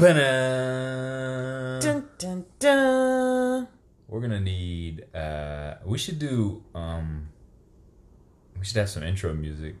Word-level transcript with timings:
Dun, 0.00 0.16
dun, 2.16 2.46
dun. 2.58 3.68
We're 4.08 4.20
gonna 4.22 4.40
need. 4.40 5.04
uh 5.14 5.74
We 5.84 5.98
should 5.98 6.18
do. 6.18 6.64
um 6.74 7.28
We 8.58 8.64
should 8.64 8.78
have 8.78 8.88
some 8.88 9.02
intro 9.02 9.34
music 9.34 9.74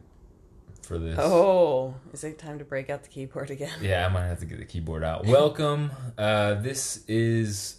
for 0.82 0.98
this. 0.98 1.16
Oh, 1.18 1.94
is 2.12 2.22
it 2.22 2.38
time 2.38 2.58
to 2.58 2.66
break 2.66 2.90
out 2.90 3.02
the 3.02 3.08
keyboard 3.08 3.50
again? 3.50 3.72
Yeah, 3.80 4.06
I 4.06 4.12
might 4.12 4.26
have 4.26 4.40
to 4.40 4.44
get 4.44 4.58
the 4.58 4.66
keyboard 4.66 5.02
out. 5.04 5.24
Welcome. 5.38 5.90
Uh 6.18 6.52
This 6.56 7.02
is. 7.08 7.78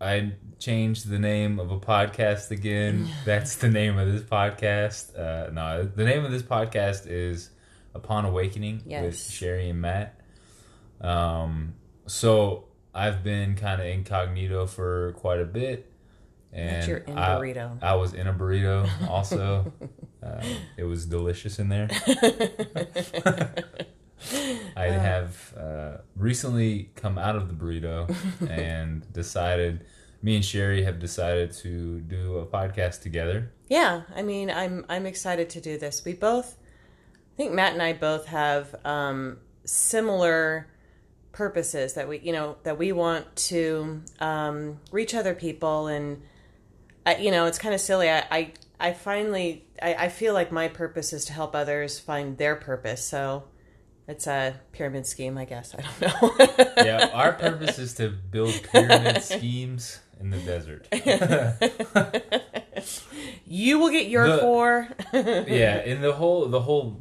I 0.00 0.32
changed 0.58 1.08
the 1.08 1.20
name 1.20 1.60
of 1.60 1.70
a 1.70 1.78
podcast 1.78 2.50
again. 2.50 3.08
That's 3.24 3.54
the 3.54 3.68
name 3.68 3.98
of 3.98 4.10
this 4.12 4.22
podcast. 4.24 5.16
Uh 5.16 5.50
No, 5.52 5.84
the 5.84 6.04
name 6.04 6.24
of 6.24 6.32
this 6.32 6.42
podcast 6.42 7.06
is 7.06 7.50
Upon 7.94 8.24
Awakening 8.24 8.82
with 9.04 9.16
Sherry 9.30 9.70
and 9.70 9.80
Matt. 9.80 10.17
Um, 11.00 11.74
so 12.06 12.64
I've 12.94 13.22
been 13.22 13.54
kind 13.54 13.80
of 13.80 13.86
incognito 13.86 14.66
for 14.66 15.12
quite 15.12 15.40
a 15.40 15.44
bit, 15.44 15.92
and 16.52 16.86
you're 16.88 16.98
in 16.98 17.16
I, 17.16 17.36
burrito. 17.36 17.82
I 17.82 17.94
was 17.94 18.14
in 18.14 18.26
a 18.26 18.34
burrito 18.34 18.88
also. 19.08 19.72
uh, 20.22 20.42
it 20.76 20.84
was 20.84 21.06
delicious 21.06 21.58
in 21.58 21.68
there. 21.68 21.88
I 24.76 24.86
have 24.86 25.54
uh, 25.56 25.98
recently 26.16 26.90
come 26.96 27.18
out 27.18 27.36
of 27.36 27.48
the 27.48 27.54
burrito 27.54 28.12
and 28.50 29.10
decided. 29.12 29.84
Me 30.20 30.34
and 30.34 30.44
Sherry 30.44 30.82
have 30.82 30.98
decided 30.98 31.52
to 31.52 32.00
do 32.00 32.38
a 32.38 32.46
podcast 32.46 33.02
together. 33.02 33.52
Yeah, 33.68 34.02
I 34.16 34.22
mean, 34.22 34.50
I'm 34.50 34.84
I'm 34.88 35.06
excited 35.06 35.48
to 35.50 35.60
do 35.60 35.78
this. 35.78 36.04
We 36.04 36.14
both, 36.14 36.56
I 36.58 37.36
think 37.36 37.52
Matt 37.52 37.74
and 37.74 37.82
I 37.82 37.92
both 37.92 38.26
have 38.26 38.74
um, 38.84 39.36
similar 39.64 40.66
purposes 41.38 41.94
that 41.94 42.08
we, 42.08 42.18
you 42.18 42.32
know, 42.32 42.56
that 42.64 42.76
we 42.78 42.90
want 42.92 43.24
to 43.36 44.02
um, 44.18 44.78
reach 44.90 45.14
other 45.14 45.34
people, 45.34 45.86
and 45.86 46.20
uh, 47.06 47.14
you 47.18 47.30
know, 47.30 47.46
it's 47.46 47.58
kind 47.58 47.74
of 47.74 47.80
silly. 47.80 48.10
I 48.10 48.24
I, 48.30 48.52
I 48.80 48.92
finally 48.92 49.64
I, 49.80 49.94
I 49.94 50.08
feel 50.08 50.34
like 50.34 50.50
my 50.52 50.66
purpose 50.68 51.12
is 51.12 51.24
to 51.26 51.32
help 51.32 51.54
others 51.54 51.98
find 52.00 52.36
their 52.36 52.56
purpose. 52.56 53.04
So 53.04 53.44
it's 54.08 54.26
a 54.26 54.56
pyramid 54.72 55.06
scheme, 55.06 55.38
I 55.38 55.44
guess. 55.44 55.74
I 55.74 55.82
don't 55.82 56.00
know. 56.00 56.34
Yeah, 56.84 57.10
our 57.14 57.32
purpose 57.32 57.78
is 57.78 57.94
to 57.94 58.08
build 58.08 58.54
pyramid 58.72 59.22
schemes 59.34 60.00
in 60.20 60.30
the 60.30 60.38
desert. 60.38 60.88
you 63.46 63.78
will 63.78 63.90
get 63.90 64.08
your 64.08 64.26
The- 64.28 64.38
four. 64.38 64.88
yeah, 65.12 65.76
and 65.86 66.02
the 66.02 66.12
whole 66.14 66.46
the 66.48 66.60
whole 66.60 67.00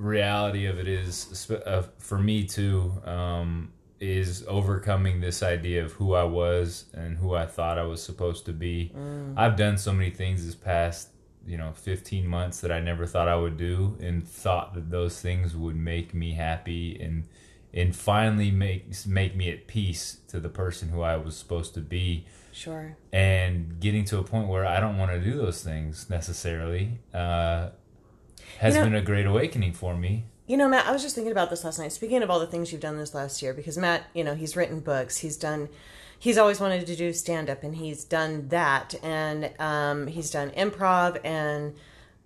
reality 0.00 0.66
of 0.66 0.78
it 0.78 0.88
is 0.88 1.50
uh, 1.66 1.82
for 1.98 2.18
me 2.18 2.44
too 2.44 2.92
um, 3.04 3.72
is 4.00 4.44
overcoming 4.48 5.20
this 5.20 5.42
idea 5.42 5.84
of 5.84 5.92
who 5.92 6.14
I 6.14 6.24
was 6.24 6.86
and 6.94 7.18
who 7.18 7.34
I 7.34 7.46
thought 7.46 7.78
I 7.78 7.84
was 7.84 8.02
supposed 8.02 8.46
to 8.46 8.52
be. 8.52 8.92
I've 9.36 9.56
done 9.56 9.76
so 9.78 9.92
many 9.92 10.10
things 10.10 10.44
this 10.46 10.54
past 10.54 11.08
you 11.46 11.56
know 11.56 11.72
15 11.72 12.26
months 12.26 12.60
that 12.60 12.70
I 12.70 12.80
never 12.80 13.06
thought 13.06 13.26
I 13.28 13.36
would 13.36 13.56
do 13.56 13.96
and 14.00 14.26
thought 14.26 14.74
that 14.74 14.90
those 14.90 15.20
things 15.20 15.56
would 15.56 15.76
make 15.76 16.12
me 16.14 16.32
happy 16.32 17.00
and 17.00 17.26
and 17.72 17.94
finally 17.94 18.50
make 18.50 18.84
make 19.06 19.34
me 19.36 19.50
at 19.50 19.66
peace 19.66 20.18
to 20.28 20.40
the 20.40 20.48
person 20.50 20.88
who 20.90 21.00
I 21.02 21.16
was 21.16 21.36
supposed 21.36 21.72
to 21.74 21.80
be 21.80 22.26
Sure. 22.52 22.96
and 23.12 23.78
getting 23.80 24.04
to 24.06 24.18
a 24.18 24.22
point 24.24 24.48
where 24.48 24.66
I 24.66 24.80
don't 24.80 24.98
want 24.98 25.12
to 25.12 25.20
do 25.20 25.36
those 25.38 25.62
things 25.62 26.10
necessarily 26.10 26.98
uh, 27.14 27.70
has 28.58 28.74
You 28.74 28.80
know- 28.80 28.86
been 28.86 28.94
a 28.96 29.02
great 29.02 29.26
awakening 29.26 29.72
for 29.72 29.96
me. 29.96 30.24
You 30.46 30.56
know, 30.56 30.68
Matt, 30.68 30.86
I 30.86 30.90
was 30.90 31.02
just 31.02 31.14
thinking 31.14 31.30
about 31.30 31.48
this 31.48 31.62
last 31.62 31.78
night. 31.78 31.92
Speaking 31.92 32.22
of 32.24 32.30
all 32.30 32.40
the 32.40 32.46
things 32.46 32.72
you've 32.72 32.80
done 32.80 32.98
this 32.98 33.14
last 33.14 33.40
year, 33.40 33.54
because 33.54 33.78
Matt, 33.78 34.02
you 34.14 34.24
know, 34.24 34.34
he's 34.34 34.56
written 34.56 34.80
books, 34.80 35.18
he's 35.18 35.36
done, 35.36 35.68
he's 36.18 36.36
always 36.36 36.58
wanted 36.58 36.86
to 36.88 36.96
do 36.96 37.12
stand 37.12 37.48
up, 37.48 37.62
and 37.62 37.76
he's 37.76 38.02
done 38.02 38.48
that, 38.48 38.94
and 39.02 39.52
um, 39.60 40.08
he's 40.08 40.28
done 40.30 40.50
improv, 40.50 41.20
and 41.24 41.74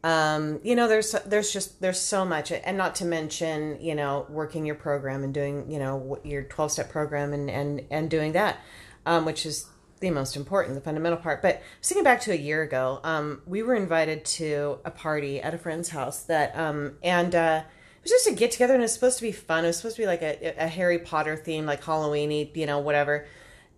um, 0.05 0.61
you 0.63 0.75
know, 0.75 0.87
there's 0.89 1.13
there's 1.27 1.51
just 1.53 1.81
there's 1.81 2.01
so 2.01 2.25
much, 2.25 2.51
and 2.53 2.77
not 2.79 2.95
to 2.97 3.05
mention, 3.07 3.79
you 3.81 3.95
know, 3.95 4.27
working 4.29 4.65
your 4.67 4.75
program 4.75 5.23
and 5.25 5.33
doing, 5.35 5.71
you 5.71 5.79
know, 5.79 6.19
your 6.25 6.43
twelve 6.45 6.73
step 6.73 6.91
program 6.91 7.33
and 7.33 7.51
and 7.51 7.83
and 7.91 8.11
doing 8.11 8.33
that, 8.33 8.59
um, 9.07 9.25
which 9.25 9.45
is 9.47 9.67
the 10.01 10.11
most 10.11 10.37
important, 10.37 10.75
the 10.75 10.81
fundamental 10.81 11.19
part. 11.19 11.43
But 11.43 11.63
thinking 11.83 12.05
back 12.05 12.21
to 12.23 12.33
a 12.33 12.37
year 12.37 12.63
ago, 12.63 13.01
um, 13.05 13.43
we 13.47 13.63
were 13.63 13.75
invited 13.75 14.25
to 14.27 14.79
a 14.85 14.91
party 14.91 15.41
at 15.41 15.55
a 15.55 15.59
friend's 15.59 15.89
house 15.91 16.23
that, 16.25 16.57
um, 16.57 16.97
and 17.03 17.35
uh, 17.35 17.63
it 17.65 18.03
was 18.03 18.11
just 18.11 18.29
a 18.29 18.33
get 18.33 18.51
together, 18.51 18.75
and 18.75 18.83
it 18.83 18.85
was 18.85 18.93
supposed 18.93 19.19
to 19.19 19.23
be 19.23 19.33
fun. 19.33 19.65
It 19.65 19.69
was 19.69 19.77
supposed 19.79 19.97
to 19.97 20.03
be 20.03 20.07
like 20.07 20.23
a, 20.23 20.55
a 20.59 20.69
Harry 20.69 20.99
Potter 20.99 21.37
theme, 21.37 21.67
like 21.67 21.83
Halloweeny, 21.83 22.55
you 22.57 22.67
know, 22.67 22.79
whatever. 22.79 23.27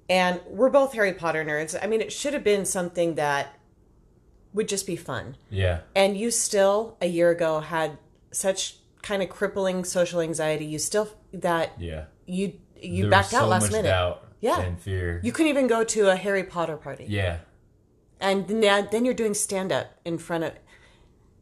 And 0.09 0.41
we're 0.47 0.71
both 0.71 0.93
Harry 0.95 1.13
Potter 1.13 1.45
nerds. 1.45 1.77
I 1.81 1.87
mean, 1.87 2.01
it 2.01 2.13
should 2.13 2.33
have 2.33 2.45
been 2.45 2.65
something 2.65 3.17
that 3.17 3.59
would 4.53 4.69
just 4.69 4.87
be 4.87 4.97
fun. 4.97 5.37
Yeah, 5.51 5.81
And 5.95 6.17
you 6.17 6.31
still, 6.31 6.97
a 7.01 7.07
year 7.07 7.31
ago, 7.31 7.61
had 7.61 7.99
such 8.33 8.77
kind 9.03 9.23
of 9.23 9.29
crippling 9.29 9.85
social 9.85 10.21
anxiety. 10.21 10.65
You 10.65 10.79
still 10.79 11.09
that 11.33 11.73
yeah. 11.79 12.05
you 12.27 12.55
you 12.81 13.03
There 13.03 13.11
backed 13.11 13.33
was 13.33 13.43
out 13.43 13.49
last 13.49 13.71
minute. 13.71 13.89
doubt 13.89 14.26
Yeah. 14.41 14.61
and 14.61 14.79
fear. 14.81 15.21
You 15.23 15.33
couldn't 15.33 15.51
even 15.51 15.67
go 15.67 15.83
to 15.85 16.11
a 16.11 16.17
Harry 16.17 16.45
Potter 16.45 16.77
party. 16.77 17.07
yeah, 17.09 17.39
and 18.21 18.49
now 18.49 18.83
then 18.83 19.05
you're 19.05 19.15
doing 19.15 19.35
stand 19.35 19.73
up 19.73 19.87
in 20.05 20.19
front 20.19 20.45
of 20.45 20.53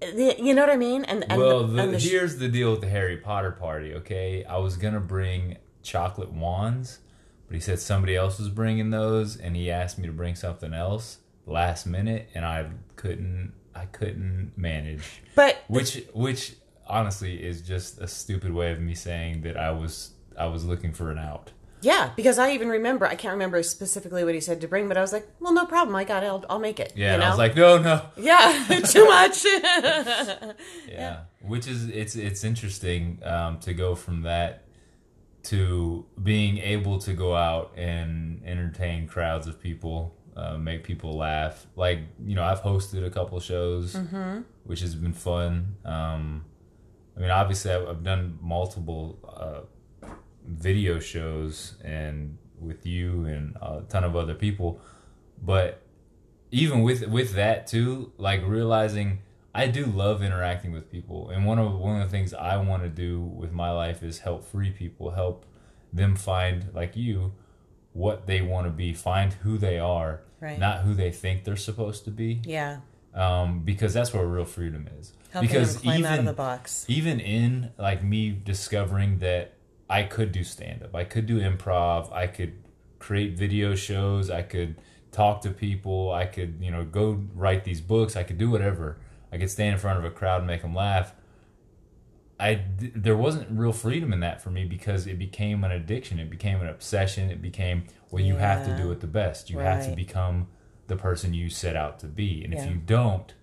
the- 0.01 0.37
you 0.39 0.55
know 0.55 0.63
what 0.63 0.71
I 0.71 0.77
mean? 0.77 1.05
And, 1.05 1.25
and 1.31 1.41
well, 1.41 1.67
the, 1.67 1.73
the, 1.75 1.83
and 1.83 1.95
the 1.95 2.01
sh- 2.01 2.11
here's 2.11 2.39
the 2.39 2.49
deal 2.49 2.71
with 2.73 2.81
the 2.83 2.89
Harry 2.89 3.17
Potter 3.17 3.51
party. 3.53 3.95
Okay, 3.95 4.45
I 4.45 4.59
was 4.59 4.77
gonna 4.77 5.01
bring 5.01 5.57
chocolate 5.83 6.33
wands, 6.33 6.99
but 7.47 7.55
he 7.55 7.61
said 7.61 7.79
somebody 7.79 8.15
else 8.17 8.39
was 8.39 8.49
bringing 8.49 8.91
those, 8.91 9.37
and 9.37 9.57
he 9.57 9.71
asked 9.71 9.99
me 9.99 10.07
to 10.07 10.13
bring 10.13 10.35
something 10.35 10.73
else 10.75 11.19
last 11.47 11.87
minute, 11.87 12.29
and 12.35 12.45
I 12.45 12.67
couldn't. 12.97 13.53
I 13.75 13.87
couldn't 13.87 14.53
manage. 14.57 15.23
but 15.35 15.65
which 15.69 16.05
which 16.15 16.55
honestly 16.87 17.43
is 17.43 17.63
just 17.63 17.99
a 18.01 18.07
stupid 18.07 18.53
way 18.53 18.71
of 18.73 18.81
me 18.81 18.95
saying 18.95 19.43
that 19.43 19.57
I 19.57 19.71
was 19.73 20.11
I 20.39 20.47
was 20.47 20.65
looking 20.65 20.93
for 20.93 21.11
an 21.11 21.19
out. 21.19 21.51
Yeah, 21.85 22.11
because 22.17 22.39
I 22.39 22.53
even 22.53 22.69
remember 22.69 23.07
I 23.07 23.15
can't 23.15 23.33
remember 23.33 23.63
specifically 23.63 24.25
what 24.25 24.35
he 24.35 24.41
said 24.41 24.61
to 24.63 24.69
bring, 24.69 24.89
but 24.89 24.97
I 24.97 25.03
was 25.03 25.13
like, 25.13 25.29
well, 25.39 25.53
no 25.53 25.67
problem, 25.67 25.95
I 25.95 26.05
got 26.05 26.23
it, 26.23 26.27
I'll, 26.27 26.45
I'll 26.49 26.59
make 26.59 26.81
it. 26.81 26.93
Yeah, 26.97 27.09
you 27.09 27.13
and 27.15 27.21
know? 27.21 27.27
I 27.27 27.31
was 27.31 27.39
like, 27.39 27.57
no, 27.57 27.79
no. 27.79 28.03
yeah, 28.17 28.81
too 28.89 29.05
much. 29.07 29.45
Yeah. 30.89 31.25
Which 31.43 31.67
is 31.67 31.89
it's 31.89 32.17
it's 32.17 32.43
interesting 32.45 33.21
um, 33.23 33.59
to 33.61 33.75
go 33.75 33.95
from 33.95 34.23
that 34.23 34.65
to 35.45 36.07
being 36.23 36.57
able 36.59 36.99
to 37.01 37.13
go 37.13 37.35
out 37.35 37.73
and 37.77 38.43
entertain 38.47 39.07
crowds 39.07 39.47
of 39.47 39.61
people, 39.61 40.17
uh, 40.37 40.57
make 40.57 40.85
people 40.85 41.19
laugh. 41.19 41.67
Like 41.77 42.01
you 42.25 42.35
know, 42.35 42.43
I've 42.45 42.63
hosted 42.63 43.05
a 43.05 43.11
couple 43.11 43.39
shows, 43.41 43.95
which 44.65 44.81
has 44.81 44.95
been 44.95 45.13
fun. 45.13 45.77
Um, 45.85 46.47
I 47.17 47.21
mean, 47.21 47.31
obviously, 47.31 47.73
I've, 47.73 47.87
I've 47.89 48.03
done 48.03 48.39
multiple 48.41 49.19
uh, 49.29 49.67
video 50.47 50.99
shows 50.99 51.75
and 51.83 52.39
with 52.61 52.87
you 52.87 53.25
and 53.27 53.57
a 53.61 53.83
ton 53.89 54.05
of 54.05 54.15
other 54.17 54.35
people, 54.35 54.81
but 55.43 55.81
even 56.51 56.83
with 56.83 57.07
with 57.09 57.35
that 57.35 57.67
too, 57.67 58.13
like 58.19 58.43
realizing 58.47 59.21
I 59.55 59.67
do 59.69 59.87
love 59.87 60.23
interacting 60.23 60.73
with 60.73 60.91
people, 60.91 61.31
and 61.31 61.45
one 61.47 61.59
of 61.59 61.79
one 61.79 62.01
of 62.01 62.09
the 62.09 62.17
things 62.17 62.33
I 62.35 62.57
want 62.57 62.83
to 62.83 62.89
do 62.89 63.21
with 63.21 63.53
my 63.53 63.71
life 63.71 64.03
is 64.03 64.21
help 64.21 64.45
free 64.45 64.71
people, 64.71 65.11
help 65.11 65.47
them 65.93 66.17
find 66.17 66.67
like 66.75 66.97
you 66.97 67.33
what 67.93 68.27
they 68.27 68.41
want 68.43 68.67
to 68.67 68.71
be, 68.71 68.93
find 68.93 69.33
who 69.35 69.57
they 69.59 69.79
are, 69.79 70.21
Right. 70.41 70.59
not 70.59 70.81
who 70.81 70.95
they 70.95 71.11
think 71.13 71.45
they're 71.45 71.57
supposed 71.57 72.05
to 72.05 72.11
be, 72.11 72.41
yeah, 72.45 72.79
um, 73.15 73.61
because 73.61 73.95
that's 73.95 74.13
where 74.13 74.27
real 74.27 74.45
freedom 74.45 74.89
is. 74.99 75.13
helping 75.31 75.49
because 75.49 75.85
even 75.85 76.05
out 76.05 76.19
of 76.19 76.25
the 76.25 76.33
box. 76.33 76.85
even 76.89 77.21
in 77.21 77.71
like 77.79 78.03
me 78.03 78.31
discovering 78.31 79.19
that 79.21 79.53
I 79.89 80.05
could 80.05 80.33
do 80.33 80.45
stand 80.45 80.83
up, 80.83 80.95
I 80.95 81.05
could 81.05 81.27
do 81.27 81.41
improv, 81.41 82.13
I 82.13 82.27
could 82.27 82.55
create 82.99 83.37
video 83.37 83.75
shows, 83.75 84.31
I 84.31 84.43
could 84.43 84.77
talk 85.13 85.43
to 85.43 85.51
people, 85.51 86.13
I 86.13 86.27
could, 86.27 86.57
you 86.61 86.71
know, 86.71 86.85
go 86.85 87.23
write 87.35 87.65
these 87.65 87.81
books, 87.81 88.17
I 88.17 88.23
could 88.23 88.39
do 88.39 88.51
whatever. 88.51 88.99
I 89.31 89.39
could 89.39 89.51
stand 89.51 89.75
in 89.75 89.81
front 89.81 89.99
of 89.99 90.05
a 90.05 90.11
crowd 90.11 90.39
and 90.39 90.47
make 90.47 90.63
them 90.63 90.75
laugh. 90.75 91.13
I 92.39 92.63
there 92.79 93.17
wasn't 93.17 93.49
real 93.51 93.73
freedom 93.73 94.13
in 94.13 94.21
that 94.21 94.41
for 94.43 94.51
me 94.51 94.65
because 94.65 95.07
it 95.07 95.19
became 95.19 95.65
an 95.65 95.73
addiction, 95.73 96.19
it 96.19 96.31
became 96.31 96.61
an 96.61 96.69
obsession, 96.69 97.31
it 97.31 97.43
became 97.43 97.85
well 98.11 98.25
you 98.25 98.37
have 98.37 98.65
to 98.67 98.77
do 98.77 98.91
it 98.93 99.01
the 99.01 99.07
best. 99.07 99.51
You 99.51 99.59
have 99.59 99.85
to 99.87 99.95
become 99.95 100.49
the 100.87 100.97
person 100.97 101.35
you 101.35 101.51
set 101.51 101.77
out 101.77 101.99
to 102.01 102.07
be. 102.07 102.45
And 102.45 102.55
if 102.55 102.69
you 102.69 102.77
don't, 102.77 103.35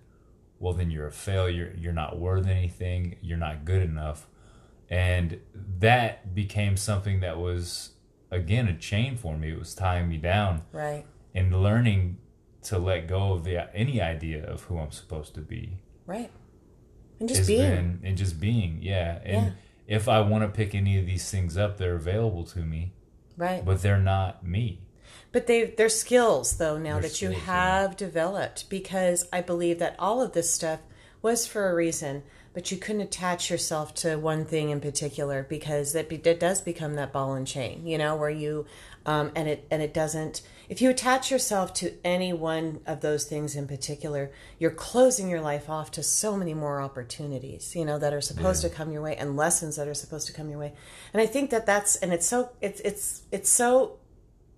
well 0.58 0.72
then 0.72 0.90
you're 0.90 1.06
a 1.06 1.12
failure. 1.12 1.74
You're 1.78 1.92
not 1.92 2.18
worth 2.18 2.46
anything. 2.46 3.16
You're 3.20 3.38
not 3.38 3.64
good 3.64 3.82
enough 3.82 4.26
and 4.92 5.40
that 5.78 6.34
became 6.34 6.76
something 6.76 7.20
that 7.20 7.38
was 7.38 7.92
again 8.30 8.68
a 8.68 8.76
chain 8.76 9.16
for 9.16 9.36
me 9.38 9.50
it 9.52 9.58
was 9.58 9.74
tying 9.74 10.06
me 10.08 10.18
down 10.18 10.62
Right, 10.72 11.04
and 11.34 11.62
learning 11.62 12.18
to 12.64 12.78
let 12.78 13.08
go 13.08 13.32
of 13.32 13.44
the 13.44 13.74
any 13.74 14.00
idea 14.00 14.44
of 14.44 14.62
who 14.64 14.78
i'm 14.78 14.90
supposed 14.92 15.34
to 15.34 15.40
be 15.40 15.78
right, 16.06 16.30
and 17.20 17.28
just 17.28 17.46
being. 17.46 17.60
been 17.60 18.00
and 18.04 18.16
just 18.16 18.38
being 18.40 18.78
yeah 18.82 19.18
and 19.24 19.46
Yeah. 19.46 19.52
if 19.98 20.08
i 20.08 20.20
want 20.20 20.44
to 20.44 20.48
pick 20.48 20.74
any 20.74 20.98
of 20.98 21.06
these 21.06 21.30
things 21.30 21.56
up 21.56 21.78
they're 21.78 21.94
available 21.94 22.44
to 22.44 22.60
me 22.60 22.92
Right. 23.38 23.64
but 23.64 23.80
they're 23.82 23.98
not 24.14 24.46
me. 24.46 24.82
But 25.32 25.46
they 25.46 25.64
they're 25.76 25.88
skills 25.88 26.58
though 26.58 26.76
now 26.78 26.94
They're 27.00 27.08
that 27.08 27.22
you 27.22 27.30
skills, 27.30 27.44
have 27.44 27.96
developed 27.96 28.68
because 28.68 29.26
I 29.32 29.40
believe 29.40 29.78
that 29.78 29.96
all 29.98 30.20
of 30.20 30.32
this 30.32 30.52
stuff 30.52 30.80
was 31.22 31.46
for 31.46 31.70
a 31.70 31.74
reason, 31.74 32.22
but 32.54 32.70
you 32.70 32.76
couldn't 32.76 33.00
attach 33.02 33.50
yourself 33.50 33.94
to 33.94 34.16
one 34.16 34.44
thing 34.44 34.70
in 34.70 34.80
particular 34.80 35.46
because 35.48 35.92
that 35.94 36.08
be, 36.08 36.16
it 36.16 36.38
does 36.38 36.60
become 36.60 36.94
that 36.94 37.12
ball 37.12 37.34
and 37.34 37.46
chain, 37.46 37.86
you 37.86 37.96
know, 37.96 38.14
where 38.14 38.30
you 38.30 38.66
um, 39.06 39.32
and 39.34 39.48
it 39.48 39.66
and 39.70 39.82
it 39.82 39.92
doesn't. 39.94 40.42
If 40.68 40.80
you 40.80 40.90
attach 40.90 41.30
yourself 41.30 41.74
to 41.74 41.92
any 42.04 42.32
one 42.32 42.80
of 42.86 43.00
those 43.00 43.24
things 43.24 43.56
in 43.56 43.66
particular, 43.66 44.30
you're 44.58 44.70
closing 44.70 45.28
your 45.28 45.40
life 45.40 45.68
off 45.68 45.90
to 45.92 46.02
so 46.02 46.36
many 46.36 46.54
more 46.54 46.80
opportunities, 46.80 47.74
you 47.74 47.84
know, 47.84 47.98
that 47.98 48.12
are 48.14 48.20
supposed 48.20 48.62
Yeah. 48.62 48.70
to 48.70 48.74
come 48.76 48.92
your 48.92 49.02
way 49.02 49.16
and 49.16 49.36
lessons 49.36 49.76
that 49.76 49.88
are 49.88 49.94
supposed 49.94 50.26
to 50.28 50.32
come 50.32 50.48
your 50.48 50.58
way. 50.58 50.72
And 51.12 51.20
I 51.20 51.26
think 51.26 51.50
that 51.50 51.66
that's 51.66 51.96
and 51.96 52.12
it's 52.12 52.26
so 52.26 52.50
it's 52.60 52.80
it's 52.80 53.22
it's 53.32 53.50
so 53.50 53.98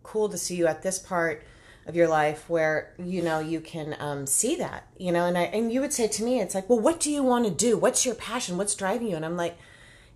cool 0.02 0.28
to 0.28 0.36
see 0.36 0.56
you 0.56 0.66
at 0.66 0.82
this 0.82 0.98
part 0.98 1.42
of 1.86 1.94
your 1.94 2.08
life 2.08 2.48
where 2.48 2.94
you 2.98 3.20
know 3.22 3.38
you 3.40 3.60
can 3.60 3.94
um, 3.98 4.26
see 4.26 4.56
that 4.56 4.86
you 4.98 5.12
know 5.12 5.26
and 5.26 5.36
I 5.36 5.42
and 5.42 5.72
you 5.72 5.80
would 5.80 5.92
say 5.92 6.08
to 6.08 6.24
me 6.24 6.40
it's 6.40 6.54
like 6.54 6.68
well 6.68 6.80
what 6.80 6.98
do 7.00 7.10
you 7.10 7.22
want 7.22 7.44
to 7.44 7.50
do 7.50 7.76
what's 7.76 8.06
your 8.06 8.14
passion 8.14 8.56
what's 8.56 8.74
driving 8.74 9.08
you 9.08 9.16
and 9.16 9.24
I'm 9.24 9.36
like 9.36 9.56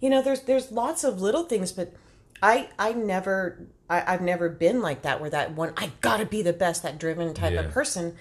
you 0.00 0.08
know 0.08 0.22
there's 0.22 0.40
there's 0.42 0.70
lots 0.72 1.04
of 1.04 1.20
little 1.20 1.44
things 1.44 1.72
but 1.72 1.92
I 2.42 2.68
I 2.78 2.92
never 2.92 3.66
I, 3.90 4.14
I've 4.14 4.22
never 4.22 4.48
been 4.48 4.80
like 4.80 5.02
that 5.02 5.20
where 5.20 5.30
that 5.30 5.52
one 5.52 5.72
I 5.76 5.92
gotta 6.00 6.24
be 6.24 6.40
the 6.42 6.52
best 6.54 6.82
that 6.84 6.98
driven 6.98 7.34
type 7.34 7.52
Yeah. 7.52 7.60
of 7.60 7.70
person 7.70 8.14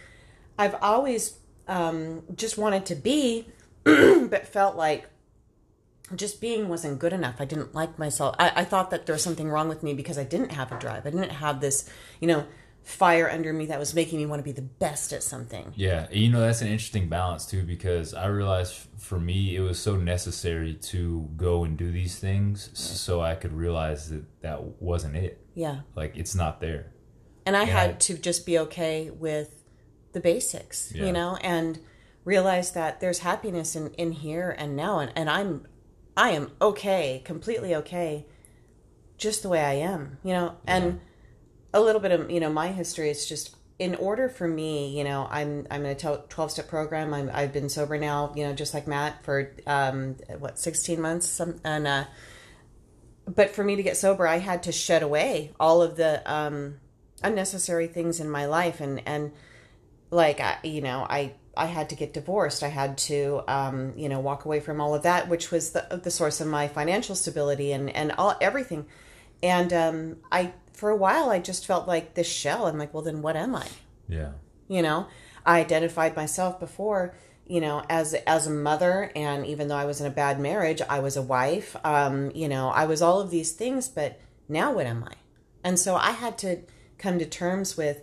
I've 0.59 0.75
always 0.81 1.38
um, 1.67 2.23
just 2.35 2.57
wanted 2.57 2.85
to 2.88 2.95
be 2.95 3.47
but 3.83 4.47
felt 4.47 4.75
like 4.75 5.05
just 6.15 6.39
being 6.39 6.69
wasn't 6.69 7.00
good 7.00 7.11
enough. 7.11 7.35
I 7.39 7.45
didn't 7.45 7.75
like 7.75 8.00
myself. 8.00 8.33
I, 8.39 8.51
I 8.55 8.63
thought 8.63 8.91
that 8.91 9.05
there 9.05 9.13
was 9.13 9.21
something 9.21 9.50
wrong 9.50 9.67
with 9.67 9.83
me 9.83 9.93
because 9.93 10.17
I 10.17 10.23
didn't 10.23 10.53
have 10.53 10.71
a 10.71 10.79
drive. 10.79 11.05
I 11.05 11.09
didn't 11.09 11.31
have 11.31 11.59
this, 11.59 11.89
you 12.21 12.27
know, 12.29 12.45
fire 12.88 13.30
under 13.30 13.51
me 13.51 13.66
that 13.66 13.78
was 13.78 13.94
making 13.94 14.18
me 14.18 14.25
want 14.25 14.39
to 14.39 14.44
be 14.44 14.54
the 14.54 14.62
best 14.62 15.12
at 15.12 15.22
something. 15.22 15.74
Yeah, 15.75 16.07
and 16.10 16.16
you 16.16 16.30
know 16.31 16.39
that's 16.39 16.62
an 16.62 16.68
interesting 16.69 17.10
balance 17.10 17.45
too 17.45 17.63
because 17.63 18.13
I 18.13 18.28
realized 18.28 18.88
for 18.98 19.19
me 19.19 19.57
it 19.57 19.60
was 19.60 19.78
so 19.78 19.98
necessary 19.98 20.74
to 20.74 21.30
go 21.36 21.66
and 21.66 21.75
do 21.78 21.92
these 21.92 22.18
things 22.18 22.69
so 22.74 23.19
I 23.22 23.36
could 23.36 23.51
realize 23.51 24.10
that 24.10 24.24
that 24.42 24.63
wasn't 24.81 25.18
it. 25.18 25.45
Yeah. 25.54 25.81
Like 25.95 26.16
it's 26.16 26.34
not 26.34 26.62
there. 26.62 26.94
And 27.45 27.57
I 27.57 27.63
Yeah. 27.66 27.80
had 27.81 28.00
to 28.01 28.13
just 28.18 28.45
be 28.45 28.57
okay 28.60 29.10
with 29.10 29.66
the 30.13 30.22
basics, 30.22 30.94
Yeah. 30.95 31.07
you 31.07 31.12
know, 31.12 31.36
and 31.42 31.80
realize 32.24 32.72
that 32.72 33.01
there's 33.01 33.19
happiness 33.19 33.75
in, 33.75 33.92
in 33.95 34.13
here 34.13 34.56
and 34.57 34.78
now. 34.78 35.00
And, 35.00 35.12
and 35.13 35.30
I'm, 35.30 35.68
I 36.16 36.30
am 36.31 36.51
okay, 36.62 37.22
completely 37.25 37.75
okay, 37.75 38.25
just 39.18 39.44
the 39.44 39.50
way 39.50 39.60
I 39.62 39.74
am, 39.74 40.19
you 40.24 40.31
know, 40.31 40.56
and 40.66 41.01
a 41.77 41.81
little 41.81 42.01
bit 42.01 42.12
of, 42.12 42.29
you 42.29 42.39
know, 42.39 42.51
my 42.51 42.69
history 42.69 43.09
is 43.09 43.27
just 43.27 43.56
in 43.79 43.95
order 43.95 44.27
for 44.27 44.47
me, 44.47 44.97
you 44.97 45.03
know, 45.03 45.27
I'm, 45.29 45.68
I'm 45.69 45.85
in 45.85 45.91
a 45.91 46.18
12 46.18 46.51
step 46.51 46.68
program. 46.68 47.13
I'm, 47.13 47.29
I've 47.33 47.53
been 47.53 47.69
sober 47.69 47.97
now, 47.97 48.33
you 48.35 48.44
know, 48.44 48.53
just 48.53 48.74
like 48.74 48.88
Matt 48.88 49.24
for, 49.24 49.53
um, 49.68 50.15
what, 50.39 50.57
16 50.57 51.00
months. 51.00 51.27
Some, 51.27 51.59
and, 51.63 51.88
uh, 51.88 52.06
but 53.27 53.51
for 53.51 53.63
me 53.63 53.75
to 53.75 53.83
get 53.83 53.97
sober, 53.97 54.27
I 54.27 54.38
had 54.38 54.63
to 54.63 54.71
shed 54.71 55.03
away 55.03 55.51
all 55.59 55.81
of 55.81 55.95
the, 55.95 56.21
um, 56.31 56.79
unnecessary 57.24 57.88
things 57.88 58.19
in 58.19 58.29
my 58.29 58.45
life 58.45 58.79
and 58.79 59.01
and 59.06 59.31
like 60.12 60.39
I, 60.39 60.57
you 60.63 60.81
know 60.81 61.06
i 61.09 61.33
i 61.56 61.65
had 61.65 61.89
to 61.89 61.95
get 61.95 62.13
divorced 62.13 62.63
i 62.63 62.68
had 62.68 62.97
to 63.00 63.41
um 63.47 63.94
you 63.95 64.07
know 64.07 64.19
walk 64.19 64.45
away 64.45 64.59
from 64.59 64.79
all 64.79 64.94
of 64.94 65.03
that 65.03 65.27
which 65.27 65.51
was 65.51 65.71
the 65.71 66.00
the 66.03 66.12
source 66.12 66.41
of 66.41 66.47
my 66.47 66.68
financial 66.68 67.15
stability 67.15 67.71
and 67.71 67.89
and 67.89 68.12
all 68.13 68.35
everything 68.39 68.85
and 69.44 69.72
um 69.74 70.18
i 70.31 70.54
for 70.74 70.89
a 70.89 70.95
while 70.95 71.30
i 71.30 71.39
just 71.39 71.66
felt 71.66 71.88
like 71.88 72.13
this 72.13 72.28
shell. 72.28 72.68
I'm 72.68 72.78
like 72.78 72.94
well 72.94 73.04
then 73.04 73.22
what 73.22 73.36
am 73.36 73.56
i? 73.56 73.68
Yeah. 74.07 74.31
you 74.68 74.81
know? 74.81 75.07
I 75.45 75.60
identified 75.60 76.16
myself 76.16 76.60
before 76.60 77.16
you 77.45 77.62
know 77.62 77.84
as 77.89 78.13
as 78.13 78.48
a 78.48 78.51
mother 78.51 79.12
and 79.16 79.45
even 79.45 79.68
though 79.69 79.75
i 79.75 79.86
was 79.86 80.01
in 80.01 80.07
a 80.07 80.10
bad 80.12 80.39
marriage 80.39 80.81
i 80.89 81.00
was 81.00 81.16
a 81.18 81.22
wife. 81.22 81.75
Um 81.84 82.31
you 82.36 82.48
know 82.50 82.69
i 82.69 82.86
was 82.86 83.01
all 83.01 83.19
of 83.22 83.31
these 83.31 83.51
things 83.54 83.88
but 83.88 84.19
now 84.50 84.72
what 84.74 84.86
am 84.86 85.04
i? 85.04 85.13
And 85.63 85.80
so 85.80 85.95
i 85.95 86.12
had 86.12 86.38
to 86.39 86.60
come 86.98 87.19
to 87.19 87.25
terms 87.25 87.78
with 87.78 88.01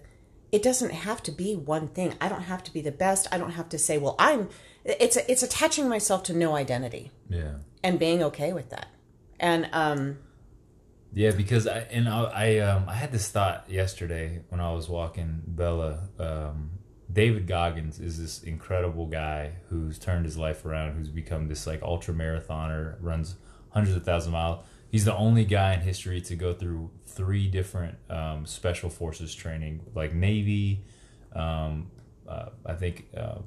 it 0.53 0.63
doesn't 0.63 0.93
have 0.93 1.21
to 1.25 1.33
be 1.33 1.57
one 1.57 1.89
thing. 1.89 2.15
I 2.21 2.29
don't 2.29 2.43
have 2.43 2.63
to 2.63 2.73
be 2.73 2.81
the 2.81 2.93
best. 2.93 3.27
I 3.33 3.39
don't 3.39 3.51
have 3.53 3.69
to 3.71 3.79
say 3.79 3.99
well 3.99 4.17
i'm 4.19 4.49
it's 4.85 5.17
it's 5.17 5.43
attaching 5.43 5.89
myself 5.89 6.23
to 6.25 6.33
no 6.35 6.55
identity. 6.55 7.11
Yeah. 7.29 7.55
and 7.83 7.99
being 7.99 8.23
okay 8.23 8.53
with 8.53 8.71
that. 8.71 8.87
And 9.41 9.69
um 9.73 10.19
Yeah, 11.15 11.31
because 11.31 11.67
I 11.69 11.79
and 11.91 12.09
I, 12.09 12.23
I 12.25 12.59
um 12.59 12.89
I 12.89 12.95
had 12.95 13.13
this 13.13 13.29
thought 13.31 13.67
yesterday 13.69 14.43
when 14.49 14.61
I 14.61 14.73
was 14.73 14.89
walking 14.89 15.43
Bella. 15.47 16.09
Um, 16.19 16.71
David 17.13 17.47
Goggins 17.47 18.01
is 18.01 18.19
this 18.21 18.43
incredible 18.43 19.07
guy 19.07 19.53
who's 19.69 19.99
turned 20.01 20.25
his 20.25 20.37
life 20.37 20.65
around, 20.65 20.97
who's 20.97 21.11
become 21.11 21.47
this 21.47 21.65
like 21.67 21.81
ultra 21.83 22.13
marathoner, 22.13 22.97
runs 23.01 23.37
hundreds 23.71 23.97
of 23.97 24.05
thousands 24.05 24.29
of 24.29 24.33
miles. 24.33 24.65
He's 24.91 25.05
the 25.05 25.15
only 25.15 25.45
guy 25.45 25.75
in 25.75 25.81
history 25.81 26.21
to 26.23 26.35
go 26.35 26.53
through 26.55 26.91
three 27.07 27.47
different 27.47 27.99
um, 28.11 28.47
special 28.47 28.91
forces 28.91 29.33
training, 29.35 29.83
like 29.95 30.13
Navy, 30.15 30.85
um, 31.35 31.91
uh, 32.29 32.47
I 32.67 32.75
think 32.75 33.07
uh, 33.17 33.39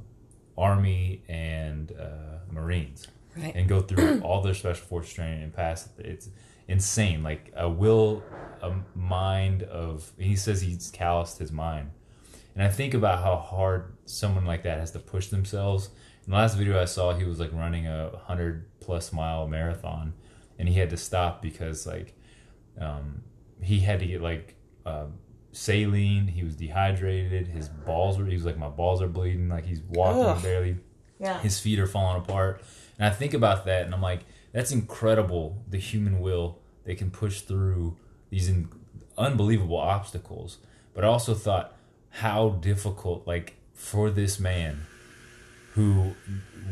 Army 0.57 1.23
and 1.27 1.91
uh, 1.91 2.39
Marines 2.51 3.07
Right. 3.35 3.53
and 3.55 3.67
go 3.67 3.81
through 3.81 4.21
all 4.23 4.41
their 4.41 4.53
special 4.53 4.85
forces 4.85 5.13
training 5.13 5.43
and 5.43 5.53
pass 5.53 5.87
it. 5.97 6.05
It's 6.05 6.29
insane. 6.67 7.23
Like 7.23 7.51
a 7.55 7.69
will, 7.69 8.23
a 8.61 8.75
mind 8.95 9.63
of. 9.63 10.11
He 10.17 10.35
says 10.35 10.61
he's 10.61 10.89
calloused 10.91 11.39
his 11.39 11.51
mind, 11.51 11.91
and 12.55 12.63
I 12.63 12.69
think 12.69 12.93
about 12.93 13.23
how 13.23 13.37
hard 13.37 13.95
someone 14.05 14.45
like 14.45 14.63
that 14.63 14.79
has 14.79 14.91
to 14.91 14.99
push 14.99 15.27
themselves. 15.27 15.89
In 16.25 16.31
the 16.31 16.37
last 16.37 16.55
video 16.55 16.79
I 16.79 16.85
saw, 16.85 17.13
he 17.13 17.23
was 17.23 17.39
like 17.39 17.53
running 17.53 17.87
a 17.87 18.17
hundred 18.25 18.65
plus 18.79 19.13
mile 19.13 19.47
marathon, 19.47 20.13
and 20.59 20.67
he 20.67 20.75
had 20.75 20.89
to 20.89 20.97
stop 20.97 21.41
because 21.41 21.87
like 21.87 22.13
um, 22.79 23.23
he 23.61 23.79
had 23.79 23.99
to 23.99 24.05
get 24.05 24.21
like 24.21 24.55
uh, 24.85 25.05
saline. 25.51 26.27
He 26.27 26.43
was 26.43 26.55
dehydrated. 26.55 27.47
His 27.47 27.69
balls 27.69 28.17
were. 28.17 28.25
He 28.25 28.35
was 28.35 28.45
like, 28.45 28.57
my 28.57 28.69
balls 28.69 29.01
are 29.01 29.07
bleeding. 29.07 29.49
Like 29.49 29.65
he's 29.65 29.81
walking 29.81 30.23
Ugh. 30.23 30.41
barely 30.43 30.77
yeah 31.19 31.39
his 31.39 31.59
feet 31.59 31.79
are 31.79 31.87
falling 31.87 32.21
apart. 32.21 32.61
And 32.99 33.07
I 33.07 33.09
think 33.09 33.33
about 33.33 33.65
that 33.65 33.85
and 33.85 33.93
I'm 33.93 34.01
like, 34.01 34.21
that's 34.57 34.71
incredible, 34.71 35.61
the 35.69 35.77
human 35.77 36.19
will 36.19 36.57
they 36.83 36.95
can 36.95 37.11
push 37.11 37.41
through 37.41 37.95
these 38.31 38.49
in- 38.49 38.69
unbelievable 39.15 39.77
obstacles. 39.77 40.57
But 40.95 41.03
I 41.03 41.07
also 41.07 41.35
thought 41.35 41.75
how 42.09 42.49
difficult, 42.49 43.27
like, 43.27 43.53
for 43.75 44.09
this 44.09 44.39
man 44.39 44.87
who 45.73 46.15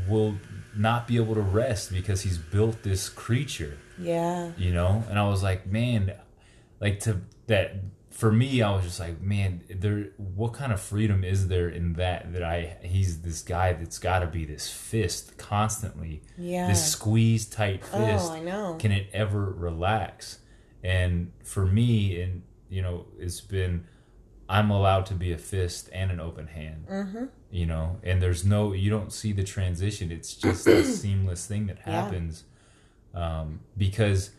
will 0.09 0.35
not 0.75 1.07
be 1.07 1.17
able 1.17 1.35
to 1.35 1.41
rest 1.41 1.91
because 1.91 2.23
he's 2.23 2.39
built 2.39 2.81
this 2.81 3.07
creature. 3.07 3.77
Yeah. 3.99 4.53
You 4.57 4.73
know? 4.73 5.03
And 5.07 5.19
i 5.19 5.27
was 5.27 5.43
like 5.43 5.67
man 5.67 6.11
like 6.81 6.99
to 7.01 7.21
that 7.45 7.75
for 8.15 8.31
me 8.31 8.61
i 8.61 8.73
was 8.73 8.85
just 8.85 8.97
like 8.99 9.19
man 9.21 9.61
there 9.69 10.07
what 10.17 10.53
kind 10.53 10.71
of 10.71 10.79
freedom 10.79 11.21
is 11.25 11.49
there 11.49 11.67
in 11.67 11.91
that 11.93 12.31
that 12.31 12.41
i 12.43 12.77
he's 12.81 13.21
this 13.23 13.41
guy 13.41 13.73
that's 13.73 13.99
got 13.99 14.19
to 14.19 14.25
be 14.27 14.45
this 14.45 14.69
fist 14.71 15.37
constantly 15.37 16.21
Yeah. 16.37 16.67
this 16.69 16.91
squeeze 16.93 17.45
tight 17.45 17.83
fist 17.83 18.31
oh 18.31 18.33
i 18.33 18.39
know 18.39 18.77
can 18.79 18.93
it 18.93 19.07
ever 19.11 19.43
relax 19.51 20.39
and 20.81 21.33
for 21.43 21.65
me 21.65 22.21
and 22.21 22.43
you 22.69 22.81
know 22.81 23.05
it's 23.19 23.41
been 23.41 23.85
i'm 24.47 24.71
allowed 24.71 25.05
to 25.07 25.13
be 25.13 25.33
a 25.33 25.37
fist 25.37 25.89
and 25.91 26.09
an 26.09 26.21
open 26.21 26.47
hand 26.47 26.85
mm-hmm. 26.89 27.25
you 27.51 27.65
know 27.65 27.99
and 28.01 28.21
there's 28.21 28.45
no 28.45 28.71
you 28.71 28.89
don't 28.89 29.11
see 29.11 29.33
the 29.33 29.43
transition 29.43 30.09
it's 30.09 30.33
just 30.45 30.65
a 30.67 30.85
seamless 30.85 31.45
thing 31.47 31.67
that 31.67 31.79
Yeah. 31.85 32.01
happens 32.01 32.45
um, 33.13 33.59
because 33.77 34.31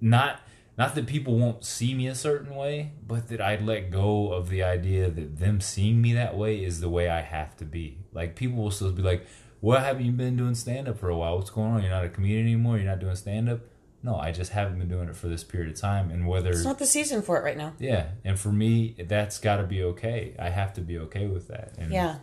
not 0.00 0.40
not 0.76 0.94
that 0.94 1.06
people 1.06 1.38
won't 1.38 1.64
see 1.64 1.94
me 1.94 2.08
a 2.08 2.14
certain 2.14 2.54
way 2.54 2.92
but 3.06 3.28
that 3.28 3.40
i 3.40 3.56
let 3.56 3.90
go 3.90 4.32
of 4.32 4.48
the 4.48 4.62
idea 4.62 5.10
that 5.10 5.38
them 5.38 5.60
seeing 5.60 6.00
me 6.02 6.12
that 6.12 6.36
way 6.36 6.64
is 6.64 6.80
the 6.80 6.88
way 6.88 7.08
i 7.08 7.20
have 7.20 7.56
to 7.56 7.64
be. 7.64 7.98
Like 8.12 8.36
people 8.36 8.62
will 8.62 8.70
still 8.70 8.92
be 8.92 9.02
like 9.02 9.26
what 9.60 9.80
haven't 9.80 10.04
you 10.04 10.12
been 10.12 10.36
doing 10.36 10.54
stand 10.54 10.88
up 10.88 10.98
for 10.98 11.08
a 11.08 11.16
while? 11.16 11.38
What's 11.38 11.48
going 11.48 11.72
on? 11.72 11.80
You're 11.80 11.90
not 11.90 12.04
a 12.04 12.10
comedian 12.10 12.42
anymore? 12.42 12.76
You're 12.76 12.90
not 12.90 13.00
doing 13.00 13.16
stand 13.16 13.48
up 13.48 13.60
no 14.02 14.16
i 14.16 14.30
just 14.30 14.52
haven't 14.52 14.78
been 14.78 14.88
doing 14.88 15.08
it 15.08 15.16
for 15.16 15.28
this 15.28 15.42
period 15.42 15.72
of 15.72 15.80
time 15.80 16.10
and 16.10 16.26
whether 16.26 16.50
it's 16.50 16.62
not 16.62 16.78
the 16.78 16.84
season 16.86 17.22
for 17.22 17.38
it 17.38 17.42
right 17.42 17.56
now. 17.56 17.72
Yeah 17.78 18.08
and 18.24 18.38
for 18.38 18.52
me 18.52 18.94
that's 19.06 19.38
got 19.38 19.56
to 19.56 19.64
be 19.64 19.82
okay. 19.82 20.34
I 20.38 20.50
have 20.50 20.74
to 20.74 20.80
be 20.80 20.98
okay 20.98 21.26
with 21.26 21.48
that 21.48 21.74
and 21.78 21.92
Yeah. 21.92 22.16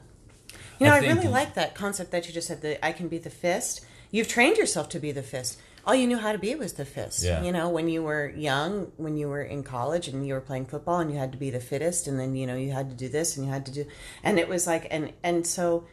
You 0.80 0.88
know, 0.88 0.94
I 0.94 0.98
I, 0.98 1.00
really 1.00 1.28
like 1.28 1.54
that 1.56 1.76
concept 1.76 2.12
that 2.12 2.28
you 2.28 2.34
just 2.34 2.48
said 2.48 2.62
that 2.62 2.84
I 2.84 2.92
can 2.92 3.08
be 3.08 3.20
the 3.20 3.30
fist. 3.30 3.82
You've 4.12 4.28
trained 4.28 4.58
yourself 4.58 4.90
to 4.90 5.00
be 5.00 5.12
the 5.12 5.24
fist. 5.24 5.58
All 5.86 5.96
you 5.96 6.06
knew 6.06 6.18
how 6.18 6.32
to 6.32 6.38
be 6.38 6.54
was 6.54 6.74
the 6.74 6.86
fist. 6.86 7.24
Yeah. 7.24 7.42
You 7.44 7.52
know, 7.52 7.70
when 7.70 7.90
you 7.90 8.04
were 8.04 8.30
young, 8.36 8.92
when 8.98 9.18
you 9.18 9.28
were 9.30 9.42
in 9.42 9.64
college 9.64 10.08
and 10.08 10.28
you 10.28 10.36
were 10.36 10.42
playing 10.42 10.66
football 10.68 11.00
and 11.00 11.10
you 11.12 11.18
had 11.18 11.32
to 11.32 11.38
be 11.40 11.50
the 11.50 11.60
fittest 11.60 12.08
and 12.08 12.20
then, 12.20 12.36
you 12.36 12.46
know, 12.46 12.56
you 12.56 12.72
had 12.72 12.90
to 12.90 12.96
do 12.96 13.10
this 13.10 13.36
and 13.36 13.46
you 13.48 13.52
had 13.52 13.66
to 13.66 13.72
do 13.72 13.86
and 14.24 14.38
it 14.38 14.48
was 14.48 14.68
like 14.68 14.86
and 14.92 15.12
and 15.24 15.48
so 15.48 15.86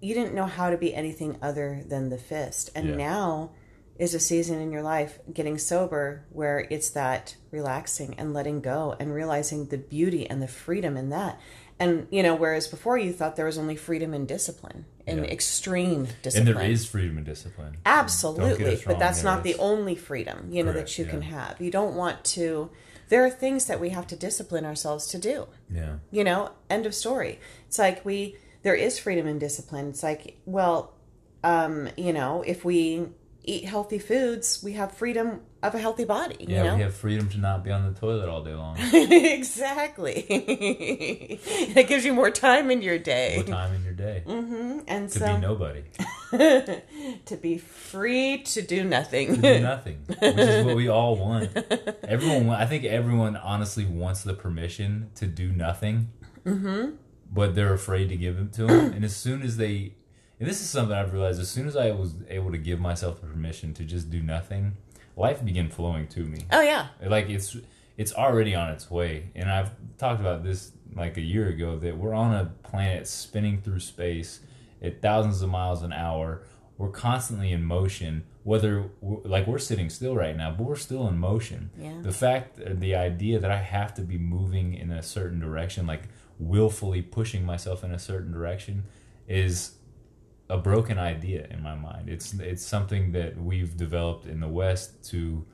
you 0.00 0.14
didn't 0.14 0.34
know 0.34 0.46
how 0.46 0.70
to 0.70 0.76
be 0.76 0.94
anything 0.94 1.36
other 1.42 1.82
than 1.88 2.10
the 2.10 2.18
fist. 2.18 2.70
And 2.76 2.90
Yeah. 2.90 2.96
now 2.96 3.50
is 3.98 4.14
a 4.14 4.20
season 4.20 4.60
in 4.60 4.70
your 4.70 4.82
life 4.82 5.18
getting 5.32 5.56
sober 5.58 6.24
where 6.30 6.66
it's 6.70 6.90
that 6.90 7.36
relaxing 7.50 8.14
and 8.18 8.34
letting 8.34 8.60
go 8.60 8.94
and 9.00 9.12
realizing 9.14 9.66
the 9.66 9.78
beauty 9.78 10.28
and 10.28 10.42
the 10.42 10.48
freedom 10.48 10.96
in 10.96 11.10
that 11.10 11.38
and 11.78 12.08
you 12.10 12.20
know 12.20 12.34
whereas 12.34 12.66
before 12.66 12.98
you 12.98 13.12
thought 13.12 13.36
there 13.36 13.46
was 13.46 13.56
only 13.56 13.76
freedom 13.76 14.12
and 14.12 14.26
discipline 14.26 14.84
and 15.06 15.18
Yeah. 15.24 15.30
extreme 15.30 16.08
discipline 16.22 16.48
And 16.48 16.56
there 16.56 16.70
is 16.70 16.86
freedom 16.86 17.16
and 17.18 17.26
discipline. 17.26 17.76
Absolutely 17.84 18.82
but 18.86 18.98
that's 18.98 19.22
there 19.22 19.30
not 19.32 19.42
the 19.44 19.54
only 19.56 19.94
freedom 19.94 20.48
you 20.50 20.62
know 20.62 20.72
Correct, 20.72 20.88
that 20.88 20.98
you 20.98 21.04
can 21.04 21.22
have. 21.22 21.60
You 21.60 21.70
don't 21.70 21.94
want 21.94 22.24
to 22.36 22.70
there 23.10 23.24
are 23.24 23.30
things 23.30 23.66
that 23.66 23.80
we 23.80 23.90
have 23.90 24.06
to 24.08 24.16
discipline 24.16 24.64
ourselves 24.64 25.06
to 25.08 25.18
do. 25.18 25.46
Yeah. 25.70 25.96
you 26.10 26.24
know 26.24 26.52
end 26.70 26.86
of 26.86 26.94
story. 26.94 27.38
It's 27.66 27.78
like 27.78 28.04
we 28.04 28.36
there 28.62 28.74
is 28.74 28.98
freedom 28.98 29.26
and 29.26 29.38
discipline. 29.38 29.88
It's 29.88 30.02
like 30.02 30.38
well 30.46 30.94
um 31.42 31.88
you 31.96 32.12
know 32.12 32.42
if 32.46 32.64
we 32.64 33.08
eat 33.46 33.66
healthy 33.66 33.98
foods 33.98 34.62
we 34.64 34.72
have 34.72 34.90
freedom 34.92 35.42
of 35.66 35.74
a 35.74 35.78
healthy 35.78 36.04
body 36.04 36.36
you 36.40 36.54
Yeah, 36.54 36.62
know 36.64 36.76
we 36.76 36.82
have 36.82 36.94
freedom 36.94 37.28
to 37.30 37.38
not 37.38 37.64
be 37.64 37.70
on 37.70 37.92
the 37.92 37.98
toilet 37.98 38.28
all 38.28 38.42
day 38.44 38.54
long. 38.54 38.76
exactly 38.92 40.26
it 40.28 41.88
gives 41.88 42.04
you 42.04 42.12
more 42.12 42.30
time 42.30 42.70
in 42.70 42.82
your 42.82 42.98
day 42.98 43.36
More 43.36 43.44
time 43.56 43.74
in 43.74 43.84
your 43.84 43.92
day 43.94 44.22
and 44.26 45.08
to 45.10 45.18
so 45.18 45.34
be 45.34 45.40
nobody, 45.40 45.82
to 46.32 47.36
be 47.40 47.58
free 47.58 48.38
to 48.42 48.62
do 48.62 48.84
nothing 48.84 49.36
to 49.36 49.40
do 49.40 49.60
nothing, 49.60 49.98
which 50.06 50.36
is 50.36 50.64
what 50.64 50.76
we 50.76 50.88
all 50.88 51.16
want. 51.16 51.50
Everyone, 52.04 52.48
I 52.50 52.66
think 52.66 52.84
everyone 52.84 53.36
honestly 53.36 53.84
wants 53.84 54.22
the 54.22 54.34
permission 54.34 55.10
to 55.16 55.26
do 55.26 55.52
nothing, 55.52 56.10
mm-hmm. 56.44 56.96
but 57.32 57.54
they're 57.54 57.72
afraid 57.72 58.08
to 58.10 58.16
give 58.16 58.38
it 58.38 58.52
to 58.54 58.66
them. 58.66 58.92
and 58.92 59.04
as 59.04 59.16
soon 59.16 59.42
as 59.42 59.56
they, 59.56 59.94
and 60.40 60.48
this 60.48 60.60
is 60.60 60.68
something 60.68 60.94
I've 60.96 61.12
realized, 61.12 61.40
as 61.40 61.50
soon 61.50 61.66
as 61.66 61.76
I 61.76 61.90
was 61.92 62.14
able 62.28 62.50
to 62.50 62.58
give 62.58 62.80
myself 62.80 63.20
the 63.20 63.26
permission 63.26 63.72
to 63.74 63.84
just 63.84 64.10
do 64.10 64.20
nothing, 64.22 64.76
life 65.16 65.44
began 65.44 65.68
flowing 65.68 66.06
to 66.08 66.20
me. 66.20 66.38
oh 66.52 66.60
yeah 66.60 66.88
like 67.06 67.28
it's 67.28 67.56
it's 67.96 68.12
already 68.12 68.54
on 68.54 68.70
its 68.70 68.90
way 68.90 69.30
and 69.34 69.50
i've 69.50 69.70
talked 69.98 70.20
about 70.20 70.42
this 70.44 70.72
like 70.96 71.16
a 71.16 71.20
year 71.20 71.48
ago 71.48 71.76
that 71.78 71.96
we're 71.96 72.14
on 72.14 72.34
a 72.34 72.46
planet 72.68 73.06
spinning 73.06 73.60
through 73.60 73.80
space 73.80 74.40
at 74.82 75.00
thousands 75.00 75.40
of 75.42 75.48
miles 75.48 75.82
an 75.82 75.92
hour 75.92 76.42
we're 76.78 76.90
constantly 76.90 77.52
in 77.52 77.62
motion 77.64 78.24
whether 78.42 78.90
we're, 79.00 79.20
like 79.24 79.46
we're 79.46 79.58
sitting 79.58 79.88
still 79.88 80.14
right 80.16 80.36
now 80.36 80.50
but 80.50 80.64
we're 80.64 80.74
still 80.76 81.06
in 81.08 81.16
motion 81.16 81.70
Yeah. 81.78 82.00
the 82.02 82.12
fact 82.12 82.60
uh, 82.60 82.70
the 82.74 82.94
idea 82.96 83.38
that 83.38 83.50
i 83.50 83.56
have 83.58 83.94
to 83.94 84.02
be 84.02 84.18
moving 84.18 84.74
in 84.74 84.90
a 84.90 85.02
certain 85.02 85.38
direction 85.40 85.86
like 85.86 86.02
willfully 86.40 87.00
pushing 87.02 87.44
myself 87.46 87.84
in 87.84 87.92
a 87.92 87.98
certain 87.98 88.32
direction 88.32 88.82
is 89.28 89.76
a 90.48 90.58
broken 90.58 90.98
idea 90.98 91.46
in 91.50 91.62
my 91.62 91.74
mind. 91.74 92.08
It's 92.08 92.34
it's 92.34 92.64
something 92.64 93.12
that 93.12 93.40
we've 93.40 93.76
developed 93.76 94.26
in 94.26 94.40
the 94.40 94.48
West 94.48 95.04
to 95.10 95.44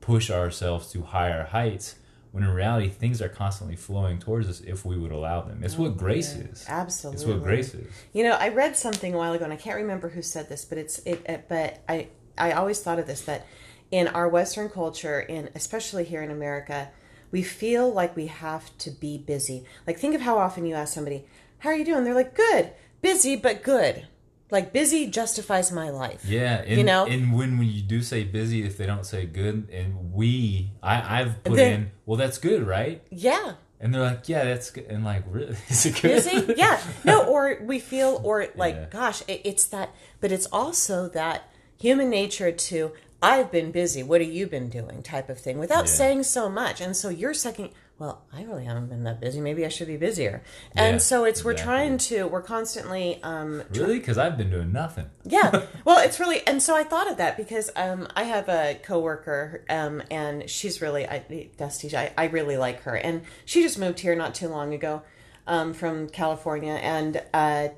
push 0.00 0.30
ourselves 0.30 0.90
to 0.92 1.02
higher 1.02 1.44
heights 1.44 1.96
when 2.34 2.42
in 2.42 2.50
reality 2.50 2.88
things 2.88 3.22
are 3.22 3.28
constantly 3.28 3.76
flowing 3.76 4.18
towards 4.18 4.48
us 4.48 4.60
if 4.60 4.84
we 4.84 4.98
would 4.98 5.12
allow 5.12 5.40
them. 5.42 5.62
It's 5.62 5.78
what 5.78 5.92
oh, 5.92 5.94
grace 5.94 6.34
is. 6.34 6.66
absolutely 6.68 7.22
It's 7.22 7.30
what 7.30 7.42
grace 7.44 7.74
is. 7.74 7.86
You 8.12 8.24
know, 8.24 8.32
I 8.32 8.48
read 8.48 8.76
something 8.76 9.14
a 9.14 9.16
while 9.16 9.32
ago, 9.34 9.44
and 9.44 9.52
I 9.52 9.56
can't 9.56 9.76
remember 9.76 10.08
who 10.08 10.20
said 10.20 10.48
this, 10.48 10.64
but 10.64 10.78
it's 10.78 10.98
it. 11.00 11.24
it 11.26 11.48
but 11.48 11.82
I 11.88 12.08
I 12.36 12.52
always 12.52 12.80
thought 12.80 12.98
of 12.98 13.06
this 13.06 13.20
that 13.22 13.46
in 13.90 14.08
our 14.08 14.28
Western 14.28 14.68
culture, 14.68 15.20
in 15.20 15.50
especially 15.54 16.04
here 16.04 16.22
in 16.22 16.30
America, 16.30 16.90
we 17.30 17.42
feel 17.42 17.92
like 17.92 18.16
we 18.16 18.26
have 18.26 18.76
to 18.78 18.90
be 18.90 19.18
busy. 19.18 19.64
Like 19.86 19.98
think 19.98 20.14
of 20.14 20.22
how 20.22 20.38
often 20.38 20.66
you 20.66 20.74
ask 20.74 20.94
somebody, 20.94 21.26
"How 21.58 21.70
are 21.70 21.76
you 21.76 21.84
doing?" 21.84 22.02
They're 22.02 22.14
like, 22.14 22.34
"Good, 22.34 22.72
busy 23.04 23.36
but 23.36 23.62
good." 23.62 24.06
Like 24.50 24.72
busy 24.72 25.06
justifies 25.06 25.72
my 25.72 25.88
life. 25.90 26.24
Yeah, 26.24 26.60
and, 26.60 26.76
You 26.78 26.84
know? 26.84 27.06
and 27.06 27.32
when, 27.36 27.58
when 27.58 27.66
you 27.68 27.80
do 27.82 28.02
say 28.02 28.22
busy, 28.24 28.62
if 28.64 28.76
they 28.76 28.86
don't 28.86 29.04
say 29.06 29.24
good, 29.26 29.68
and 29.72 30.12
we, 30.12 30.70
I, 30.82 31.20
I've 31.20 31.42
put 31.42 31.56
Then- 31.56 31.72
in, 31.72 31.90
well, 32.06 32.18
that's 32.18 32.38
good, 32.38 32.62
right? 32.64 33.02
Yeah. 33.10 33.54
And 33.80 33.92
they're 33.92 34.02
like, 34.02 34.28
yeah, 34.28 34.44
that's 34.44 34.70
good. 34.70 34.84
And 34.84 35.02
like, 35.02 35.24
really? 35.28 35.56
Is 35.68 35.86
it 35.86 35.94
good? 36.00 36.02
busy 36.02 36.54
yeah 36.56 36.78
no 37.04 37.24
or 37.24 37.58
we 37.62 37.78
feel 37.80 38.20
or 38.22 38.46
like 38.54 38.74
Yeah. 38.76 38.86
gosh 38.90 39.22
it, 39.26 39.40
it's 39.44 39.64
that 39.66 39.90
but 40.20 40.30
it's 40.30 40.46
also 40.52 41.08
that 41.08 41.42
human 41.78 42.08
nature 42.08 42.52
to 42.52 42.92
i've 43.22 43.50
been 43.50 43.72
busy 43.72 44.02
what 44.02 44.20
have 44.20 44.30
you 44.30 44.46
been 44.46 44.68
doing 44.70 45.02
type 45.02 45.28
of 45.28 45.38
thing 45.38 45.58
without 45.58 45.86
Yeah. 45.86 45.98
saying 46.00 46.22
so 46.22 46.48
much 46.48 46.80
and 46.80 46.96
so 46.96 47.08
you're 47.08 47.34
second 47.34 47.70
well 47.98 48.24
i 48.32 48.42
really 48.42 48.64
haven't 48.64 48.88
been 48.88 49.04
that 49.04 49.20
busy. 49.20 49.40
Maybe 49.40 49.64
i 49.64 49.68
should 49.68 49.86
be 49.86 49.96
busier. 49.96 50.42
And 50.74 50.94
Yeah, 50.94 50.98
so 50.98 51.24
it's 51.24 51.44
we're 51.44 51.52
exactly. 51.52 51.72
trying 51.74 51.98
to 51.98 52.24
we're 52.26 52.42
constantly 52.42 53.20
um 53.22 53.62
Really? 53.70 53.98
Because 54.00 54.18
I've 54.18 54.36
been 54.36 54.50
doing 54.50 54.72
nothing. 54.72 55.10
yeah. 55.24 55.62
Well 55.84 56.00
it's 56.04 56.18
really 56.18 56.44
and 56.46 56.60
so 56.62 56.74
i 56.74 56.82
thought 56.82 57.10
of 57.10 57.18
that 57.18 57.36
because 57.36 57.70
um 57.76 58.08
i 58.16 58.24
have 58.24 58.48
a 58.48 58.78
coworker 58.82 59.64
um 59.70 60.02
and 60.10 60.48
she's 60.50 60.82
really 60.82 61.06
i 61.06 61.48
dusty 61.56 61.96
i, 61.96 62.12
I 62.18 62.24
really 62.26 62.56
like 62.56 62.82
her. 62.82 62.96
And 62.96 63.22
she 63.44 63.62
just 63.62 63.78
moved 63.78 64.00
here 64.00 64.16
not 64.16 64.34
too 64.34 64.48
long 64.48 64.74
ago 64.74 65.02
um 65.46 65.72
from 65.74 66.08
california. 66.08 66.72
And 66.74 67.22
uh 67.32 67.68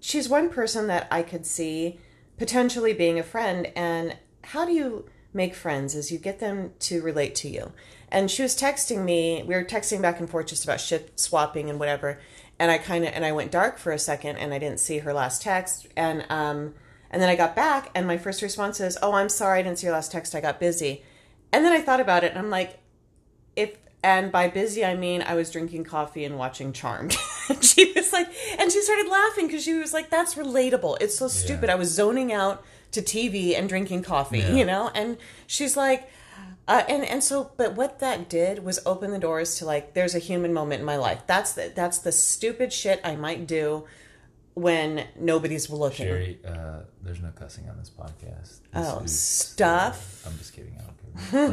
she's 0.00 0.28
one 0.28 0.48
person 0.48 0.86
that 0.86 1.06
i 1.10 1.22
could 1.22 1.44
see 1.44 2.00
potentially 2.38 2.94
being 2.94 3.18
a 3.18 3.22
friend. 3.22 3.70
And 3.76 4.16
how 4.42 4.64
do 4.64 4.72
you 4.72 5.04
make 5.34 5.54
friends 5.54 5.94
is 5.94 6.10
you 6.10 6.18
get 6.18 6.40
them 6.40 6.72
to 6.80 7.02
relate 7.02 7.34
to 7.36 7.48
you 7.48 7.72
and 8.12 8.30
she 8.30 8.42
was 8.42 8.56
texting 8.56 9.04
me 9.04 9.42
we 9.46 9.54
were 9.54 9.64
texting 9.64 10.00
back 10.02 10.18
and 10.20 10.28
forth 10.30 10.46
just 10.46 10.64
about 10.64 10.80
shift 10.80 11.18
swapping 11.18 11.70
and 11.70 11.78
whatever 11.78 12.18
and 12.58 12.70
i 12.70 12.78
kind 12.78 13.04
of 13.04 13.12
and 13.14 13.24
i 13.24 13.32
went 13.32 13.50
dark 13.50 13.78
for 13.78 13.92
a 13.92 13.98
second 13.98 14.36
and 14.36 14.52
i 14.54 14.58
didn't 14.58 14.80
see 14.80 14.98
her 14.98 15.12
last 15.12 15.42
text 15.42 15.86
and 15.96 16.24
um 16.30 16.74
and 17.10 17.20
then 17.22 17.28
i 17.28 17.36
got 17.36 17.54
back 17.56 17.90
and 17.94 18.06
my 18.06 18.16
first 18.18 18.42
response 18.42 18.80
is 18.80 18.96
oh 19.02 19.12
i'm 19.12 19.28
sorry 19.28 19.60
i 19.60 19.62
didn't 19.62 19.78
see 19.78 19.86
your 19.86 19.94
last 19.94 20.10
text 20.12 20.34
i 20.34 20.40
got 20.40 20.58
busy 20.60 21.02
and 21.52 21.64
then 21.64 21.72
i 21.72 21.80
thought 21.80 22.00
about 22.00 22.24
it 22.24 22.30
and 22.30 22.38
i'm 22.38 22.50
like 22.50 22.78
if 23.56 23.76
and 24.02 24.32
by 24.32 24.48
busy 24.48 24.82
I 24.82 24.94
mean 24.96 25.20
I 25.20 25.34
was 25.34 25.50
drinking 25.50 25.84
coffee 25.84 26.24
and 26.24 26.38
watching 26.38 26.72
Charmed. 26.72 27.14
and 27.50 27.62
she 27.62 27.92
was 27.92 28.14
like, 28.14 28.28
and 28.58 28.72
she 28.72 28.80
started 28.80 29.08
laughing 29.10 29.46
because 29.46 29.62
she 29.62 29.74
was 29.74 29.92
like, 29.92 30.08
"That's 30.08 30.36
relatable. 30.36 30.96
It's 31.02 31.18
so 31.18 31.28
stupid. 31.28 31.68
I 31.68 31.74
was 31.74 31.90
zoning 31.90 32.32
out 32.32 32.64
to 32.92 33.02
TV 33.02 33.58
and 33.58 33.68
drinking 33.68 34.02
coffee, 34.04 34.38
Yeah. 34.38 34.54
you 34.54 34.64
know." 34.64 34.90
And 34.94 35.18
she's 35.46 35.76
like, 35.76 36.08
uh, 36.70 36.84
and 36.88 37.04
and 37.04 37.22
so, 37.24 37.50
but 37.56 37.74
what 37.74 37.98
that 37.98 38.28
did 38.28 38.64
was 38.64 38.78
open 38.86 39.10
the 39.10 39.18
doors 39.18 39.56
to 39.56 39.64
like, 39.66 39.92
there's 39.94 40.14
a 40.14 40.18
human 40.20 40.52
moment 40.54 40.80
in 40.80 40.86
my 40.86 40.96
life. 40.96 41.22
That's 41.26 41.52
the 41.52 41.72
that's 41.74 41.98
the 41.98 42.12
stupid 42.12 42.72
shit 42.72 43.00
I 43.04 43.16
might 43.16 43.46
do 43.46 43.84
when 44.54 45.06
nobody's 45.18 45.68
looking. 45.70 46.06
Sherry, 46.06 46.38
uh, 46.46 46.80
there's 47.02 47.20
no 47.20 47.30
cussing 47.30 47.68
on 47.68 47.76
this 47.78 47.90
podcast. 47.90 48.60
This 48.72 48.86
Oh, 48.88 49.00
is- 49.04 49.18
stuff. 49.18 50.24
I'm 50.26 50.36
just 50.38 50.52
kidding. 50.54 50.76
I 50.78 50.82
don't 50.82 51.50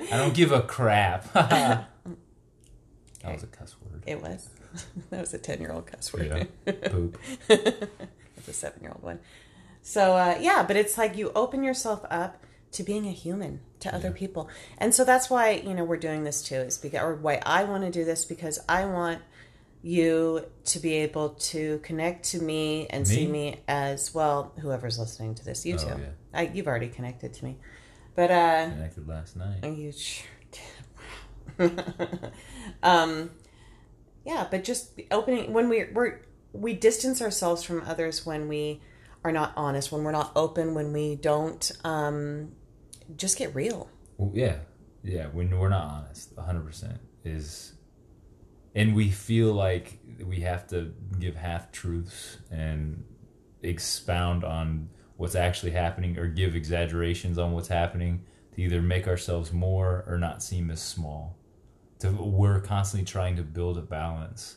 give. 0.00 0.12
I 0.12 0.16
don't 0.16 0.34
give 0.34 0.52
a 0.52 0.62
crap. 0.62 1.32
that 1.32 1.86
was 3.24 3.42
a 3.42 3.46
cuss 3.46 3.76
word. 3.80 4.02
It 4.06 4.22
was. 4.22 4.48
that 5.10 5.20
was 5.20 5.34
a 5.34 5.38
ten 5.38 5.60
year 5.60 5.72
old 5.72 5.86
cuss 5.86 6.12
word. 6.12 6.48
Yeah. 6.66 6.72
Poop. 6.90 7.18
It's 7.48 8.48
a 8.48 8.52
seven 8.52 8.82
year 8.82 8.92
old 8.92 9.02
one. 9.02 9.20
So 9.82 10.12
uh, 10.16 10.36
yeah, 10.40 10.64
but 10.66 10.76
it's 10.76 10.96
like 10.98 11.16
you 11.16 11.32
open 11.34 11.62
yourself 11.62 12.04
up 12.10 12.44
to 12.72 12.82
being 12.82 13.06
a 13.06 13.12
human 13.12 13.60
to 13.80 13.94
other 13.94 14.10
people, 14.10 14.48
and 14.78 14.94
so 14.94 15.04
that's 15.04 15.28
why 15.30 15.50
you 15.52 15.74
know 15.74 15.84
we're 15.84 15.96
doing 15.96 16.24
this 16.24 16.42
too. 16.42 16.56
Is 16.56 16.78
because 16.78 17.00
or 17.02 17.14
why 17.14 17.40
I 17.44 17.64
want 17.64 17.84
to 17.84 17.90
do 17.90 18.04
this 18.04 18.24
because 18.24 18.58
I 18.68 18.84
want 18.84 19.20
you 19.82 20.44
to 20.66 20.78
be 20.78 20.94
able 20.96 21.30
to 21.30 21.78
connect 21.82 22.26
to 22.26 22.38
me 22.42 22.86
and 22.90 23.08
see 23.08 23.24
Me? 23.26 23.32
me 23.32 23.60
as 23.66 24.14
well. 24.14 24.52
Whoever's 24.60 24.98
listening 24.98 25.34
to 25.36 25.44
this, 25.44 25.64
you 25.64 25.76
Oh, 25.76 25.78
too. 25.78 25.86
yeah. 25.88 26.08
I, 26.34 26.42
you've 26.52 26.66
already 26.66 26.88
connected 26.88 27.32
to 27.34 27.44
me, 27.44 27.56
but 28.14 28.30
uh, 28.30 28.68
Connected 28.70 29.08
last 29.08 29.36
night. 29.36 29.64
you 29.64 29.90
sure 29.92 30.26
did. 30.52 30.62
um, 32.82 33.30
yeah, 34.24 34.46
but 34.50 34.64
just 34.64 35.00
opening 35.10 35.52
when 35.52 35.68
we 35.68 35.86
we're 35.92 36.20
we 36.52 36.74
distance 36.74 37.22
ourselves 37.22 37.62
from 37.62 37.82
others 37.86 38.26
when 38.26 38.48
we 38.48 38.80
are 39.24 39.32
not 39.32 39.52
honest, 39.56 39.92
when 39.92 40.02
we're 40.04 40.12
not 40.12 40.32
open, 40.36 40.74
when 40.74 40.92
we 40.92 41.14
don't 41.16 41.70
um, 41.84 42.52
just 43.16 43.38
get 43.38 43.54
real. 43.54 43.88
Well, 44.18 44.30
yeah, 44.34 44.56
yeah. 45.02 45.26
When 45.26 45.56
we're 45.58 45.68
not 45.68 45.84
honest, 45.84 46.34
hundred 46.36 46.66
percent 46.66 47.00
is, 47.24 47.74
and 48.74 48.94
we 48.94 49.10
feel 49.10 49.52
like 49.52 49.98
we 50.24 50.40
have 50.40 50.66
to 50.68 50.92
give 51.18 51.36
half 51.36 51.72
truths 51.72 52.38
and 52.50 53.04
expound 53.62 54.44
on 54.44 54.88
what's 55.16 55.34
actually 55.34 55.72
happening, 55.72 56.18
or 56.18 56.26
give 56.26 56.54
exaggerations 56.54 57.38
on 57.38 57.52
what's 57.52 57.68
happening 57.68 58.24
to 58.54 58.62
either 58.62 58.80
make 58.82 59.06
ourselves 59.06 59.52
more 59.52 60.04
or 60.06 60.18
not 60.18 60.42
seem 60.42 60.70
as 60.70 60.80
small. 60.82 61.36
To 62.00 62.10
we're 62.10 62.60
constantly 62.60 63.04
trying 63.04 63.36
to 63.36 63.42
build 63.42 63.76
a 63.76 63.82
balance, 63.82 64.56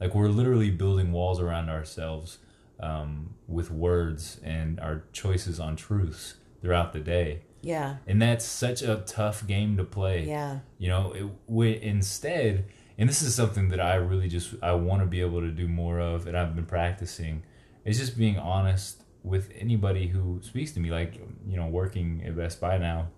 like 0.00 0.14
we're 0.14 0.28
literally 0.28 0.70
building 0.70 1.12
walls 1.12 1.40
around 1.40 1.68
ourselves 1.68 2.38
um, 2.80 3.34
with 3.48 3.70
words 3.70 4.40
and 4.44 4.80
our 4.80 5.04
choices 5.12 5.58
on 5.60 5.76
truths 5.76 6.34
throughout 6.60 6.92
the 6.92 7.00
day 7.00 7.42
Yeah, 7.64 7.96
and 8.06 8.20
that's 8.20 8.44
such 8.44 8.82
a 8.82 9.02
tough 9.06 9.46
game 9.46 9.76
to 9.78 9.84
play 9.84 10.26
yeah, 10.26 10.60
you 10.78 10.88
know 10.88 11.12
it, 11.12 11.26
we, 11.46 11.80
instead 11.80 12.66
and 12.98 13.08
this 13.08 13.22
is 13.22 13.34
something 13.34 13.70
that 13.70 13.80
i 13.80 13.94
really 13.94 14.28
just 14.28 14.54
i 14.62 14.72
want 14.72 15.00
to 15.02 15.06
be 15.06 15.20
able 15.20 15.40
to 15.40 15.50
do 15.50 15.66
more 15.66 15.98
of 15.98 16.26
and 16.26 16.36
i've 16.36 16.54
been 16.54 16.66
practicing 16.66 17.42
is 17.84 17.98
just 17.98 18.16
being 18.16 18.38
honest 18.38 19.02
with 19.24 19.50
anybody 19.58 20.06
who 20.06 20.38
speaks 20.42 20.72
to 20.72 20.80
me, 20.80 20.90
like 20.90 21.14
you 21.48 21.56
know, 21.56 21.66
working 21.66 22.22
at 22.26 22.36
Best 22.36 22.60
Buy 22.60 22.78
now, 22.78 23.08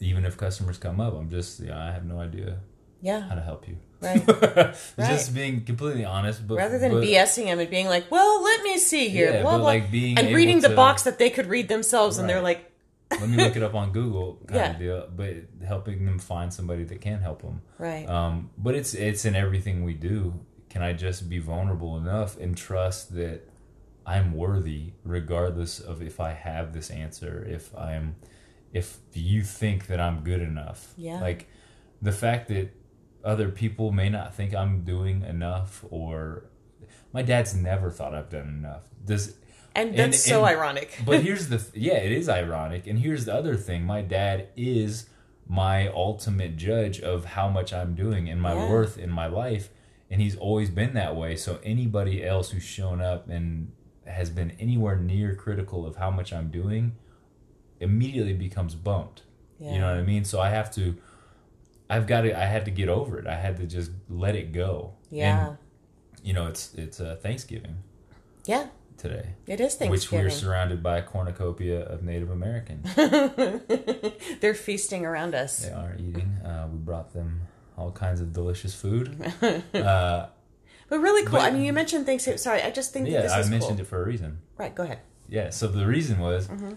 even 0.00 0.24
if 0.24 0.36
customers 0.36 0.78
come 0.78 1.00
up, 1.00 1.14
I'm 1.14 1.28
just 1.28 1.60
you 1.60 1.66
know, 1.66 1.76
I 1.76 1.90
have 1.90 2.04
no 2.04 2.20
idea 2.20 2.58
Yeah. 3.02 3.20
how 3.28 3.34
to 3.34 3.42
help 3.42 3.68
you. 3.68 3.76
Right. 4.00 4.22
Just 4.98 5.34
being 5.34 5.64
completely 5.64 6.04
honest, 6.04 6.46
but 6.46 6.56
Rather 6.58 6.78
than 6.78 6.92
but, 6.92 7.02
BSing 7.02 7.46
them 7.46 7.58
and 7.58 7.70
being 7.70 7.86
like, 7.86 8.10
well, 8.10 8.42
let 8.42 8.62
me 8.62 8.76
see 8.76 9.08
here. 9.08 9.32
Yeah, 9.32 9.42
blah, 9.42 9.56
blah, 9.56 9.66
like, 9.66 9.90
being 9.90 10.18
and 10.18 10.36
reading 10.36 10.60
the 10.60 10.68
box 10.68 11.04
that 11.04 11.18
they 11.18 11.30
could 11.30 11.46
read 11.46 11.68
themselves 11.68 12.18
and 12.18 12.28
they're 12.28 12.42
like, 12.42 12.70
let 13.10 13.28
me 13.28 13.36
look 13.36 13.56
it 13.56 13.62
up 13.62 13.74
on 13.74 13.92
Google 13.92 14.34
kind 14.46 14.56
Yeah. 14.56 14.70
of 14.72 14.78
deal. 14.78 15.08
But 15.14 15.66
helping 15.66 16.04
them 16.04 16.18
find 16.18 16.52
somebody 16.52 16.84
that 16.84 17.00
can 17.00 17.20
help 17.20 17.42
them. 17.42 17.62
right. 17.78 18.08
Um, 18.08 18.50
but 18.58 18.74
it's 18.74 18.94
it's 18.94 19.24
in 19.24 19.34
everything 19.36 19.84
we 19.84 19.94
do. 19.94 20.40
Can 20.68 20.82
I 20.82 20.92
just 20.92 21.28
be 21.28 21.38
vulnerable 21.38 21.96
enough 21.96 22.36
and 22.38 22.56
trust 22.56 23.14
that 23.14 23.48
I'm 24.04 24.34
worthy, 24.34 24.92
regardless 25.04 25.80
of 25.80 26.02
if 26.02 26.20
I 26.20 26.32
have 26.32 26.72
this 26.72 26.90
answer, 26.90 27.44
if 27.48 27.74
I'm, 27.76 28.16
if 28.72 28.98
you 29.14 29.42
think 29.42 29.86
that 29.88 29.98
I'm 30.00 30.22
good 30.22 30.40
enough. 30.42 30.92
Yeah. 30.96 31.20
Like 31.20 31.48
the 32.02 32.12
fact 32.12 32.48
that 32.48 32.68
other 33.24 33.48
people 33.48 33.90
may 33.90 34.08
not 34.08 34.34
think 34.34 34.54
I'm 34.54 34.82
doing 34.84 35.22
enough, 35.22 35.84
or 35.90 36.44
my 37.12 37.22
dad's 37.22 37.54
never 37.54 37.90
thought 37.90 38.14
I've 38.14 38.30
done 38.30 38.48
enough. 38.48 38.84
Does 39.04 39.36
and 39.76 39.90
and- 39.90 39.98
that's 39.98 40.22
so 40.24 40.44
and- 40.44 40.56
ironic. 40.56 40.98
but 41.06 41.22
here's 41.22 41.48
the 41.48 41.58
th- 41.58 41.74
yeah, 41.74 41.94
it 41.98 42.10
is 42.12 42.28
ironic. 42.28 42.86
And 42.86 42.98
here's 42.98 43.24
the 43.26 43.34
other 43.34 43.54
thing: 43.56 43.84
my 43.84 44.02
dad 44.02 44.48
is 44.56 45.08
my 45.48 45.86
ultimate 45.88 46.56
judge 46.56 47.00
of 47.00 47.24
how 47.24 47.48
much 47.48 47.72
I'm 47.72 47.94
doing 47.94 48.28
and 48.28 48.40
my 48.42 48.54
Yeah. 48.54 48.68
worth 48.70 48.98
in 48.98 49.10
my 49.10 49.26
life, 49.26 49.68
and 50.10 50.20
he's 50.20 50.36
always 50.36 50.70
been 50.70 50.94
that 50.94 51.14
way. 51.14 51.36
So 51.36 51.60
anybody 51.62 52.24
else 52.24 52.50
who's 52.50 52.64
shown 52.64 53.00
up 53.00 53.28
and 53.28 53.70
has 54.06 54.30
been 54.30 54.52
anywhere 54.58 54.96
near 54.96 55.34
critical 55.34 55.86
of 55.86 55.96
how 55.96 56.10
much 56.10 56.32
I'm 56.32 56.48
doing, 56.50 56.94
immediately 57.80 58.32
becomes 58.34 58.74
bumped. 58.74 59.22
You 59.58 59.78
know 59.78 59.86
what 59.88 59.96
I 59.96 60.02
mean? 60.02 60.24
So 60.24 60.38
I 60.40 60.50
have 60.50 60.70
to. 60.74 60.96
I've 61.88 62.06
got 62.06 62.22
to. 62.22 62.38
I 62.38 62.44
had 62.44 62.64
to 62.66 62.70
get 62.70 62.88
over 62.88 63.18
it. 63.18 63.26
I 63.26 63.36
had 63.36 63.56
to 63.58 63.66
just 63.66 63.90
let 64.10 64.34
it 64.36 64.52
go. 64.52 64.94
yeah. 65.10 65.48
And, 65.48 65.56
you 66.22 66.32
know, 66.34 66.46
it's 66.48 66.74
it's 66.74 66.98
uh, 67.00 67.16
Thanksgiving 67.22 67.76
yeah. 68.46 68.66
Today 68.96 69.34
It 69.46 69.60
is 69.60 69.74
Thanksgiving. 69.74 69.90
which 69.90 70.10
we're 70.12 70.30
surrounded 70.30 70.82
by 70.82 70.98
a 70.98 71.02
cornucopia 71.02 71.80
of 71.80 72.02
Native 72.02 72.30
Americans. 72.30 72.86
They're 74.40 74.54
feasting 74.54 75.04
around 75.04 75.34
us. 75.34 75.58
they 75.60 75.72
are 75.72 75.94
eating. 75.98 76.28
Uh, 76.44 76.68
we 76.72 76.78
brought 76.78 77.12
them 77.12 77.42
all 77.76 77.90
kinds 77.92 78.20
of 78.20 78.32
delicious 78.32 78.74
food. 78.74 79.32
Uh, 79.74 80.26
But 80.88 81.00
really 81.00 81.22
cool. 81.24 81.32
But- 81.40 81.42
I 81.42 81.50
mean, 81.50 81.62
you 81.62 81.72
mentioned 81.72 82.06
Thanksgiving. 82.06 82.38
Sorry, 82.38 82.62
I 82.62 82.70
just 82.70 82.92
think 82.92 83.06
that 83.06 83.12
yeah, 83.12 83.22
this 83.22 83.32
I 83.32 83.40
is 83.40 83.50
mentioned 83.50 83.78
cool. 83.78 83.80
it 83.86 83.88
for 83.88 84.02
a 84.02 84.06
reason. 84.06 84.38
Right, 84.56 84.74
go 84.74 84.84
ahead. 84.84 85.00
Yeah, 85.28 85.50
so 85.50 85.66
the 85.68 85.86
reason 85.86 86.18
was 86.20 86.46
Mm-hmm. 86.48 86.74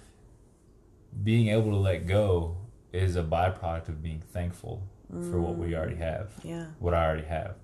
being 1.23 1.49
able 1.49 1.71
to 1.71 1.77
let 1.77 2.07
go 2.07 2.57
is 2.91 3.15
a 3.15 3.23
byproduct 3.23 3.87
of 3.89 4.01
being 4.01 4.21
thankful 4.33 4.81
for 5.09 5.39
what 5.41 5.55
we 5.57 5.75
already 5.75 5.95
have. 5.97 6.31
Yeah. 6.43 6.65
What 6.79 6.93
I 6.93 7.05
already 7.05 7.27
have. 7.27 7.55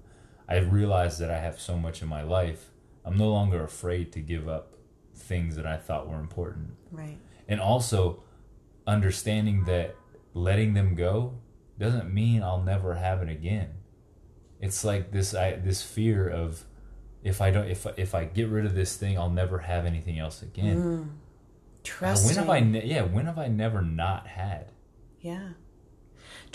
I 0.48 0.58
realized 0.58 1.20
that 1.20 1.30
I 1.32 1.40
have 1.40 1.60
so 1.60 1.78
much 1.78 2.02
in 2.04 2.08
my 2.08 2.22
life. 2.24 2.72
I'm 3.06 3.18
no 3.18 3.30
longer 3.30 3.64
afraid 3.64 4.12
to 4.14 4.20
give 4.20 4.48
up 4.48 4.74
things 5.16 5.56
that 5.56 5.66
I 5.66 5.78
thought 5.78 6.10
were 6.10 6.20
important. 6.20 6.72
Right. 6.92 7.18
and 7.48 7.60
also 7.62 8.24
understanding 8.88 9.66
that 9.66 9.96
letting 10.34 10.74
them 10.74 10.96
go 10.96 11.36
doesn't 11.80 12.14
mean 12.14 12.42
I'll 12.44 12.62
never 12.62 12.96
have 12.96 13.22
it 13.22 13.30
again. 13.30 13.70
It's 14.60 14.84
like 14.84 15.12
this 15.12 15.34
I 15.36 15.54
this 15.54 15.82
fear 15.82 16.28
of 16.30 16.64
if 17.24 17.42
I 17.42 17.52
don't 17.52 17.68
if 17.68 17.86
if 17.98 18.16
I 18.16 18.26
get 18.26 18.48
rid 18.50 18.66
of 18.66 18.76
this 18.76 18.96
thing, 18.96 19.18
I'll 19.18 19.30
never 19.30 19.60
have 19.60 19.86
anything 19.86 20.18
else 20.20 20.42
again. 20.42 20.78
Uh, 22.24 22.26
when 22.28 22.36
have 22.36 22.50
I 22.50 22.60
ne- 22.62 22.86
yeah 22.86 23.02
when 23.02 23.26
have 23.26 23.38
I 23.38 23.48
never 23.48 23.82
not 23.82 24.28
had? 24.28 24.72
Yeah. 25.20 25.50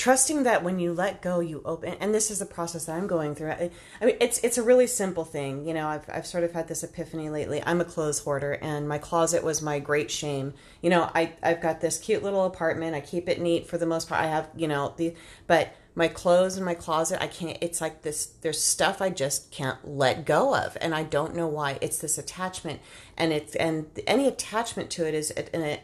Trusting 0.00 0.44
that 0.44 0.64
when 0.64 0.78
you 0.78 0.94
let 0.94 1.20
go, 1.20 1.40
you 1.40 1.60
open, 1.66 1.92
and 2.00 2.14
this 2.14 2.30
is 2.30 2.38
the 2.38 2.46
process 2.46 2.86
that 2.86 2.96
I'm 2.96 3.06
going 3.06 3.34
through. 3.34 3.50
I, 3.50 3.70
I 4.00 4.06
mean, 4.06 4.16
it's 4.18 4.38
it's 4.38 4.56
a 4.56 4.62
really 4.62 4.86
simple 4.86 5.26
thing. 5.26 5.66
You 5.68 5.74
know, 5.74 5.86
I've 5.86 6.08
I've 6.08 6.26
sort 6.26 6.42
of 6.42 6.52
had 6.52 6.68
this 6.68 6.82
epiphany 6.82 7.28
lately. 7.28 7.62
I'm 7.66 7.82
a 7.82 7.84
clothes 7.84 8.20
hoarder, 8.20 8.54
and 8.62 8.88
my 8.88 8.96
closet 8.96 9.44
was 9.44 9.60
my 9.60 9.78
great 9.78 10.10
shame. 10.10 10.54
You 10.80 10.88
know, 10.88 11.10
I 11.14 11.34
I've 11.42 11.60
got 11.60 11.82
this 11.82 11.98
cute 11.98 12.22
little 12.22 12.46
apartment. 12.46 12.94
I 12.94 13.02
keep 13.02 13.28
it 13.28 13.42
neat 13.42 13.66
for 13.66 13.76
the 13.76 13.84
most 13.84 14.08
part. 14.08 14.22
I 14.22 14.28
have 14.28 14.48
you 14.56 14.66
know 14.68 14.94
the, 14.96 15.14
but 15.46 15.74
my 15.94 16.08
clothes 16.08 16.56
in 16.56 16.64
my 16.64 16.72
closet, 16.72 17.22
I 17.22 17.26
can't. 17.26 17.58
It's 17.60 17.82
like 17.82 18.00
this. 18.00 18.24
There's 18.40 18.58
stuff 18.58 19.02
I 19.02 19.10
just 19.10 19.50
can't 19.50 19.86
let 19.86 20.24
go 20.24 20.56
of, 20.56 20.78
and 20.80 20.94
I 20.94 21.02
don't 21.02 21.36
know 21.36 21.46
why. 21.46 21.78
It's 21.82 21.98
this 21.98 22.16
attachment, 22.16 22.80
and 23.18 23.34
it's 23.34 23.54
and 23.56 23.86
any 24.06 24.26
attachment 24.26 24.88
to 24.92 25.06
it 25.06 25.12
is 25.12 25.30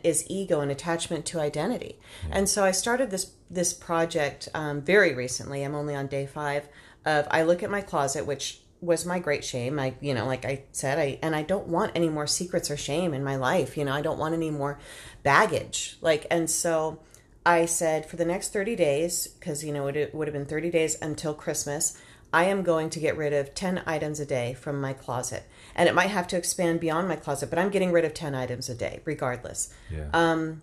is 0.02 0.24
ego 0.30 0.60
and 0.60 0.70
attachment 0.70 1.26
to 1.26 1.40
identity. 1.40 1.98
And 2.30 2.48
so 2.48 2.64
I 2.64 2.70
started 2.70 3.10
this 3.10 3.32
this 3.50 3.72
project 3.72 4.48
um, 4.54 4.82
very 4.82 5.14
recently. 5.14 5.62
I'm 5.62 5.74
only 5.74 5.94
on 5.94 6.06
day 6.06 6.26
five 6.26 6.68
of 7.04 7.26
I 7.30 7.42
look 7.42 7.62
at 7.62 7.70
my 7.70 7.80
closet, 7.80 8.26
which 8.26 8.60
was 8.80 9.06
my 9.06 9.18
great 9.18 9.44
shame. 9.44 9.78
I, 9.78 9.94
you 10.00 10.14
know, 10.14 10.26
like 10.26 10.44
I 10.44 10.64
said, 10.72 10.98
I 10.98 11.18
and 11.22 11.34
I 11.34 11.42
don't 11.42 11.68
want 11.68 11.92
any 11.94 12.08
more 12.08 12.26
secrets 12.26 12.70
or 12.70 12.76
shame 12.76 13.14
in 13.14 13.24
my 13.24 13.36
life. 13.36 13.76
You 13.76 13.84
know, 13.84 13.92
I 13.92 14.02
don't 14.02 14.18
want 14.18 14.34
any 14.34 14.50
more 14.50 14.78
baggage. 15.22 15.96
Like, 16.00 16.26
and 16.30 16.50
so 16.50 17.00
I 17.44 17.66
said 17.66 18.06
for 18.06 18.16
the 18.16 18.24
next 18.24 18.52
30 18.52 18.76
days, 18.76 19.28
because 19.28 19.64
you 19.64 19.72
know 19.72 19.86
it 19.86 20.14
would 20.14 20.28
have 20.28 20.34
been 20.34 20.46
30 20.46 20.70
days 20.70 20.98
until 21.00 21.34
Christmas. 21.34 21.96
I 22.32 22.44
am 22.44 22.64
going 22.64 22.90
to 22.90 23.00
get 23.00 23.16
rid 23.16 23.32
of 23.32 23.54
10 23.54 23.82
items 23.86 24.20
a 24.20 24.26
day 24.26 24.52
from 24.52 24.80
my 24.80 24.92
closet. 24.92 25.44
And 25.74 25.88
it 25.88 25.94
might 25.94 26.10
have 26.10 26.26
to 26.28 26.36
expand 26.36 26.80
beyond 26.80 27.08
my 27.08 27.16
closet, 27.16 27.48
but 27.48 27.58
I'm 27.58 27.70
getting 27.70 27.92
rid 27.92 28.04
of 28.04 28.14
10 28.14 28.34
items 28.34 28.68
a 28.68 28.74
day, 28.74 29.00
regardless 29.04 29.72
Yeah. 29.90 30.08
Um, 30.12 30.60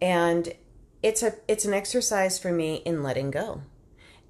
and 0.00 0.52
it's 1.04 1.22
a 1.22 1.34
it's 1.46 1.66
an 1.66 1.74
exercise 1.74 2.38
for 2.38 2.50
me 2.50 2.76
in 2.86 3.02
letting 3.02 3.30
go 3.30 3.60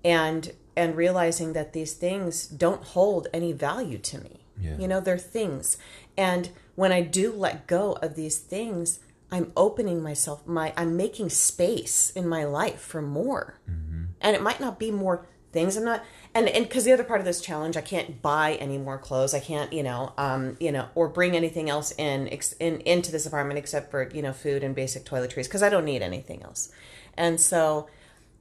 and 0.05 0.53
and 0.77 0.97
realizing 0.97 1.53
that 1.53 1.73
these 1.73 1.95
things 1.95 2.49
don't 2.49 2.83
hold 2.83 3.29
any 3.33 3.53
value 3.53 3.99
to 3.99 4.19
me. 4.19 4.41
Yeah. 4.61 4.77
you 4.79 4.87
know 4.87 5.01
they're 5.01 5.19
things. 5.19 5.79
And 6.17 6.51
when 6.75 6.93
i 6.93 7.01
do 7.01 7.33
let 7.33 7.67
go 7.67 7.93
of 8.03 8.15
these 8.17 8.39
things 8.39 9.01
i'm 9.31 9.53
opening 9.57 10.03
myself 10.03 10.47
my 10.47 10.73
i'm 10.77 10.97
making 10.97 11.29
space 11.31 12.11
in 12.11 12.29
my 12.29 12.45
life 12.45 12.81
for 12.81 13.01
more. 13.01 13.59
Mm-hmm. 13.71 14.05
And 14.21 14.37
it 14.37 14.43
might 14.43 14.61
not 14.61 14.79
be 14.79 14.91
more 14.91 15.27
things. 15.53 15.77
I'm 15.77 15.85
not 15.85 16.05
and 16.35 16.49
and 16.49 16.69
because 16.69 16.85
the 16.85 16.93
other 16.93 17.05
part 17.05 17.21
of 17.21 17.27
this 17.27 17.41
challenge 17.41 17.77
i 17.77 17.81
can't 17.81 18.21
buy 18.21 18.55
any 18.55 18.77
more 18.79 18.99
clothes 18.99 19.35
i 19.35 19.41
can't 19.41 19.73
you 19.73 19.83
know 19.83 20.13
um 20.19 20.57
you 20.61 20.73
know 20.73 20.89
or 20.95 21.09
bring 21.09 21.37
anything 21.37 21.71
else 21.71 21.93
in 21.93 22.29
ex- 22.29 22.55
in 22.61 22.81
into 22.81 23.13
this 23.13 23.27
apartment 23.27 23.59
except 23.59 23.91
for 23.91 24.11
you 24.13 24.23
know 24.23 24.33
food 24.33 24.63
and 24.63 24.75
basic 24.75 25.05
toiletries 25.05 25.45
because 25.45 25.63
i 25.63 25.69
don't 25.69 25.85
need 25.85 26.03
anything 26.03 26.43
else 26.43 26.71
and 27.17 27.41
so 27.41 27.89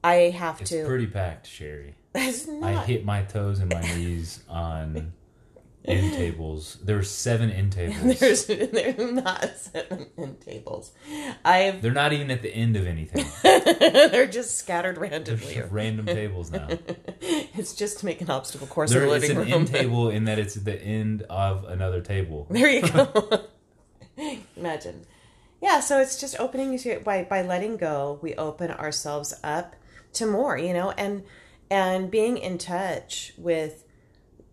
i 0.02 0.14
have 0.14 0.60
it's 0.60 0.70
to 0.70 0.84
pretty 0.84 1.06
packed, 1.06 1.46
Sherry. 1.46 1.94
it's 2.14 2.48
I 2.48 2.84
hit 2.84 3.04
my 3.04 3.22
toes 3.22 3.60
and 3.60 3.72
my 3.72 3.80
knees 3.80 4.40
on 4.48 5.12
end 5.84 6.12
tables. 6.16 6.78
There 6.82 6.96
were 6.96 7.02
seven 7.02 7.50
end 7.50 7.72
tables. 7.72 8.18
there's 8.18 8.46
there's 8.46 8.98
not 8.98 9.56
seven 9.56 10.06
end 10.16 10.40
tables 10.40 10.92
i've 11.44 11.82
They're 11.82 11.92
not 11.92 12.12
even 12.12 12.30
at 12.30 12.42
the 12.42 12.54
end 12.54 12.76
of 12.76 12.86
anything. 12.86 13.26
they're 13.42 14.26
just 14.26 14.56
scattered 14.58 14.98
randomly 14.98 15.54
just 15.54 15.70
random 15.72 16.06
tables 16.06 16.50
now. 16.50 16.68
it's 17.20 17.74
just 17.74 17.98
to 18.00 18.06
make 18.06 18.20
an 18.20 18.30
obstacle 18.30 18.66
course 18.66 18.90
There, 18.90 19.02
in 19.02 19.08
the 19.08 19.12
living 19.12 19.30
an 19.32 19.36
room 19.38 19.52
end 19.52 19.68
table 19.68 20.10
in 20.10 20.24
that 20.24 20.38
it's 20.38 20.56
at 20.56 20.64
the 20.64 20.80
end 20.80 21.22
of 21.28 21.64
another 21.64 22.00
table. 22.00 22.46
There 22.50 22.68
you 22.68 22.82
go. 22.82 23.44
Imagine. 24.56 25.06
Yeah, 25.60 25.80
so 25.80 25.98
it's 26.00 26.20
just 26.20 26.38
opening 26.38 26.72
you 26.72 26.78
to 26.80 27.00
by 27.00 27.24
by 27.24 27.42
letting 27.42 27.76
go, 27.76 28.18
we 28.22 28.34
open 28.34 28.70
ourselves 28.70 29.34
up 29.42 29.74
to 30.14 30.26
more, 30.26 30.56
you 30.58 30.72
know, 30.72 30.90
and 30.92 31.24
and 31.70 32.10
being 32.10 32.36
in 32.36 32.58
touch 32.58 33.32
with 33.36 33.83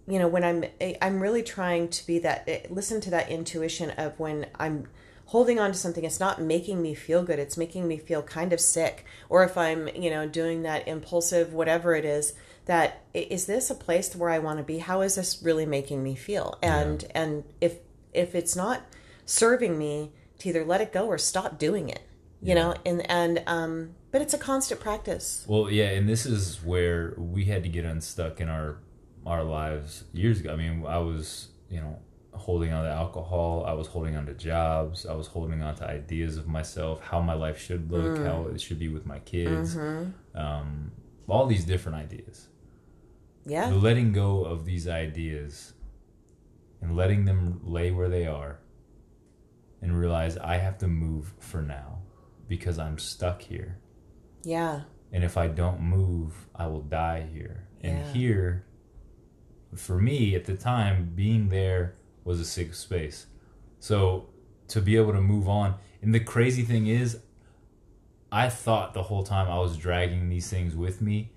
you 0.07 0.19
know, 0.19 0.27
when 0.27 0.43
I'm 0.43 0.65
I'm 1.01 1.21
really 1.21 1.43
trying 1.43 1.89
to 1.89 2.05
be 2.05 2.19
that 2.19 2.71
listen 2.71 3.01
to 3.01 3.09
that 3.11 3.29
intuition 3.29 3.91
of 3.91 4.19
when 4.19 4.47
I'm 4.59 4.87
holding 5.27 5.59
on 5.59 5.71
to 5.71 5.77
something 5.77 6.03
it's 6.03 6.19
not 6.19 6.41
making 6.41 6.81
me 6.81 6.93
feel 6.93 7.23
good 7.23 7.39
it's 7.39 7.55
making 7.55 7.87
me 7.87 7.97
feel 7.97 8.21
kind 8.21 8.51
of 8.51 8.59
sick. 8.59 9.05
Or 9.29 9.43
if 9.43 9.57
i'm 9.57 9.87
you 9.89 10.09
know 10.09 10.27
doing 10.27 10.63
that 10.63 10.87
impulsive 10.87 11.53
whatever 11.53 11.95
it 11.95 12.03
is 12.03 12.33
that 12.65 13.03
is 13.13 13.45
this 13.45 13.69
a 13.69 13.75
place 13.75 14.15
where 14.15 14.29
i 14.29 14.39
want 14.39 14.57
to 14.57 14.63
be? 14.63 14.79
How 14.79 15.01
is 15.01 15.15
this 15.15 15.41
really 15.41 15.65
making 15.65 16.03
me 16.03 16.15
feel? 16.15 16.57
And 16.61 17.05
and 17.15 17.43
if 17.61 17.77
if 18.13 18.35
it's 18.35 18.55
not 18.55 18.85
serving 19.25 19.77
me 19.77 20.11
to 20.39 20.49
either 20.49 20.65
let 20.65 20.81
it 20.81 20.91
go 20.91 21.07
or 21.07 21.17
stop 21.17 21.57
doing 21.57 21.87
it 21.89 22.01
you 22.41 22.55
know? 22.55 22.73
And 22.85 23.09
and 23.09 23.43
um 23.47 23.95
but 24.11 24.21
it's 24.21 24.33
a 24.33 24.37
constant 24.37 24.81
practice. 24.81 25.45
Well, 25.47 25.71
yeah, 25.71 25.89
and 25.91 26.09
this 26.09 26.25
is 26.25 26.61
where 26.63 27.13
we 27.17 27.45
had 27.45 27.63
to 27.63 27.69
get 27.69 27.85
unstuck 27.85 28.41
in 28.41 28.49
our 28.49 28.79
our 29.25 29.43
lives 29.43 30.03
years 30.13 30.39
ago. 30.39 30.53
I 30.53 30.55
mean, 30.55 30.86
I 30.86 30.97
was, 30.97 31.49
you 31.69 31.79
know, 31.81 31.99
holding 32.34 32.71
on 32.73 32.84
to 32.86 32.89
alcohol, 32.89 33.65
I 33.67 33.73
was 33.73 33.88
holding 33.88 34.15
on 34.15 34.25
to 34.25 34.34
jobs, 34.34 35.05
I 35.05 35.13
was 35.13 35.27
holding 35.27 35.62
on 35.62 35.75
to 35.75 35.88
ideas 35.88 36.38
of 36.38 36.47
myself, 36.47 37.01
how 37.01 37.19
my 37.21 37.34
life 37.34 37.60
should 37.60 37.91
look, 37.91 38.17
how 38.25 38.47
it 38.47 38.60
should 38.62 38.79
be 38.79 38.88
with 38.88 39.05
my 39.05 39.19
kids. 39.19 39.75
Um, 40.34 40.91
all 41.27 41.45
these 41.45 41.65
different 41.65 41.97
ideas. 41.97 42.47
yeah 43.45 43.69
The 43.69 43.75
letting 43.75 44.12
go 44.12 44.43
of 44.43 44.65
these 44.65 44.88
ideas 44.88 45.73
and 46.81 46.95
letting 46.95 47.25
them 47.25 47.60
lay 47.63 47.91
where 47.91 48.10
they 48.10 48.25
are 48.25 48.60
and 49.81 49.97
realize 49.97 50.38
I 50.38 50.57
have 50.57 50.77
to 50.79 50.88
move 50.88 51.34
for 51.39 51.62
now 51.62 51.99
because 52.47 52.79
I'm 52.79 52.97
stuck 52.97 53.41
here. 53.41 53.77
Yeah. 54.43 54.81
And 55.13 55.23
if 55.23 55.38
I 55.38 55.47
don't 55.47 55.81
move, 55.81 56.34
I 56.55 56.67
will 56.67 56.81
die 56.81 57.27
here. 57.34 57.67
And 57.81 57.97
Yeah. 57.99 58.13
here, 58.13 58.65
for 59.75 59.97
me 59.97 60.36
at 60.36 60.45
the 60.45 60.55
time, 60.55 61.12
being 61.15 61.49
there 61.49 61.95
was 62.23 62.39
a 62.39 62.45
safe 62.45 62.75
space. 62.75 63.27
So 63.79 64.29
to 64.71 64.81
be 64.81 64.95
able 64.95 65.12
to 65.12 65.21
move 65.21 65.49
on. 65.49 65.75
And 66.01 66.15
the 66.15 66.19
crazy 66.19 66.63
thing 66.63 66.88
is, 66.88 67.19
I 68.31 68.47
thought 68.47 68.93
the 68.93 69.03
whole 69.03 69.23
time 69.23 69.49
I 69.49 69.60
was 69.60 69.77
dragging 69.77 70.29
these 70.29 70.49
things 70.49 70.75
with 70.75 71.01
me. 71.01 71.31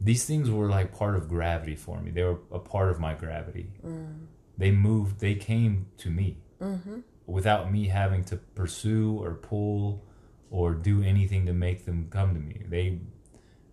These 0.00 0.24
things 0.24 0.50
were 0.50 0.68
like 0.68 0.92
part 0.92 1.14
of 1.14 1.28
gravity 1.28 1.76
for 1.76 2.00
me. 2.00 2.10
They 2.10 2.24
were 2.24 2.40
a 2.50 2.58
part 2.58 2.90
of 2.90 2.98
my 2.98 3.14
gravity. 3.14 3.70
Mm. 3.86 4.26
They 4.58 4.72
moved, 4.72 5.20
they 5.20 5.36
came 5.36 5.86
to 5.98 6.10
me 6.10 6.38
mm-hmm. 6.60 6.98
without 7.26 7.72
me 7.72 7.86
having 7.86 8.24
to 8.24 8.36
pursue 8.36 9.22
or 9.22 9.34
pull 9.34 10.04
or 10.50 10.74
do 10.74 11.02
anything 11.02 11.46
to 11.46 11.52
make 11.52 11.84
them 11.84 12.08
come 12.10 12.34
to 12.34 12.40
me. 12.40 12.62
They 12.68 12.98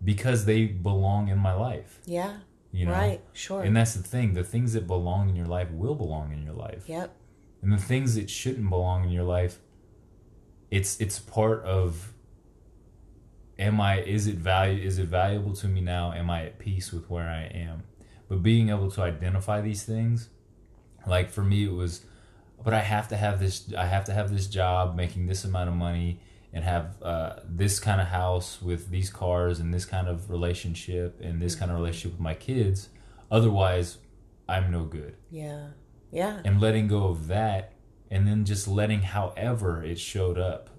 because 0.03 0.45
they 0.45 0.65
belong 0.65 1.27
in 1.27 1.37
my 1.37 1.53
life, 1.53 1.99
Yeah. 2.05 2.37
You 2.71 2.85
know. 2.85 2.93
Right. 2.93 3.21
Sure. 3.33 3.61
And 3.61 3.75
that's 3.75 3.93
the 3.93 4.03
thing. 4.03 4.33
The 4.33 4.43
things 4.43 4.73
that 4.73 4.87
belong 4.87 5.29
in 5.29 5.35
your 5.35 5.47
life 5.47 5.69
will 5.71 5.95
belong 5.95 6.31
in 6.31 6.43
your 6.43 6.53
life. 6.53 6.87
yep. 6.87 7.15
And 7.61 7.71
the 7.71 7.77
things 7.77 8.15
that 8.15 8.29
shouldn't 8.29 8.69
belong 8.69 9.03
in 9.03 9.11
your 9.11 9.23
life, 9.23 9.59
it's 10.71 10.99
it's 10.99 11.19
part 11.19 11.63
of 11.63 12.13
am 13.59 13.79
I 13.79 14.01
is 14.01 14.25
it 14.25 14.35
value 14.35 14.83
is 14.83 14.97
it 14.97 15.07
valuable 15.07 15.53
to 15.55 15.67
me 15.67 15.81
now? 15.81 16.11
Am 16.13 16.29
I 16.29 16.45
at 16.45 16.59
peace 16.59 16.91
with 16.91 17.09
where 17.09 17.27
I 17.27 17.43
am? 17.53 17.83
But 18.27 18.41
being 18.41 18.69
able 18.69 18.89
to 18.91 19.01
identify 19.01 19.61
these 19.61 19.83
things, 19.83 20.29
like 21.05 21.29
for 21.29 21.43
me 21.43 21.65
it 21.65 21.73
was 21.73 22.05
but 22.63 22.73
I 22.73 22.79
have 22.79 23.07
to 23.09 23.17
have 23.17 23.39
this 23.39 23.71
I 23.77 23.85
have 23.85 24.05
to 24.05 24.13
have 24.13 24.31
this 24.31 24.47
job 24.47 24.95
making 24.95 25.27
this 25.27 25.43
amount 25.43 25.69
of 25.69 25.75
money 25.75 26.19
and 26.53 26.63
have 26.63 27.01
uh, 27.01 27.35
this 27.47 27.79
kind 27.79 28.01
of 28.01 28.07
house 28.07 28.61
with 28.61 28.89
these 28.89 29.09
cars 29.09 29.59
and 29.59 29.73
this 29.73 29.85
kind 29.85 30.07
of 30.07 30.29
relationship 30.29 31.19
and 31.21 31.41
this 31.41 31.55
kind 31.55 31.71
of 31.71 31.77
relationship 31.77 32.11
with 32.11 32.19
my 32.21 32.33
kids. 32.33 32.89
Otherwise, 33.29 33.97
I'm 34.49 34.69
no 34.71 34.83
good 34.83 35.15
Yeah. 35.29 35.67
Yeah. 36.11 36.41
and 36.43 36.59
letting 36.59 36.87
go 36.87 37.07
of 37.07 37.27
that 37.27 37.73
and 38.09 38.27
then 38.27 38.43
just 38.43 38.67
letting 38.67 39.01
however 39.01 39.81
it 39.83 39.97
showed 39.97 40.37
up 40.37 40.69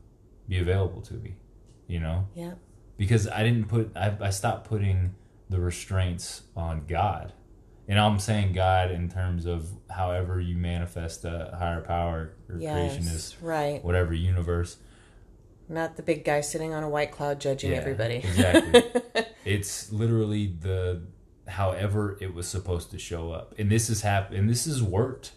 be 0.46 0.58
available 0.58 1.00
to 1.02 1.14
me 1.14 1.36
you 1.86 1.98
know 2.00 2.26
Yeah. 2.34 2.52
because 2.98 3.26
i 3.28 3.42
didn't 3.42 3.68
put 3.68 3.96
i, 3.96 4.14
I 4.20 4.28
stopped 4.28 4.68
putting 4.68 5.14
the 5.48 5.58
restraints 5.60 6.42
on 6.54 6.84
god 6.86 7.32
and 7.88 7.98
i'm 7.98 8.18
saying 8.18 8.52
god 8.52 8.90
in 8.90 9.08
terms 9.08 9.46
of 9.46 9.70
however 9.88 10.38
you 10.38 10.56
manifest 10.56 11.24
a 11.24 11.56
higher 11.58 11.80
power 11.80 12.34
or 12.50 12.56
creationist 12.56 13.04
Yes. 13.04 13.36
Right. 13.40 13.82
whatever 13.82 14.12
universe 14.12 14.76
Not 15.72 15.96
the 15.96 16.02
big 16.02 16.24
guy 16.24 16.40
sitting 16.42 16.72
on 16.74 16.82
a 16.82 16.88
white 16.88 17.10
cloud 17.10 17.40
judging 17.40 17.72
Yeah, 17.72 17.78
everybody. 17.78 18.16
exactly. 18.16 18.84
It's 19.44 19.92
literally 19.92 20.54
the 20.60 21.02
however 21.48 22.16
it 22.20 22.32
was 22.32 22.46
supposed 22.46 22.92
to 22.92 22.98
show 22.98 23.32
up. 23.32 23.54
And 23.58 23.68
this 23.70 23.88
has 23.88 24.02
happened 24.02 24.38
and 24.38 24.48
this 24.48 24.66
has 24.66 24.80
worked 24.80 25.32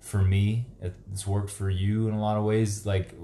for 0.00 0.18
me. 0.18 0.66
It's 0.82 1.26
worked 1.26 1.50
for 1.50 1.70
you 1.70 2.06
in 2.08 2.14
a 2.14 2.20
lot 2.20 2.36
of 2.36 2.44
ways 2.44 2.84
like 2.84 3.14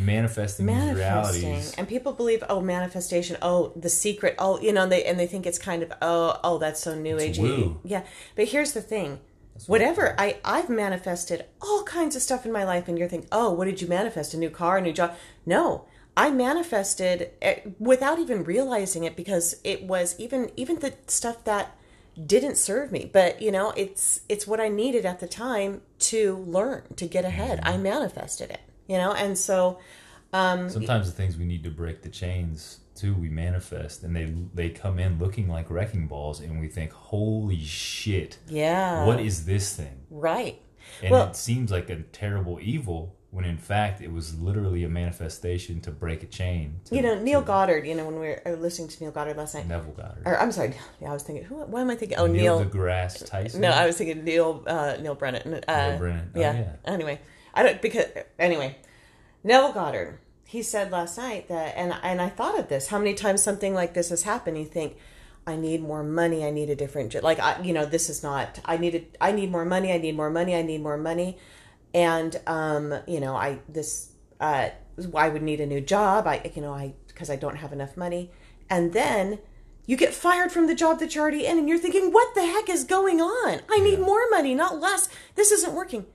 manifesting, 0.00 0.64
these 0.66 0.74
manifesting. 0.76 1.42
realities. 1.42 1.74
And 1.76 1.86
people 1.86 2.12
believe 2.14 2.42
oh 2.48 2.62
manifestation 2.62 3.36
oh 3.42 3.72
the 3.76 3.90
secret 3.90 4.34
oh 4.38 4.58
you 4.60 4.72
know 4.72 4.84
and 4.84 4.92
they 4.92 5.04
and 5.04 5.20
they 5.20 5.26
think 5.26 5.44
it's 5.46 5.58
kind 5.58 5.82
of 5.82 5.92
oh 6.00 6.38
oh 6.42 6.56
that's 6.58 6.80
so 6.80 6.94
new 6.94 7.16
It's 7.16 7.24
age 7.24 7.38
woo. 7.38 7.80
yeah. 7.84 8.04
But 8.34 8.48
here's 8.48 8.72
the 8.72 8.80
thing. 8.82 9.20
What 9.66 9.68
whatever 9.80 10.14
i 10.18 10.38
i've 10.46 10.70
manifested 10.70 11.44
all 11.60 11.82
kinds 11.82 12.16
of 12.16 12.22
stuff 12.22 12.46
in 12.46 12.52
my 12.52 12.64
life 12.64 12.88
and 12.88 12.98
you're 12.98 13.08
thinking 13.08 13.28
oh 13.30 13.52
what 13.52 13.66
did 13.66 13.82
you 13.82 13.88
manifest? 13.88 14.32
A 14.32 14.38
new 14.38 14.48
car 14.50 14.78
a 14.78 14.80
new 14.80 14.92
job? 14.94 15.14
No 15.44 15.84
i 16.16 16.30
manifested 16.30 17.30
without 17.78 18.18
even 18.18 18.44
realizing 18.44 19.04
it 19.04 19.16
because 19.16 19.56
it 19.64 19.84
was 19.84 20.18
even 20.18 20.50
even 20.56 20.78
the 20.80 20.94
stuff 21.06 21.44
that 21.44 21.76
didn't 22.26 22.56
serve 22.56 22.92
me. 22.92 23.08
But 23.10 23.40
you 23.40 23.50
know 23.50 23.72
it's 23.74 24.20
it's 24.28 24.46
what 24.46 24.60
i 24.60 24.68
needed 24.68 25.06
at 25.06 25.20
the 25.20 25.26
time 25.26 25.80
to 25.98 26.36
learn 26.46 26.82
to 26.96 27.06
get 27.06 27.24
ahead. 27.24 27.60
I 27.62 27.78
manifested 27.78 28.50
it 28.50 28.60
you 28.86 28.98
know? 28.98 29.12
And 29.12 29.36
so 29.36 29.78
um, 30.32 30.68
sometimes 30.68 31.06
the 31.10 31.16
things 31.16 31.36
we 31.36 31.44
need 31.44 31.64
to 31.64 31.70
break 31.70 32.02
the 32.02 32.08
chains 32.08 32.78
too 32.94 33.14
we 33.14 33.30
manifest 33.30 34.02
and 34.02 34.14
they 34.14 34.34
they 34.52 34.68
come 34.68 34.98
in 34.98 35.18
looking 35.18 35.48
like 35.48 35.70
wrecking 35.70 36.06
balls 36.06 36.40
and 36.40 36.60
we 36.60 36.68
think 36.68 36.92
holy 36.92 37.62
shit. 37.62 38.38
Yeah. 38.48 39.06
What 39.06 39.20
is 39.20 39.46
this 39.46 39.74
thing? 39.74 40.02
Right 40.10 40.60
and 41.02 41.10
Well- 41.10 41.28
it 41.28 41.36
seems 41.36 41.70
like 41.70 41.90
a 41.90 41.96
terrible 41.96 42.58
evil 42.60 43.16
when 43.30 43.46
in 43.46 43.56
fact 43.56 44.02
it 44.02 44.12
was 44.12 44.38
literally 44.38 44.84
a 44.84 44.88
manifestation 44.90 45.80
to 45.80 45.90
break 45.90 46.22
a 46.22 46.26
chain 46.26 46.78
to, 46.84 46.94
you 46.94 47.00
know 47.00 47.18
neil 47.18 47.40
to 47.40 47.46
goddard 47.46 47.86
you 47.86 47.94
know 47.94 48.04
when 48.04 48.20
we 48.20 48.26
were 48.28 48.42
uh, 48.46 48.50
listening 48.50 48.88
to 48.88 49.02
neil 49.02 49.10
goddard 49.10 49.36
last 49.38 49.54
night 49.54 49.66
neville 49.66 49.92
goddard 49.92 50.22
or 50.26 50.38
i'm 50.38 50.52
sorry 50.52 50.74
yeah 51.00 51.08
i 51.10 51.14
was 51.14 51.22
thinking 51.22 51.42
who 51.44 51.54
why 51.56 51.80
am 51.80 51.88
i 51.88 51.96
thinking 51.96 52.18
oh 52.18 52.26
Neil, 52.26 52.58
neil, 52.60 52.68
deGrasse 52.68 53.26
Tyson. 53.26 53.62
no 53.62 53.70
i 53.70 53.86
was 53.86 53.96
thinking 53.96 54.22
neil 54.22 54.62
uh 54.66 54.96
neal 55.00 55.14
brennan 55.14 55.62
uh 55.66 55.88
Neal 55.88 55.98
Brennan. 55.98 56.30
Oh, 56.34 56.40
yeah. 56.40 56.52
yeah. 56.52 56.72
anyway 56.84 57.18
i 57.54 57.62
don't 57.62 57.80
because 57.80 58.04
anyway 58.38 58.76
neville 59.42 59.72
goddard 59.72 60.18
he 60.44 60.62
said 60.62 60.90
last 60.92 61.16
night 61.16 61.48
that 61.48 61.72
and 61.74 61.94
and 62.02 62.20
i 62.20 62.28
thought 62.28 62.58
of 62.58 62.68
this 62.68 62.88
how 62.88 62.98
many 62.98 63.14
times 63.14 63.42
something 63.42 63.72
like 63.72 63.94
this 63.94 64.10
has 64.10 64.24
happened 64.24 64.58
you 64.58 64.66
think 64.66 64.96
I 65.46 65.56
need 65.56 65.82
more 65.82 66.02
money. 66.04 66.44
I 66.44 66.50
need 66.50 66.70
a 66.70 66.76
different 66.76 67.10
job. 67.12 67.24
Like 67.24 67.40
I, 67.40 67.60
you 67.62 67.72
know, 67.72 67.84
this 67.84 68.08
is 68.08 68.22
not. 68.22 68.60
I 68.64 68.76
needed. 68.76 69.16
I 69.20 69.32
need 69.32 69.50
more 69.50 69.64
money. 69.64 69.92
I 69.92 69.98
need 69.98 70.16
more 70.16 70.30
money. 70.30 70.54
I 70.54 70.62
need 70.62 70.82
more 70.82 70.96
money, 70.96 71.38
and 71.92 72.40
um, 72.46 72.94
you 73.06 73.20
know, 73.20 73.34
I 73.36 73.58
this. 73.68 74.12
Uh, 74.40 74.70
I 75.14 75.28
would 75.28 75.42
need 75.42 75.60
a 75.60 75.66
new 75.66 75.80
job. 75.80 76.26
I, 76.26 76.50
you 76.54 76.62
know, 76.62 76.72
I 76.72 76.94
because 77.08 77.30
I 77.30 77.36
don't 77.36 77.56
have 77.56 77.72
enough 77.72 77.96
money, 77.96 78.30
and 78.70 78.92
then 78.92 79.38
you 79.86 79.96
get 79.96 80.14
fired 80.14 80.52
from 80.52 80.68
the 80.68 80.74
job 80.76 81.00
that 81.00 81.14
you're 81.14 81.22
already 81.22 81.44
in, 81.46 81.58
and 81.58 81.68
you're 81.68 81.78
thinking, 81.78 82.12
what 82.12 82.34
the 82.36 82.46
heck 82.46 82.68
is 82.68 82.84
going 82.84 83.20
on? 83.20 83.60
I 83.68 83.80
need 83.80 83.98
Yeah. 83.98 84.04
more 84.04 84.30
money, 84.30 84.54
not 84.54 84.78
less. 84.80 85.08
This 85.34 85.50
isn't 85.50 85.74
working. 85.74 86.06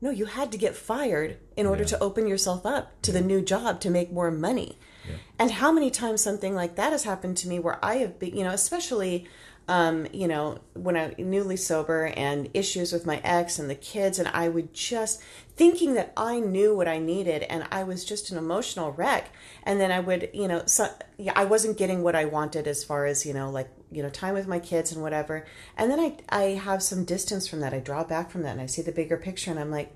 No, 0.00 0.08
you 0.10 0.24
had 0.24 0.50
to 0.52 0.58
get 0.58 0.74
fired 0.74 1.36
in 1.56 1.66
order 1.66 1.82
Yeah. 1.82 1.88
to 1.88 1.98
open 2.00 2.26
yourself 2.26 2.64
up 2.64 3.00
to 3.02 3.12
the 3.12 3.20
new 3.20 3.42
job 3.42 3.80
to 3.82 3.90
make 3.90 4.10
more 4.10 4.30
money. 4.30 4.78
Yeah. 5.08 5.16
And 5.38 5.50
how 5.50 5.72
many 5.72 5.90
times 5.90 6.22
something 6.22 6.54
like 6.54 6.76
that 6.76 6.92
has 6.92 7.04
happened 7.04 7.36
to 7.38 7.48
me 7.48 7.58
where 7.58 7.84
I 7.84 7.96
have 7.96 8.18
been, 8.18 8.36
you 8.36 8.44
know, 8.44 8.50
especially, 8.50 9.26
um, 9.68 10.06
you 10.12 10.28
know, 10.28 10.58
when 10.74 10.96
I 10.96 11.14
newly 11.18 11.56
sober 11.56 12.06
and 12.16 12.48
issues 12.54 12.92
with 12.92 13.06
my 13.06 13.20
ex 13.22 13.58
and 13.58 13.70
the 13.70 13.74
kids, 13.74 14.18
and 14.18 14.28
I 14.28 14.48
would 14.48 14.72
just 14.74 15.22
thinking 15.56 15.94
that 15.94 16.12
I 16.16 16.40
knew 16.40 16.74
what 16.74 16.88
I 16.88 16.98
needed, 16.98 17.42
and 17.44 17.66
I 17.70 17.84
was 17.84 18.04
just 18.04 18.30
an 18.30 18.38
emotional 18.38 18.92
wreck. 18.92 19.30
And 19.62 19.80
then 19.80 19.92
I 19.92 20.00
would, 20.00 20.30
you 20.32 20.48
know, 20.48 20.62
so 20.66 20.88
yeah, 21.18 21.32
I 21.36 21.44
wasn't 21.44 21.78
getting 21.78 22.02
what 22.02 22.16
I 22.16 22.24
wanted 22.24 22.66
as 22.66 22.84
far 22.84 23.06
as 23.06 23.24
you 23.24 23.32
know, 23.32 23.50
like 23.50 23.68
you 23.90 24.02
know, 24.02 24.10
time 24.10 24.34
with 24.34 24.48
my 24.48 24.58
kids 24.58 24.92
and 24.92 25.02
whatever. 25.02 25.46
And 25.76 25.90
then 25.90 26.00
I 26.00 26.16
I 26.28 26.42
have 26.50 26.82
some 26.82 27.04
distance 27.04 27.46
from 27.46 27.60
that. 27.60 27.74
I 27.74 27.78
draw 27.78 28.04
back 28.04 28.30
from 28.30 28.42
that, 28.42 28.52
and 28.52 28.60
I 28.60 28.66
see 28.66 28.82
the 28.82 28.92
bigger 28.92 29.16
picture, 29.16 29.50
and 29.50 29.60
I'm 29.60 29.70
like, 29.70 29.92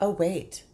oh 0.00 0.10
wait, 0.10 0.64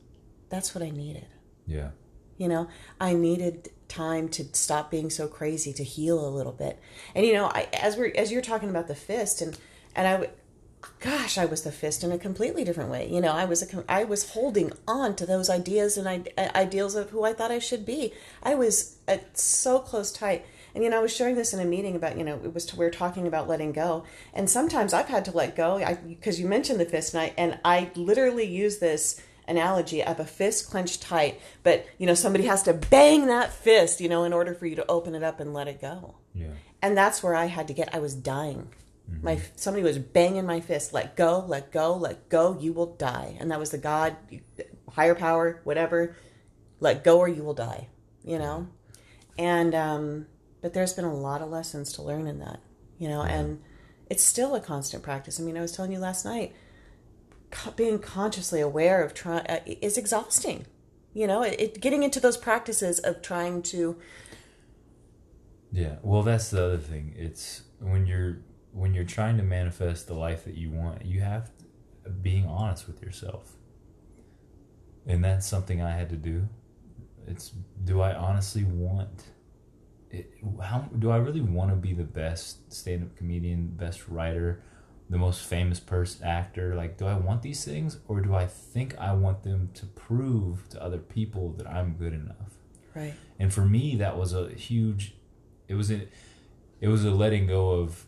that's 0.49 0.75
what 0.75 0.83
I 0.83 0.91
needed. 0.91 1.27
Yeah. 1.67 1.91
You 2.39 2.49
know, 2.49 2.69
I 3.01 3.15
needed 3.15 3.71
time 3.89 4.29
to 4.31 4.45
stop 4.53 4.91
being 4.91 5.11
so 5.11 5.29
crazy 5.29 5.73
to 5.75 5.85
heal 5.85 6.27
a 6.27 6.31
little 6.31 6.53
bit. 6.53 6.79
And 7.15 7.27
you 7.27 7.35
know, 7.35 7.47
I, 7.47 7.69
as 7.73 7.97
we're 7.97 8.13
as 8.17 8.33
you're 8.33 8.43
talking 8.43 8.71
about 8.71 8.89
the 8.89 8.95
fist 8.95 9.43
and 9.43 9.59
and 9.95 10.09
I 10.09 10.19
would 10.19 10.31
gosh, 11.01 11.39
I 11.39 11.45
was 11.45 11.63
the 11.63 11.73
fist 11.73 12.03
in 12.03 12.13
a 12.13 12.19
completely 12.19 12.65
different 12.65 12.91
way. 12.91 13.09
You 13.09 13.21
know, 13.21 13.33
I 13.33 13.45
was 13.45 13.63
a, 13.63 13.85
I 13.89 14.05
was 14.05 14.31
holding 14.31 14.73
on 14.87 15.15
to 15.17 15.27
those 15.27 15.49
ideas 15.49 15.97
and 15.97 16.09
I, 16.09 16.51
ideals 16.55 16.95
of 16.95 17.11
who 17.11 17.25
I 17.25 17.33
thought 17.33 17.51
I 17.51 17.59
should 17.59 17.85
be. 17.87 18.13
I 18.43 18.55
was 18.55 18.97
uh, 19.07 19.19
so 19.33 19.79
close 19.79 20.13
tight. 20.13 20.45
And 20.75 20.83
you 20.83 20.91
know, 20.91 20.99
I 20.99 21.03
was 21.03 21.15
sharing 21.15 21.37
this 21.37 21.53
in 21.53 21.61
a 21.61 21.65
meeting 21.65 21.95
about 21.95 22.17
you 22.17 22.25
know 22.25 22.41
it 22.43 22.55
was 22.55 22.65
to, 22.67 22.77
we 22.77 22.85
are 22.87 22.91
talking 22.91 23.27
about 23.27 23.47
letting 23.47 23.73
go, 23.73 24.05
and 24.33 24.49
sometimes 24.49 24.95
I've 24.95 25.09
had 25.09 25.25
to 25.27 25.31
let 25.31 25.55
go 25.55 25.85
because 26.09 26.41
you 26.41 26.47
mentioned 26.47 26.81
the 26.81 26.87
fist, 26.87 27.15
and 27.15 27.23
I 27.23 27.35
and 27.37 27.59
I 27.63 27.91
literally 27.95 28.47
use 28.47 28.79
this 28.79 29.21
analogy 29.49 30.03
of 30.03 30.21
a 30.21 30.25
fist 30.25 30.71
clenched 30.71 31.03
tight, 31.03 31.41
but 31.63 31.87
you 31.99 32.07
know 32.07 32.15
somebody 32.15 32.47
has 32.47 32.63
to 32.65 32.73
bang 32.73 33.27
that 33.27 33.53
fist, 33.53 34.01
you 34.01 34.09
know, 34.09 34.25
in 34.25 34.33
order 34.33 34.55
for 34.55 34.67
you 34.67 34.77
to 34.77 34.91
open 34.91 35.15
it 35.15 35.23
up 35.23 35.41
and 35.41 35.53
let 35.53 35.69
it 35.69 35.81
go. 35.81 36.17
Yeah. 36.35 36.49
And 36.81 36.97
that's 36.97 37.23
where 37.23 37.35
I 37.35 37.47
had 37.47 37.69
to 37.69 37.75
get. 37.75 37.95
I 37.95 37.99
was 37.99 38.15
dying. 38.15 38.69
My 39.21 39.41
somebody 39.57 39.83
was 39.83 39.99
banging 39.99 40.47
my 40.47 40.61
fist. 40.61 40.93
Let 40.93 41.17
go, 41.17 41.45
let 41.47 41.73
go, 41.73 41.95
let 41.95 42.29
go. 42.29 42.57
You 42.59 42.73
will 42.73 42.95
die. 42.95 43.37
And 43.41 43.51
that 43.51 43.59
was 43.59 43.71
the 43.71 43.79
God, 43.79 44.17
higher 44.91 45.15
power, 45.15 45.61
whatever. 45.65 46.17
Let 46.81 47.05
go 47.05 47.19
or 47.19 47.29
you 47.29 47.43
will 47.43 47.55
die. 47.55 47.89
You 48.25 48.39
know. 48.39 48.69
And 49.39 49.75
um, 49.75 50.27
but 50.61 50.73
there's 50.73 50.95
been 50.95 51.05
a 51.05 51.15
lot 51.15 51.43
of 51.43 51.51
lessons 51.51 51.93
to 51.95 52.03
learn 52.03 52.27
in 52.27 52.39
that. 52.39 52.61
You 52.99 53.09
know, 53.09 53.23
and 53.23 53.61
it's 54.09 54.23
still 54.23 54.55
a 54.55 54.61
constant 54.61 55.03
practice. 55.03 55.41
I 55.41 55.43
mean, 55.43 55.57
I 55.57 55.61
was 55.61 55.73
telling 55.73 55.93
you 55.93 55.99
last 55.99 56.25
night 56.25 56.55
being 57.77 57.99
consciously 57.99 58.61
aware 58.61 59.03
of 59.05 59.15
trying 59.15 59.47
uh, 59.47 59.61
is 59.67 59.99
exhausting. 59.99 60.67
You 61.15 61.27
know, 61.27 61.43
it, 61.43 61.61
it 61.61 61.81
getting 61.81 62.03
into 62.03 62.21
those 62.21 62.37
practices 62.37 62.99
of 63.01 63.23
trying 63.23 63.63
to 63.65 63.97
Yeah. 65.73 65.97
Well, 66.03 66.23
that's 66.23 66.51
the 66.51 66.65
other 66.65 66.79
thing. 66.79 67.15
It's 67.17 67.63
when 67.81 68.07
you're 68.07 68.39
when 68.73 68.95
you're 68.95 69.05
trying 69.05 69.37
to 69.39 69.43
manifest 69.43 70.07
the 70.07 70.15
life 70.15 70.45
that 70.45 70.57
you 70.57 70.71
want, 70.71 71.05
you 71.05 71.21
have 71.21 71.51
to, 71.59 72.11
being 72.11 72.47
honest 72.47 72.87
with 72.87 73.03
yourself. 73.03 73.53
and 75.07 75.25
that's 75.25 75.47
something 75.47 75.83
I 75.83 75.93
had 75.93 76.09
to 76.11 76.17
do. 76.17 76.49
It's 77.27 77.53
do 77.85 78.01
I 78.01 78.15
honestly 78.15 78.65
want 78.65 79.25
it, 80.11 80.33
how 80.63 80.81
do 80.99 81.11
I 81.11 81.17
really 81.17 81.41
want 81.41 81.71
to 81.71 81.77
be 81.77 81.93
the 81.95 82.05
best 82.05 82.73
stand-up 82.73 83.17
comedian, 83.17 83.69
best 83.69 84.09
writer, 84.09 84.63
the 85.13 85.19
most 85.19 85.43
famous 85.43 85.79
person 85.79 86.27
actor? 86.27 86.75
Like 86.75 86.97
do 86.97 87.07
I 87.07 87.15
want 87.15 87.43
these 87.43 87.65
things 87.65 87.99
or 88.09 88.23
do 88.23 88.35
I 88.35 88.47
think 88.47 88.99
I 88.99 89.13
want 89.13 89.43
them 89.43 89.69
to 89.75 89.85
prove 89.85 90.69
to 90.71 90.83
other 90.83 90.99
people 90.99 91.53
that 91.59 91.67
I'm 91.69 91.97
good 91.97 92.15
enough? 92.15 92.57
Right. 92.95 93.13
And 93.39 93.53
for 93.53 93.67
me 93.67 93.95
that 93.97 94.17
was 94.17 94.33
a 94.33 94.49
huge 94.49 95.15
it 95.69 95.75
was 95.75 95.91
a 95.91 96.09
it 96.81 96.89
was 96.89 97.05
a 97.05 97.11
letting 97.11 97.47
go 97.47 97.73
of 97.73 98.07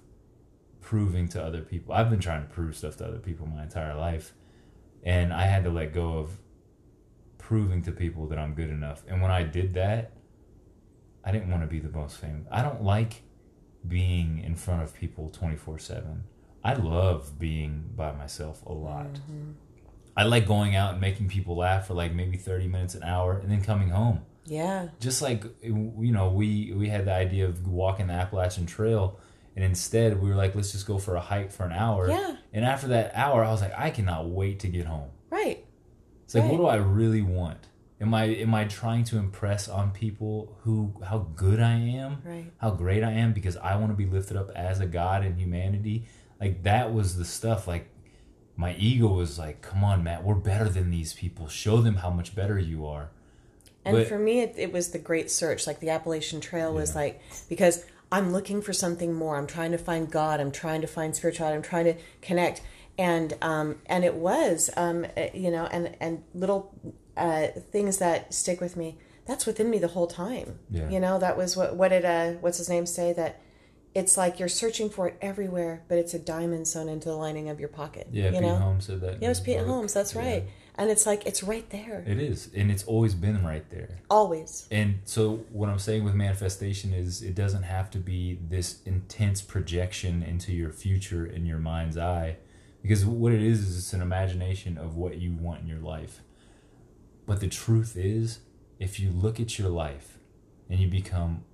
proving 0.81 1.29
to 1.29 1.43
other 1.43 1.61
people. 1.61 1.93
I've 1.95 2.09
been 2.09 2.21
trying 2.21 2.43
to 2.43 2.49
prove 2.49 2.75
stuff 2.75 2.97
to 2.97 3.07
other 3.07 3.19
people 3.19 3.47
my 3.47 3.63
entire 3.63 3.95
life 3.95 4.33
and 5.03 5.31
I 5.31 5.45
had 5.45 5.63
to 5.65 5.71
let 5.71 5.93
go 5.93 6.17
of 6.17 6.31
proving 7.37 7.83
to 7.83 7.93
people 7.93 8.27
that 8.29 8.39
I'm 8.39 8.55
good 8.55 8.71
enough. 8.71 9.03
And 9.07 9.21
when 9.21 9.31
I 9.31 9.43
did 9.43 9.75
that, 9.75 10.13
I 11.23 11.33
didn't 11.33 11.51
want 11.51 11.63
to 11.63 11.67
be 11.67 11.81
the 11.81 11.91
most 11.91 12.17
famous. 12.17 12.47
I 12.51 12.63
don't 12.63 12.83
like 12.83 13.25
being 13.87 14.39
in 14.43 14.57
front 14.57 14.83
of 14.83 14.95
people 14.95 15.29
24 15.29 15.79
7. 15.79 16.25
I 16.65 16.75
love 16.75 17.39
being 17.39 17.91
by 17.95 18.13
myself 18.13 18.65
a 18.65 18.73
lot. 18.73 19.13
Mm-hmm. 19.13 19.53
I 20.17 20.25
like 20.25 20.47
going 20.47 20.77
out 20.77 20.93
and 20.93 21.01
making 21.01 21.29
people 21.29 21.57
laugh 21.57 21.89
for 21.89 21.95
like 21.95 22.15
maybe 22.15 22.37
30 22.37 22.69
minutes, 22.69 22.95
an 22.95 23.03
hour, 23.03 23.39
and 23.39 23.51
then 23.51 23.63
coming 23.63 23.91
home. 23.91 24.23
Yeah. 24.47 24.89
Just 25.01 25.21
like, 25.21 25.45
you 25.63 26.13
know, 26.13 26.31
we, 26.31 26.73
we 26.73 26.89
had 26.89 27.07
the 27.07 27.13
idea 27.13 27.47
of 27.47 27.67
walking 27.67 28.07
the 28.07 28.15
Appalachian 28.15 28.67
Trail. 28.67 29.19
And 29.57 29.65
instead, 29.65 30.21
we 30.21 30.29
were 30.29 30.35
like, 30.35 30.55
let's 30.55 30.73
just 30.73 30.87
go 30.87 30.99
for 30.99 31.17
a 31.17 31.21
hike 31.21 31.53
for 31.53 31.65
an 31.65 31.73
hour. 31.73 32.09
Yeah. 32.09 32.37
And 32.53 32.65
after 32.65 32.89
that 32.89 33.13
hour, 33.15 33.45
I 33.45 33.51
was 33.51 33.61
like, 33.61 33.73
I 33.77 33.91
cannot 33.91 34.29
wait 34.29 34.61
to 34.61 34.69
get 34.69 34.87
home. 34.87 35.11
Right. 35.31 35.65
It's 36.25 36.35
like, 36.35 36.45
right. 36.45 36.53
what 36.53 36.59
do 36.59 36.67
I 36.67 36.77
really 36.77 37.23
want? 37.23 37.69
Am 38.01 38.13
I 38.13 38.25
am 38.25 38.55
I 38.55 38.65
trying 38.65 39.05
to 39.05 39.19
impress 39.19 39.69
on 39.69 39.93
people 39.93 40.59
who 40.63 40.95
how 41.07 41.29
good 41.37 41.61
I 41.61 41.75
am, 41.75 42.19
right. 42.25 42.53
how 42.59 42.73
great 42.73 43.05
I 43.05 43.13
am 43.13 43.33
because 43.33 43.57
I 43.57 43.77
want 43.77 43.93
to 43.93 43.97
be 43.97 44.05
lifted 44.05 44.37
up 44.37 44.51
as 44.51 44.81
a 44.81 44.87
god 44.87 45.25
in 45.25 45.39
humanity? 45.39 46.07
Like 46.45 46.63
that 46.63 46.93
was 46.93 47.17
the 47.17 47.25
stuff. 47.25 47.67
Like 47.67 47.89
my 48.57 48.75
ego 48.77 49.09
was 49.09 49.39
like, 49.39 49.63
"Come 49.63 49.83
on, 49.83 50.05
Matt, 50.05 50.25
we're 50.25 50.35
better 50.35 50.69
than 50.69 50.91
these 50.91 51.13
people. 51.13 51.49
Show 51.49 51.79
them 51.79 51.97
how 51.97 52.11
much 52.11 52.35
better 52.35 52.59
you 52.59 52.87
are." 52.87 53.11
And 53.85 53.97
but, 53.97 54.07
for 54.07 54.19
me, 54.19 54.41
it, 54.41 54.55
it, 54.57 54.73
was 54.73 54.91
the 54.91 54.99
great 54.99 55.31
search. 55.31 55.67
Like 55.67 55.81
the 55.81 55.91
Appalachian 55.91 56.41
Trail 56.41 56.73
was 56.73 56.93
yeah. 56.93 57.01
like 57.01 57.23
because 57.49 57.85
I'm 58.11 58.33
looking 58.33 58.63
for 58.63 58.73
something 58.73 59.13
more. 59.13 59.37
I'm 59.37 59.47
trying 59.47 59.73
to 59.73 59.79
find 59.79 60.11
God. 60.11 60.41
I'm 60.41 60.53
trying 60.53 60.81
to 60.81 60.87
find 60.87 61.15
spirituality. 61.15 61.57
I'm 61.57 61.63
trying 61.63 61.85
to 61.87 61.97
connect 62.23 62.63
and 62.99 63.37
um, 63.43 63.77
and 63.87 64.05
it 64.05 64.15
was 64.15 64.71
um, 64.77 65.07
uh, 65.17 65.27
you 65.33 65.51
know 65.51 65.67
and 65.67 65.97
and 66.01 66.23
little 66.35 66.73
uh, 67.17 67.49
things 67.71 67.99
that 67.99 68.33
stick 68.33 68.61
with 68.61 68.77
me 68.77 68.99
that's 69.27 69.47
within 69.47 69.71
me 69.71 69.79
the 69.79 69.89
whole 69.89 70.07
time 70.07 70.59
yeah. 70.71 70.89
you 70.89 71.01
know 71.01 71.19
that 71.19 71.37
was 71.37 71.57
what 71.57 71.77
what 71.77 71.89
did 71.89 72.05
uh 72.05 72.33
what's 72.41 72.59
his 72.59 72.69
name 72.69 72.85
say 72.85 73.13
that 73.13 73.41
it's 73.95 74.17
like 74.17 74.39
you're 74.39 74.49
searching 74.49 74.91
for 74.91 75.09
it 75.09 75.17
everywhere 75.21 75.83
but 75.89 75.99
it's 75.99 76.15
a 76.15 76.19
diamond 76.19 76.67
sewn 76.67 76.89
into 76.89 77.09
the 77.09 77.15
lining 77.15 77.49
of 77.49 77.61
your 77.61 77.69
pocket 77.69 78.09
yeah 78.13 78.27
you 78.27 78.33
Pete 78.33 78.43
know? 78.43 78.57
Holmes 78.57 78.87
said 78.87 79.01
that 79.01 79.21
yeah 79.21 79.27
it 79.27 79.29
was 79.29 79.41
Pete 79.41 79.59
book. 79.59 79.67
Holmes 79.67 79.95
that's 79.95 80.15
right 80.15 80.43
yeah. 80.45 80.51
and 80.77 80.91
it's 80.91 81.07
like 81.07 81.27
it's 81.27 81.43
right 81.43 81.69
there 81.71 82.05
it 82.07 82.19
is 82.19 82.51
and 82.55 82.71
it's 82.71 82.85
always 82.85 83.15
been 83.15 83.45
right 83.45 83.69
there 83.71 84.01
always 84.11 84.67
and 84.71 85.01
so 85.05 85.45
what 85.51 85.69
I'm 85.69 85.79
saying 85.79 86.05
with 86.05 86.15
manifestation 86.15 86.93
is 86.93 87.23
it 87.23 87.35
doesn't 87.35 87.63
have 87.63 87.91
to 87.91 87.99
be 87.99 88.39
this 88.49 88.81
intense 88.85 89.41
projection 89.41 90.23
into 90.23 90.53
your 90.53 90.71
future 90.71 91.25
in 91.27 91.47
your 91.47 91.59
mind's 91.59 91.97
eye 91.97 92.37
because 92.83 93.05
what 93.05 93.33
it 93.33 93.43
is 93.43 93.61
is 93.61 93.79
it's 93.79 93.93
an 93.93 94.03
imagination 94.03 94.77
of 94.77 94.97
what 94.97 95.17
you 95.17 95.33
want 95.33 95.63
in 95.63 95.69
your 95.69 95.81
life 95.81 96.21
but 97.27 97.41
the 97.41 97.49
truth 97.49 97.97
is 97.97 98.41
if 98.79 98.99
you 98.99 99.11
look 99.11 99.39
at 99.39 99.59
your 99.59 99.69
life 99.69 100.19
and 100.69 100.81
you 100.81 100.89
become 100.89 101.45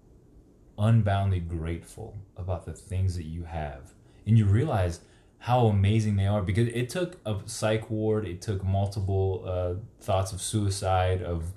unboundedly 0.81 1.47
grateful 1.47 2.17
about 2.37 2.65
the 2.65 2.73
things 2.73 3.17
that 3.17 3.27
you 3.27 3.45
have 3.45 3.93
and 4.27 4.39
you 4.39 4.47
realize 4.47 5.01
how 5.39 5.67
amazing 5.67 6.17
they 6.17 6.27
are 6.27 6.43
because 6.43 6.69
it 6.69 6.89
took 6.89 7.19
a 7.27 7.37
psych 7.47 7.91
ward 7.91 8.27
it 8.27 8.41
took 8.41 8.65
multiple 8.65 9.45
uh, 9.47 9.75
thoughts 10.03 10.33
of 10.33 10.41
suicide 10.41 11.23
of 11.23 11.53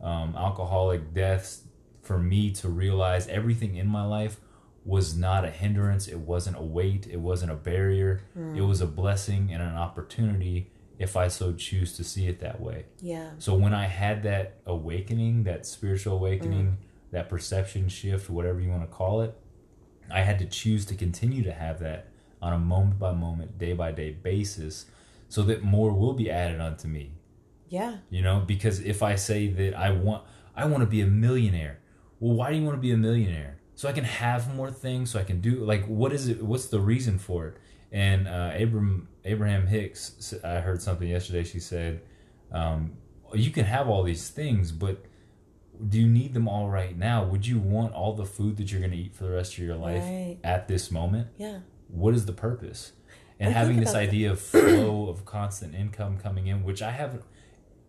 um, 0.00 0.34
alcoholic 0.36 1.14
deaths 1.14 1.62
for 2.02 2.18
me 2.18 2.50
to 2.52 2.68
realize 2.68 3.26
everything 3.28 3.76
in 3.76 3.86
my 3.86 4.04
life 4.04 4.38
was 4.86 5.16
not 5.16 5.44
a 5.44 5.50
hindrance. 5.50 6.06
It 6.06 6.20
wasn't 6.20 6.56
a 6.56 6.62
weight. 6.62 7.08
It 7.10 7.18
wasn't 7.18 7.50
a 7.50 7.56
barrier. 7.56 8.22
Mm. 8.38 8.56
It 8.56 8.62
was 8.62 8.80
a 8.80 8.86
blessing 8.86 9.50
and 9.52 9.60
an 9.60 9.74
opportunity 9.74 10.70
if 10.98 11.16
I 11.16 11.28
so 11.28 11.52
choose 11.52 11.94
to 11.96 12.04
see 12.04 12.28
it 12.28 12.40
that 12.40 12.60
way. 12.60 12.86
Yeah. 13.00 13.30
So 13.38 13.54
when 13.54 13.74
I 13.74 13.86
had 13.86 14.22
that 14.22 14.60
awakening, 14.64 15.42
that 15.44 15.66
spiritual 15.66 16.14
awakening, 16.14 16.66
mm. 16.66 16.85
That 17.10 17.28
perception 17.28 17.88
shift, 17.88 18.28
whatever 18.28 18.60
you 18.60 18.70
want 18.70 18.82
to 18.82 18.94
call 18.94 19.22
it, 19.22 19.36
I 20.10 20.20
had 20.20 20.38
to 20.38 20.46
choose 20.46 20.84
to 20.86 20.94
continue 20.94 21.42
to 21.44 21.52
have 21.52 21.80
that 21.80 22.08
on 22.40 22.52
a 22.52 22.58
moment 22.58 22.98
by 22.98 23.12
moment, 23.12 23.58
day 23.58 23.72
by 23.72 23.92
day 23.92 24.10
basis 24.10 24.86
so 25.28 25.42
that 25.42 25.62
more 25.62 25.92
will 25.92 26.12
be 26.12 26.30
added 26.30 26.60
onto 26.60 26.86
me. 26.86 27.12
Yeah. 27.68 27.96
You 28.10 28.22
know, 28.22 28.44
because 28.46 28.80
if 28.80 29.02
I 29.02 29.16
say 29.16 29.48
that 29.48 29.76
I 29.76 29.90
want 29.90 30.24
I 30.54 30.66
want 30.66 30.82
to 30.82 30.86
be 30.86 31.00
a 31.00 31.06
millionaire. 31.06 31.80
Well, 32.20 32.34
why 32.34 32.50
do 32.50 32.56
you 32.56 32.64
want 32.64 32.76
to 32.76 32.80
be 32.80 32.92
a 32.92 32.96
millionaire? 32.96 33.56
so 33.76 33.90
I 33.90 33.92
can 33.92 34.04
have 34.04 34.52
more 34.54 34.70
things, 34.70 35.10
so 35.10 35.20
I 35.20 35.22
can 35.22 35.40
do 35.40 35.56
like 35.64 35.84
what 35.86 36.12
is 36.12 36.28
it? 36.28 36.42
What's 36.42 36.66
the 36.66 36.80
reason 36.80 37.18
for 37.18 37.46
it? 37.48 37.56
And 37.92 38.26
uh, 38.26 38.52
Abram 38.58 39.08
Abraham 39.24 39.66
Hicks, 39.66 40.34
I 40.42 40.60
heard 40.60 40.82
something 40.82 41.06
yesterday. 41.06 41.44
She 41.44 41.60
said, 41.60 42.00
um, 42.50 42.94
"You 43.34 43.50
can 43.50 43.66
have 43.66 43.88
all 43.88 44.02
these 44.02 44.30
things, 44.30 44.72
but 44.72 45.04
do 45.88 46.00
you 46.00 46.06
need 46.06 46.34
them 46.34 46.48
all 46.48 46.68
right 46.68 46.96
now? 46.96 47.24
Would 47.24 47.46
you 47.46 47.58
want 47.58 47.94
all 47.94 48.14
the 48.14 48.24
food 48.24 48.56
that 48.56 48.70
you're 48.70 48.80
going 48.80 48.92
to 48.92 48.96
eat 48.96 49.14
for 49.14 49.24
the 49.24 49.30
rest 49.30 49.52
of 49.54 49.58
your 49.60 49.76
life 49.76 50.02
right. 50.02 50.38
at 50.44 50.68
this 50.68 50.90
moment? 50.90 51.28
Yeah. 51.36 51.60
What 51.88 52.14
is 52.14 52.26
the 52.26 52.32
purpose? 52.32 52.92
And 53.38 53.54
I 53.54 53.58
having 53.58 53.80
this 53.80 53.94
idea 53.94 54.30
of 54.30 54.40
flow 54.40 55.08
of 55.08 55.24
constant 55.24 55.74
income 55.74 56.18
coming 56.18 56.46
in, 56.46 56.64
which 56.64 56.82
I 56.82 56.90
have 56.90 57.22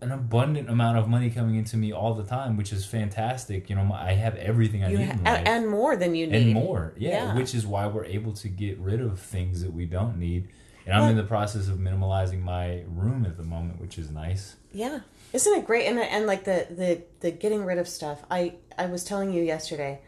an 0.01 0.11
abundant 0.11 0.69
amount 0.69 0.97
of 0.97 1.07
money 1.07 1.29
coming 1.29 1.55
into 1.55 1.77
me 1.77 1.91
all 1.91 2.13
the 2.13 2.23
time, 2.23 2.57
which 2.57 2.71
is 2.71 2.85
fantastic. 2.85 3.69
You 3.69 3.77
know, 3.77 3.91
I 3.93 4.13
have 4.13 4.35
everything 4.35 4.83
I 4.83 4.91
you 4.91 4.97
need, 4.99 5.09
ha- 5.25 5.41
and 5.45 5.67
more 5.67 5.95
than 5.95 6.15
you 6.15 6.27
need, 6.27 6.35
and 6.35 6.53
more. 6.53 6.93
Yeah, 6.97 7.09
yeah, 7.09 7.35
which 7.35 7.55
is 7.55 7.65
why 7.65 7.87
we're 7.87 8.05
able 8.05 8.33
to 8.33 8.47
get 8.47 8.77
rid 8.77 9.01
of 9.01 9.19
things 9.19 9.61
that 9.61 9.73
we 9.73 9.85
don't 9.85 10.17
need. 10.17 10.49
And 10.87 10.95
I'm 10.95 11.09
in 11.09 11.17
the 11.17 11.23
process 11.23 11.67
of 11.67 11.77
minimalizing 11.77 12.41
my 12.41 12.83
room 12.87 13.25
at 13.25 13.35
the 13.35 13.43
moment, 13.43 13.81
which 13.81 13.97
is 13.97 14.09
nice. 14.09 14.55
Yeah, 14.71 15.01
isn't 15.33 15.53
it 15.53 15.65
great? 15.65 15.85
And 15.85 15.99
and 15.99 16.25
like 16.25 16.45
the 16.45 16.67
the 16.69 17.03
the 17.19 17.31
getting 17.31 17.65
rid 17.65 17.77
of 17.77 17.87
stuff. 17.89 18.23
I 18.31 18.55
I 18.77 18.85
was 18.85 19.03
telling 19.03 19.33
you 19.33 19.43
yesterday, 19.43 20.01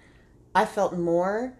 I 0.55 0.65
felt 0.65 0.97
more. 0.97 1.57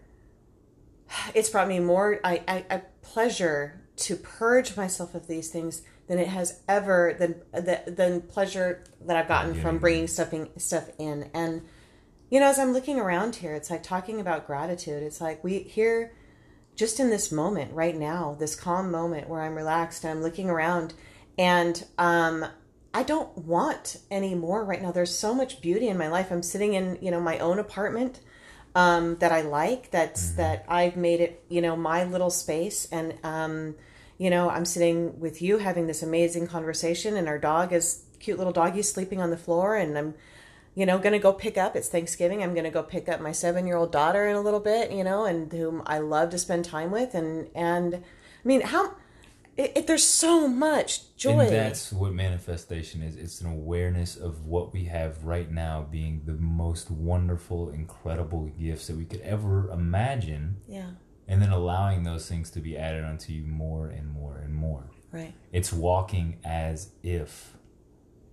It's 1.34 1.50
brought 1.50 1.68
me 1.68 1.80
more 1.80 2.20
I, 2.24 2.44
I, 2.48 2.66
I 2.70 2.82
pleasure 3.02 3.82
to 3.98 4.16
purge 4.16 4.78
myself 4.78 5.14
of 5.16 5.28
these 5.28 5.50
things 5.50 5.82
than 6.08 6.18
it 6.18 6.28
has 6.28 6.62
ever 6.68 7.16
than 7.20 7.42
than 7.88 8.22
pleasure 8.22 8.84
that 9.02 9.18
I've 9.18 9.28
gotten 9.28 9.54
from 9.54 9.80
bringing 9.80 10.08
stuff 10.08 10.34
in, 10.34 10.50
stuff 10.58 10.90
in. 10.98 11.30
And 11.34 11.64
you 12.30 12.40
know, 12.40 12.48
as 12.48 12.60
I'm 12.60 12.74
looking 12.74 13.00
around 13.00 13.38
here, 13.38 13.54
it's 13.54 13.70
like 13.70 13.84
talking 13.84 14.20
about 14.20 14.48
gratitude. 14.48 15.04
It's 15.04 15.20
like 15.20 15.44
we 15.44 15.60
here, 15.60 16.14
just 16.80 16.98
in 16.98 17.10
this 17.10 17.30
moment 17.30 17.74
right 17.74 17.98
now, 17.98 18.38
this 18.40 18.56
calm 18.56 18.90
moment 18.90 19.28
where 19.28 19.42
I'm 19.42 19.56
relaxed. 19.56 20.06
I'm 20.06 20.24
looking 20.24 20.50
around, 20.50 20.94
and 21.38 21.86
um, 21.98 22.46
I 22.94 23.04
don't 23.04 23.38
want 23.38 23.98
any 24.10 24.34
more 24.34 24.64
right 24.64 24.82
now. 24.82 24.94
There's 24.94 25.14
so 25.14 25.36
much 25.36 25.60
beauty 25.60 25.90
in 25.90 25.98
my 25.98 26.08
life. 26.08 26.32
I'm 26.32 26.42
sitting 26.42 26.76
in 26.76 26.98
you 27.02 27.12
know 27.12 27.20
my 27.20 27.38
own 27.40 27.60
apartment. 27.60 28.22
Um, 28.76 29.18
that 29.18 29.32
I 29.32 29.42
like. 29.42 29.90
That's 29.90 30.28
mm-hmm. 30.28 30.38
that 30.38 30.66
I've 30.70 30.96
made 30.96 31.22
it, 31.22 31.44
you 31.50 31.60
know, 31.60 31.76
my 31.76 32.04
little 32.04 32.30
space, 32.30 32.88
and 32.92 33.18
um, 33.24 33.76
you 34.18 34.30
know, 34.30 34.50
I'm 34.50 34.64
sitting 34.64 35.20
with 35.20 35.42
you 35.42 35.58
having 35.58 35.88
this 35.88 36.02
amazing 36.02 36.48
conversation, 36.48 37.18
and 37.18 37.28
our 37.28 37.40
dog 37.40 37.74
is 37.74 38.04
cute 38.20 38.38
little 38.38 38.54
doggy 38.54 38.84
sleeping 38.84 39.22
on 39.22 39.32
the 39.32 39.38
floor, 39.38 39.76
and 39.76 39.98
I'm, 39.98 40.14
you 40.76 40.86
know, 40.86 40.98
gonna 40.98 41.20
go 41.20 41.34
pick 41.34 41.58
up. 41.58 41.76
It's 41.76 41.90
Thanksgiving. 41.90 42.44
I'm 42.44 42.54
gonna 42.54 42.72
go 42.72 42.84
pick 42.84 43.10
up 43.10 43.22
my 43.22 43.32
seven 43.32 43.68
year 43.68 43.78
old 43.78 43.92
daughter 43.92 44.28
in 44.28 44.36
a 44.36 44.42
little 44.42 44.60
bit, 44.60 44.92
you 44.92 45.04
know, 45.04 45.26
and 45.26 45.52
whom 45.52 45.84
I 45.86 46.00
love 46.00 46.30
to 46.32 46.38
spend 46.38 46.66
time 46.66 46.92
with, 46.92 47.14
and 47.14 47.50
and 47.56 47.96
I 47.96 48.48
mean, 48.48 48.62
how 48.62 48.96
it, 49.58 49.74
it, 49.76 49.88
there's 49.88 50.06
so 50.06 50.48
much 50.48 51.16
joy. 51.18 51.40
And 51.40 51.50
that's 51.50 51.92
what 51.92 52.14
manifestation 52.14 53.02
is. 53.02 53.16
It's 53.16 53.42
an 53.42 53.52
awareness 53.52 54.16
of 54.16 54.46
what 54.46 54.72
we 54.72 54.86
have 54.86 55.26
right 55.26 55.52
now 55.52 55.86
being 55.90 56.22
the 56.26 56.34
most 56.34 56.90
wonderful, 56.90 57.70
incredible 57.70 58.46
gifts 58.58 58.88
that 58.88 58.96
we 58.96 59.06
could 59.06 59.22
ever 59.22 59.70
imagine. 59.72 60.58
Yeah 60.68 60.92
and 61.30 61.40
then 61.40 61.52
allowing 61.52 62.04
those 62.04 62.28
things 62.28 62.50
to 62.50 62.60
be 62.60 62.76
added 62.76 63.06
onto 63.06 63.32
you 63.32 63.46
more 63.46 63.88
and 63.88 64.12
more 64.12 64.38
and 64.44 64.54
more. 64.54 64.90
Right. 65.12 65.34
It's 65.52 65.72
walking 65.72 66.40
as 66.44 66.90
if 67.04 67.54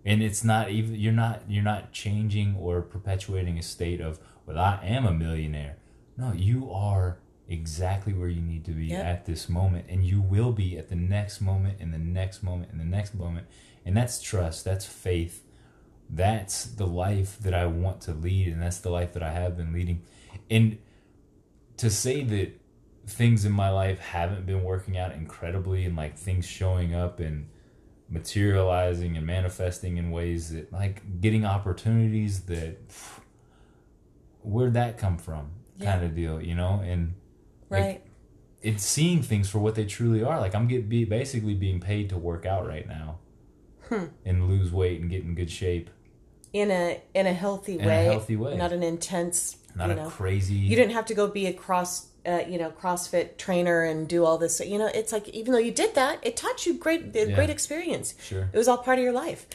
and 0.07 0.23
it's 0.23 0.43
not 0.43 0.71
even 0.71 0.95
you're 0.95 1.13
not 1.13 1.43
you're 1.49 1.63
not 1.63 1.93
changing 1.93 2.57
or 2.59 2.81
perpetuating 2.81 3.59
a 3.59 3.63
state 3.63 4.01
of 4.01 4.19
well 4.47 4.59
I 4.59 4.81
am 4.85 5.05
a 5.05 5.13
millionaire. 5.13 5.77
No, 6.17 6.33
you 6.33 6.71
are 6.73 7.19
exactly 7.49 8.13
where 8.15 8.29
you 8.29 8.41
need 8.41 8.65
to 8.65 8.71
be 8.71 8.87
Yep. 8.87 9.05
at 9.05 9.27
this 9.27 9.49
moment 9.49 9.85
and 9.89 10.05
you 10.05 10.21
will 10.21 10.53
be 10.53 10.79
at 10.79 10.89
the 10.89 10.97
next 10.97 11.41
moment 11.41 11.77
and 11.81 11.93
the 11.93 11.99
next 11.99 12.43
moment 12.43 12.71
and 12.73 12.81
the 12.81 12.85
next 12.85 13.15
moment 13.15 13.47
and 13.85 13.97
that's 13.97 14.21
trust 14.21 14.65
that's 14.65 14.85
faith 14.85 15.45
that's 16.11 16.65
the 16.65 16.87
life 16.87 17.39
that 17.39 17.55
i 17.55 17.65
want 17.65 18.01
to 18.01 18.13
lead 18.13 18.49
and 18.49 18.61
that's 18.61 18.79
the 18.79 18.91
life 18.91 19.13
that 19.13 19.23
i 19.23 19.31
have 19.33 19.57
been 19.57 19.73
leading 19.73 20.03
and 20.51 20.79
to 21.77 21.89
say 21.89 22.25
that 22.25 22.51
things 23.07 23.45
in 23.45 23.53
my 23.53 23.71
life 23.71 24.01
haven't 24.01 24.45
been 24.45 24.65
working 24.65 24.99
out 24.99 25.13
incredibly 25.13 25.85
and 25.85 25.95
like 25.97 26.17
things 26.19 26.45
showing 26.47 26.95
up 26.97 27.21
and 27.21 27.49
materializing 28.09 29.17
and 29.17 29.27
manifesting 29.27 29.97
in 29.97 30.11
ways 30.11 30.53
that 30.53 30.73
like 30.73 31.21
getting 31.21 31.45
opportunities 31.45 32.43
that 32.43 32.89
pff, 32.89 33.21
where'd 34.43 34.75
that 34.75 34.97
come 34.99 35.19
from 35.19 35.51
Yeah. 35.79 35.93
kind 35.93 36.05
of 36.05 36.15
deal 36.15 36.41
you 36.41 36.55
know 36.55 36.81
and 36.85 37.15
like, 37.69 37.83
Right. 37.83 38.03
it's 38.63 38.85
seeing 38.85 39.23
things 39.23 39.49
for 39.51 39.59
what 39.59 39.75
they 39.75 39.85
truly 39.85 40.23
are 40.23 40.41
like 40.41 40.55
i'm 40.55 40.69
get 40.69 40.89
be 40.89 41.05
basically 41.05 41.55
being 41.55 41.81
paid 41.81 42.09
to 42.11 42.17
work 42.19 42.47
out 42.47 42.67
right 42.67 42.87
now 42.87 43.19
Hmm. 43.89 44.07
and 44.25 44.49
lose 44.49 44.73
weight 44.73 45.01
and 45.01 45.11
get 45.11 45.23
in 45.23 45.35
good 45.35 45.51
shape 45.51 45.91
in 46.53 46.71
a 46.71 47.01
in 47.15 47.27
a 47.27 47.33
healthy 47.35 47.75
In 47.79 47.85
a 47.85 47.89
way, 47.89 48.05
healthy 48.05 48.37
way. 48.37 48.57
not 48.57 48.73
an 48.73 48.83
intense. 48.85 49.59
not 49.75 49.89
you 49.89 49.93
a 49.95 49.97
know, 49.97 50.09
crazy 50.11 50.55
you 50.55 50.75
didn't 50.77 50.93
have 50.93 51.07
to 51.07 51.15
go 51.15 51.27
be 51.29 51.47
a 51.47 51.53
cross, 51.53 52.07
uh, 52.27 52.45
you 52.49 52.59
know, 52.59 52.71
CrossFit 52.71 53.39
trainer 53.39 53.83
and 53.85 54.09
do 54.09 54.25
all 54.25 54.39
this. 54.39 54.61
You 54.61 54.79
know, 54.79 54.91
it's 54.95 55.13
like 55.13 55.29
even 55.31 55.53
though 55.53 55.59
you 55.59 55.73
did 55.73 55.95
that, 55.95 56.19
it 56.23 56.37
taught 56.37 56.67
you 56.67 56.75
great, 56.75 57.15
Yeah. 57.15 57.35
great 57.35 57.51
experience. 57.51 58.15
Sure. 58.23 58.49
it 58.53 58.57
was 58.57 58.69
all 58.69 58.79
part 58.79 58.99
of 58.99 59.05
your 59.05 59.13
life. 59.13 59.47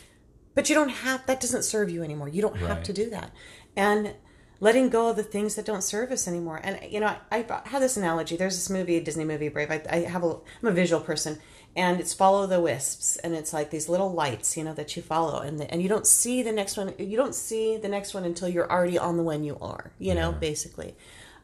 But 0.56 0.68
you 0.70 0.76
don't 0.76 0.90
have 0.90 1.26
that 1.28 1.40
doesn't 1.40 1.64
serve 1.64 1.90
you 1.90 2.04
anymore. 2.04 2.28
You 2.30 2.42
don't 2.42 2.58
have 2.58 2.84
to 2.84 2.94
do 2.94 3.10
that, 3.12 3.32
and 3.76 4.16
letting 4.60 4.90
go 4.90 5.10
of 5.10 5.16
the 5.16 5.24
things 5.24 5.56
that 5.56 5.66
don't 5.66 5.82
serve 5.84 6.12
us 6.12 6.28
anymore. 6.28 6.60
And 6.64 6.78
you 6.92 7.00
know, 7.00 7.08
I, 7.32 7.46
I 7.50 7.62
have 7.70 7.82
this 7.82 7.96
analogy. 7.98 8.36
There's 8.36 8.56
this 8.56 8.70
movie, 8.70 8.98
a 8.98 9.04
Disney 9.04 9.24
movie, 9.24 9.48
Brave. 9.50 9.72
I, 9.72 9.82
I 9.90 9.96
have 10.02 10.24
a 10.24 10.36
I'm 10.62 10.68
a 10.68 10.72
visual 10.72 11.02
person, 11.02 11.40
and 11.76 12.02
it's 12.02 12.14
follow 12.14 12.48
the 12.48 12.60
wisps, 12.60 13.16
and 13.18 13.34
it's 13.34 13.54
like 13.54 13.70
these 13.72 13.88
little 13.88 14.12
lights, 14.12 14.58
you 14.58 14.64
know, 14.66 14.74
that 14.74 14.96
you 14.98 15.02
follow, 15.02 15.40
and 15.40 15.58
the, 15.58 15.72
and 15.72 15.82
you 15.82 15.88
don't 15.88 16.06
see 16.06 16.44
the 16.44 16.52
next 16.52 16.76
one. 16.76 16.94
You 17.00 17.16
don't 17.16 17.34
see 17.34 17.78
the 17.78 17.88
next 17.90 18.14
one 18.14 18.26
until 18.26 18.50
you're 18.50 18.70
already 18.70 18.98
on 19.00 19.16
the 19.16 19.24
one 19.24 19.46
you 19.46 19.58
are. 19.62 19.94
You 20.00 20.16
know, 20.16 20.34
basically. 20.34 20.96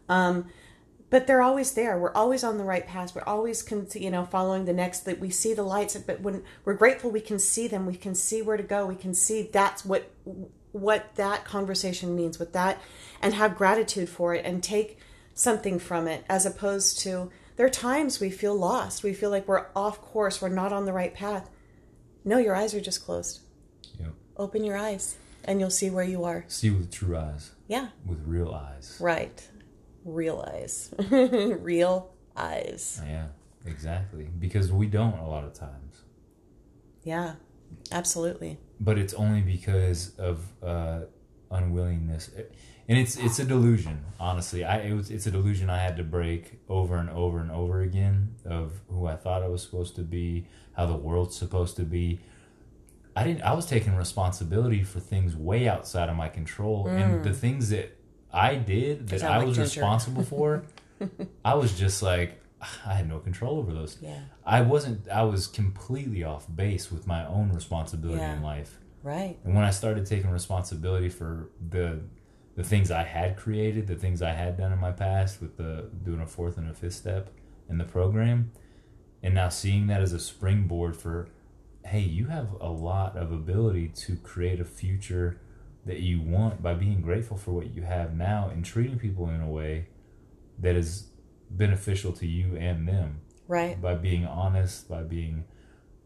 Um, 0.10 0.48
but 1.10 1.26
they're 1.28 1.42
always 1.42 1.72
there. 1.74 1.98
We're 1.98 2.14
always 2.14 2.44
on 2.44 2.58
the 2.58 2.64
right 2.64 2.86
path. 2.86 3.16
We're 3.16 3.24
always, 3.24 3.64
con- 3.64 3.88
you 3.96 4.12
know, 4.12 4.26
following 4.26 4.66
the 4.66 4.74
next. 4.74 5.02
That 5.02 5.20
we 5.20 5.30
see 5.30 5.54
the 5.54 5.64
lights, 5.64 5.96
but 5.98 6.22
when 6.22 6.44
we're 6.66 6.74
grateful, 6.74 7.10
we 7.12 7.22
can 7.22 7.40
see 7.40 7.68
them. 7.68 7.86
We 7.86 7.96
can 7.96 8.14
see 8.16 8.42
where 8.42 8.58
to 8.58 8.64
go. 8.64 8.86
We 8.86 8.96
can 8.96 9.14
see 9.14 9.44
that's 9.44 9.86
what 9.86 10.12
what 10.72 11.16
that 11.16 11.46
conversation 11.46 12.16
means. 12.16 12.40
What 12.40 12.54
that, 12.54 12.82
and 13.22 13.34
have 13.34 13.56
gratitude 13.58 14.10
for 14.10 14.34
it, 14.36 14.46
and 14.46 14.62
take 14.62 15.00
something 15.34 15.80
from 15.80 16.08
it, 16.08 16.26
as 16.30 16.46
opposed 16.46 17.00
to 17.00 17.32
there 17.56 17.66
are 17.66 17.70
times 17.70 18.20
we 18.20 18.30
feel 18.30 18.56
lost. 18.56 19.04
We 19.04 19.14
feel 19.14 19.30
like 19.30 19.48
we're 19.48 19.68
off 19.76 20.02
course. 20.02 20.42
We're 20.42 20.50
not 20.50 20.74
on 20.74 20.86
the 20.86 20.94
right 20.94 21.14
path. 21.14 21.50
No, 22.26 22.38
your 22.38 22.56
eyes 22.56 22.74
are 22.76 22.82
just 22.82 23.06
closed. 23.06 23.40
know, 24.00 24.12
Open 24.36 24.64
your 24.64 24.76
eyes, 24.78 25.16
and 25.46 25.60
you'll 25.60 25.70
see 25.70 25.90
where 25.90 26.04
you 26.04 26.24
are. 26.26 26.44
see 26.50 26.70
with 26.70 26.92
true 26.92 27.18
eyes 27.18 27.52
Yeah, 27.68 27.88
with 28.06 28.20
real 28.26 28.54
eyes 28.54 28.98
right. 29.00 29.48
Real 30.08 30.44
eyes. 30.54 30.92
Real 31.12 32.12
eyes. 32.36 33.02
yeah 33.06 33.28
exactly 33.66 34.30
because 34.40 34.72
we 34.72 34.88
don't 34.88 35.18
a 35.20 35.28
lot 35.28 35.44
of 35.44 35.54
times 35.54 36.04
Yeah, 37.04 37.34
absolutely. 37.92 38.58
but 38.80 38.98
it's 38.98 39.14
only 39.14 39.42
because 39.42 40.16
of 40.18 40.40
uh, 40.64 41.02
unwillingness, 41.52 42.30
and 42.88 42.98
it's 42.98 43.18
it's 43.18 43.40
a 43.40 43.44
delusion. 43.46 44.06
Honestly, 44.20 44.64
I 44.64 44.78
it 44.90 44.94
was, 44.94 45.10
it's 45.12 45.26
a 45.28 45.32
delusion 45.32 45.70
I 45.70 45.80
had 45.80 45.98
to 45.98 46.04
break 46.04 46.60
over 46.70 46.96
and 46.98 47.10
over 47.10 47.40
and 47.40 47.52
over 47.52 47.82
again 47.82 48.36
of 48.46 48.80
who 48.90 49.06
I 49.08 49.16
thought 49.16 49.44
I 49.44 49.48
was 49.50 49.62
supposed 49.64 49.96
to 49.98 50.02
be, 50.04 50.48
how 50.78 50.86
the 50.86 50.96
world's 50.96 51.36
supposed 51.38 51.76
to 51.78 51.84
be. 51.84 52.20
I 53.16 53.24
didn't. 53.24 53.42
I 53.42 53.54
was 53.54 53.66
taking 53.66 53.96
responsibility 53.96 54.84
for 54.84 55.00
things 55.02 55.36
way 55.36 55.68
outside 55.68 56.08
of 56.10 56.16
my 56.16 56.30
control, 56.30 56.88
and 56.88 57.24
the 57.24 57.34
things 57.34 57.70
that 57.72 57.98
I 58.34 58.56
did 58.56 59.08
that 59.10 59.24
I 59.24 59.38
like 59.38 59.48
was 59.48 59.58
Ginger. 59.58 59.70
responsible 59.82 60.24
for, 60.34 60.64
I 61.46 61.54
was 61.56 61.78
just 61.78 62.02
like 62.04 62.42
I 62.86 62.94
had 62.96 63.08
no 63.08 63.20
control 63.20 63.58
over 63.60 63.74
those. 63.74 63.98
Yeah. 64.02 64.20
I 64.46 64.62
wasn't. 64.62 65.08
I 65.10 65.24
was 65.24 65.48
completely 65.48 66.24
off 66.24 66.46
base 66.54 66.92
with 66.92 67.06
my 67.08 67.26
own 67.28 67.52
responsibility 67.54 68.20
Yeah. 68.20 68.36
in 68.36 68.42
life. 68.44 68.80
Right. 69.04 69.38
And 69.46 69.54
when 69.56 69.64
I 69.64 69.70
started 69.70 70.06
taking 70.06 70.30
responsibility 70.32 71.10
for 71.10 71.50
the 71.70 72.00
the 72.56 72.64
things 72.64 72.90
I 72.90 73.04
had 73.04 73.38
created, 73.38 73.86
the 73.86 73.96
things 73.96 74.22
I 74.24 74.32
had 74.34 74.58
done 74.58 74.74
in 74.74 74.80
my 74.80 74.92
past 74.92 75.40
with 75.42 75.58
the 75.58 75.90
doing 76.04 76.20
a 76.22 76.26
fourth 76.26 76.58
and 76.58 76.70
a 76.70 76.74
fifth 76.74 76.96
step 76.96 77.30
in 77.70 77.78
the 77.78 77.84
program, 77.86 78.52
and 79.22 79.36
now 79.36 79.50
seeing 79.50 79.86
that 79.88 80.02
as 80.02 80.12
a 80.14 80.20
springboard 80.20 80.98
for, 80.98 81.28
hey, 81.86 82.00
you 82.00 82.26
have 82.28 82.50
a 82.60 82.70
lot 82.70 83.16
of 83.16 83.32
ability 83.32 83.90
to 83.90 84.16
create 84.16 84.60
a 84.60 84.66
future 84.66 85.40
that 85.88 86.02
you 86.02 86.22
want 86.22 86.62
by 86.62 86.74
being 86.74 87.02
grateful 87.02 87.38
for 87.38 87.52
what 87.52 87.74
you 87.74 87.82
have 87.82 88.16
now 88.16 88.50
and 88.50 88.64
treating 88.64 89.00
people 89.00 89.30
in 89.30 89.42
a 89.42 89.50
way 89.50 89.88
that 90.60 90.76
is 90.76 91.08
beneficial 91.50 92.12
to 92.12 92.28
you 92.28 92.56
and 92.58 92.88
them 92.88 93.22
Right. 93.48 93.82
by 93.82 93.96
being 93.96 94.26
honest, 94.26 94.90
by 94.90 95.04
being 95.04 95.46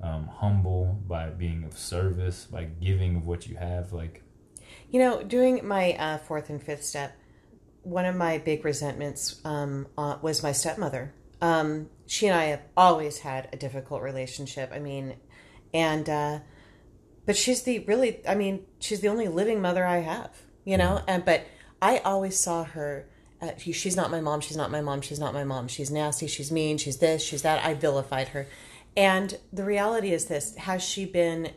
um, 0.01 0.27
humble, 0.27 0.99
by 1.07 1.29
being 1.29 1.63
of 1.63 1.77
service, 1.77 2.45
by 2.45 2.65
giving 2.65 3.15
of 3.17 3.25
what 3.25 3.47
you 3.47 3.55
have. 3.57 3.93
Like, 3.93 4.23
You 4.89 4.99
know, 4.99 5.23
doing 5.23 5.67
my 5.67 5.93
uh, 5.93 6.17
fourth 6.19 6.49
and 6.49 6.61
fifth 6.61 6.83
step, 6.83 7.17
one 7.83 8.05
of 8.05 8.15
my 8.15 8.37
big 8.37 8.63
resentments 8.63 9.41
um, 9.43 9.87
uh, 9.97 10.17
was 10.21 10.43
my 10.43 10.51
stepmother. 10.51 11.13
Um, 11.41 11.89
she 12.05 12.27
and 12.27 12.37
I 12.37 12.45
have 12.45 12.61
always 12.77 13.19
had 13.19 13.49
a 13.51 13.57
difficult 13.57 14.03
relationship. 14.03 14.71
I 14.71 14.79
mean, 14.79 15.15
and 15.73 16.07
uh, 16.07 16.39
but 17.25 17.35
she's 17.35 17.63
the 17.63 17.79
really, 17.79 18.25
I 18.27 18.35
mean, 18.35 18.65
she's 18.79 18.99
the 19.01 19.07
only 19.07 19.27
living 19.27 19.61
mother 19.61 19.85
I 19.85 19.99
have. 19.99 20.31
You 20.63 20.77
know, 20.77 21.01
and 21.07 21.25
but 21.25 21.47
I 21.81 21.97
always 21.99 22.39
saw 22.39 22.63
her. 22.63 23.07
Uh, 23.41 23.49
she's 23.57 23.95
not 23.95 24.11
my 24.11 24.21
mom. 24.21 24.41
She's 24.41 24.57
not 24.57 24.69
my 24.69 24.81
mom. 24.81 25.01
She's 25.01 25.19
not 25.19 25.33
my 25.33 25.43
mom. 25.43 25.67
She's 25.67 25.89
nasty. 25.89 26.27
She's 26.27 26.51
mean. 26.51 26.77
She's 26.77 26.97
this. 26.97 27.23
She's 27.23 27.41
that. 27.41 27.65
I 27.65 27.73
vilified 27.73 28.27
her. 28.29 28.45
And 28.95 29.39
the 29.51 29.63
reality 29.63 30.11
is 30.11 30.25
this: 30.25 30.55
has 30.55 30.83
she 30.83 31.05
been 31.05 31.53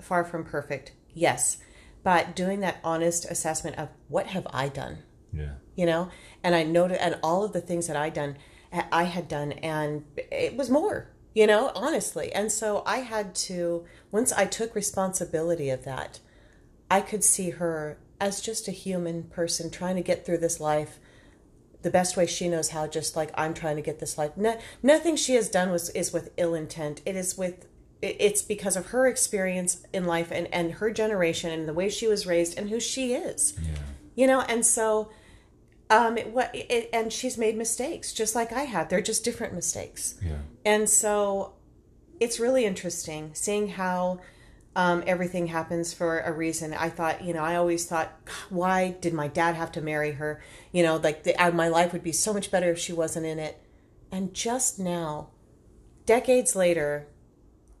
far 0.00 0.24
from 0.24 0.44
perfect? 0.44 0.92
Yes, 1.14 1.58
but 2.02 2.34
doing 2.34 2.60
that 2.60 2.78
honest 2.82 3.24
assessment 3.30 3.76
of 3.78 3.88
what 4.08 4.28
have 4.28 4.46
I 4.52 4.68
done, 4.68 4.98
yeah, 5.32 5.54
you 5.76 5.86
know, 5.86 6.10
and 6.42 6.54
I 6.54 6.64
noted 6.64 6.98
and 6.98 7.18
all 7.22 7.44
of 7.44 7.52
the 7.52 7.60
things 7.60 7.86
that 7.86 7.96
I 7.96 8.10
done, 8.10 8.36
I 8.72 9.04
had 9.04 9.28
done, 9.28 9.52
and 9.52 10.04
it 10.16 10.56
was 10.56 10.70
more, 10.70 11.10
you 11.38 11.46
know, 11.46 11.70
honestly. 11.76 12.32
And 12.32 12.50
so 12.50 12.82
I 12.84 12.98
had 12.98 13.32
to 13.46 13.84
once 14.10 14.32
I 14.32 14.44
took 14.44 14.74
responsibility 14.74 15.70
of 15.70 15.84
that, 15.84 16.18
I 16.90 17.00
could 17.00 17.22
see 17.22 17.50
her 17.50 17.96
as 18.20 18.40
just 18.40 18.66
a 18.66 18.72
human 18.72 19.22
person 19.22 19.70
trying 19.70 19.94
to 19.94 20.02
get 20.02 20.26
through 20.26 20.38
this 20.38 20.58
life 20.58 20.98
the 21.82 21.90
best 21.90 22.16
way 22.16 22.26
she 22.26 22.48
knows 22.48 22.70
how 22.70 22.88
just 22.88 23.14
like 23.14 23.30
i'm 23.36 23.54
trying 23.54 23.76
to 23.76 23.82
get 23.82 24.00
this 24.00 24.18
life. 24.18 24.32
No, 24.36 24.58
nothing 24.82 25.14
she 25.14 25.34
has 25.34 25.48
done 25.48 25.70
was 25.70 25.90
is 25.90 26.12
with 26.12 26.32
ill 26.36 26.54
intent. 26.54 27.02
It 27.06 27.14
is 27.14 27.38
with 27.38 27.68
it's 28.02 28.42
because 28.42 28.76
of 28.76 28.86
her 28.86 29.06
experience 29.06 29.86
in 29.92 30.06
life 30.06 30.32
and 30.32 30.52
and 30.52 30.72
her 30.72 30.90
generation 30.90 31.52
and 31.52 31.68
the 31.68 31.72
way 31.72 31.88
she 31.88 32.08
was 32.08 32.26
raised 32.26 32.58
and 32.58 32.68
who 32.68 32.80
she 32.80 33.14
is. 33.14 33.54
Yeah, 33.62 33.78
you 34.16 34.26
know 34.26 34.40
and 34.40 34.66
so 34.66 35.10
um 35.90 36.18
it, 36.18 36.28
what 36.28 36.50
it, 36.54 36.88
and 36.92 37.12
she's 37.12 37.38
made 37.38 37.56
mistakes 37.56 38.12
just 38.12 38.34
like 38.34 38.52
i 38.52 38.62
had. 38.62 38.90
they're 38.90 39.00
just 39.00 39.24
different 39.24 39.54
mistakes 39.54 40.14
yeah, 40.24 40.38
and 40.64 40.88
so 40.88 41.52
it's 42.20 42.40
really 42.40 42.64
interesting 42.64 43.30
seeing 43.34 43.68
how 43.68 44.20
um, 44.76 45.02
everything 45.08 45.48
happens 45.48 45.92
for 45.92 46.20
a 46.20 46.32
reason. 46.32 46.72
I 46.72 46.88
thought, 46.88 47.24
you 47.24 47.34
know, 47.34 47.42
I 47.42 47.56
always 47.56 47.86
thought, 47.86 48.12
why 48.48 48.96
did 49.00 49.12
my 49.12 49.26
dad 49.26 49.56
have 49.56 49.72
to 49.72 49.80
marry 49.80 50.12
her? 50.12 50.40
You 50.70 50.84
know, 50.84 50.96
like 50.96 51.24
the, 51.24 51.34
uh, 51.34 51.50
my 51.50 51.66
life 51.66 51.92
would 51.92 52.04
be 52.04 52.12
so 52.12 52.32
much 52.32 52.52
better 52.52 52.70
if 52.70 52.78
she 52.78 52.92
wasn't 52.92 53.26
in 53.26 53.40
it. 53.40 53.60
And 54.12 54.32
just 54.32 54.78
now, 54.78 55.30
decades 56.06 56.54
later, 56.54 57.08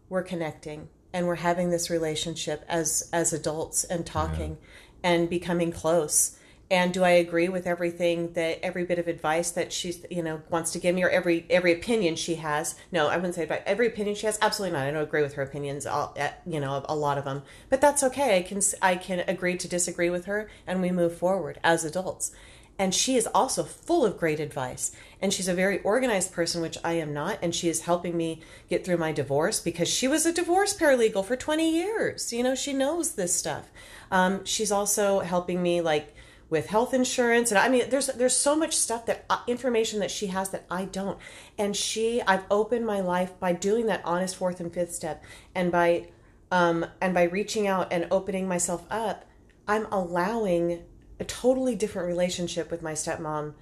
we're 0.08 0.22
connecting 0.22 0.88
and 1.12 1.26
we're 1.26 1.36
having 1.36 1.70
this 1.70 1.88
relationship 1.88 2.64
as 2.68 3.08
as 3.12 3.32
adults 3.32 3.84
and 3.84 4.04
talking 4.04 4.58
and 5.02 5.30
becoming 5.30 5.70
close. 5.72 6.37
And 6.70 6.92
do 6.92 7.02
I 7.02 7.10
agree 7.10 7.48
with 7.48 7.66
everything 7.66 8.32
that 8.34 8.62
every 8.62 8.84
bit 8.84 8.98
of 8.98 9.08
advice 9.08 9.50
that 9.52 9.72
she's 9.72 10.04
you 10.10 10.22
know 10.22 10.42
wants 10.50 10.70
to 10.72 10.78
give 10.78 10.94
me 10.94 11.02
or 11.02 11.08
every 11.08 11.46
every 11.48 11.72
opinion 11.72 12.16
she 12.16 12.34
has? 12.36 12.74
No, 12.92 13.08
I 13.08 13.16
wouldn't 13.16 13.34
say 13.34 13.44
advice. 13.44 13.62
Every 13.64 13.86
opinion 13.86 14.16
she 14.16 14.26
has, 14.26 14.38
absolutely 14.42 14.76
not. 14.76 14.86
I 14.86 14.90
don't 14.90 15.02
agree 15.02 15.22
with 15.22 15.34
her 15.34 15.42
opinions. 15.42 15.86
All, 15.86 16.16
you 16.46 16.60
know, 16.60 16.84
a 16.86 16.94
lot 16.94 17.16
of 17.16 17.24
them, 17.24 17.42
but 17.70 17.80
that's 17.80 18.02
okay. 18.02 18.36
I 18.36 18.42
can 18.42 18.60
I 18.82 18.96
can 18.96 19.20
agree 19.20 19.56
to 19.56 19.68
disagree 19.68 20.10
with 20.10 20.26
her, 20.26 20.50
and 20.66 20.82
we 20.82 20.90
move 20.90 21.16
forward 21.16 21.58
as 21.64 21.84
adults. 21.84 22.32
And 22.80 22.94
she 22.94 23.16
is 23.16 23.26
also 23.34 23.64
full 23.64 24.06
of 24.06 24.18
great 24.18 24.38
advice. 24.38 24.92
And 25.20 25.34
she's 25.34 25.48
a 25.48 25.54
very 25.54 25.80
organized 25.80 26.32
person, 26.32 26.62
which 26.62 26.78
I 26.84 26.92
am 26.92 27.12
not. 27.12 27.38
And 27.42 27.52
she 27.52 27.68
is 27.68 27.82
helping 27.82 28.16
me 28.16 28.40
get 28.70 28.84
through 28.84 28.98
my 28.98 29.10
divorce 29.10 29.58
because 29.58 29.88
she 29.88 30.06
was 30.06 30.24
a 30.24 30.32
divorce 30.32 30.76
paralegal 30.78 31.24
for 31.24 31.34
20 31.34 31.68
years. 31.68 32.32
You 32.32 32.44
know, 32.44 32.54
she 32.54 32.72
knows 32.72 33.12
this 33.16 33.34
stuff. 33.34 33.68
Um, 34.12 34.44
she's 34.44 34.70
also 34.70 35.20
helping 35.20 35.60
me, 35.60 35.80
like, 35.80 36.14
with 36.50 36.66
health 36.68 36.94
insurance 36.94 37.50
and 37.50 37.58
I 37.58 37.68
mean 37.68 37.90
there's 37.90 38.06
there's 38.06 38.34
so 38.36 38.56
much 38.56 38.74
stuff 38.74 39.04
that 39.06 39.24
uh, 39.28 39.40
information 39.46 40.00
that 40.00 40.10
she 40.10 40.28
has 40.28 40.48
that 40.50 40.64
I 40.70 40.86
don't 40.86 41.18
and 41.58 41.76
she 41.76 42.22
I've 42.22 42.44
opened 42.50 42.86
my 42.86 43.00
life 43.00 43.38
by 43.38 43.52
doing 43.52 43.86
that 43.86 44.00
honest 44.04 44.36
fourth 44.36 44.58
and 44.60 44.72
fifth 44.72 44.94
step 44.94 45.22
and 45.54 45.70
by 45.70 46.08
um 46.50 46.86
and 47.02 47.12
by 47.12 47.24
reaching 47.24 47.66
out 47.66 47.92
and 47.92 48.06
opening 48.10 48.48
myself 48.48 48.86
up 48.90 49.26
I'm 49.66 49.86
allowing 49.92 50.82
a 51.20 51.24
totally 51.24 51.74
different 51.74 52.08
relationship 52.08 52.70
with 52.70 52.80
my 52.80 52.92
stepmom 52.92 53.52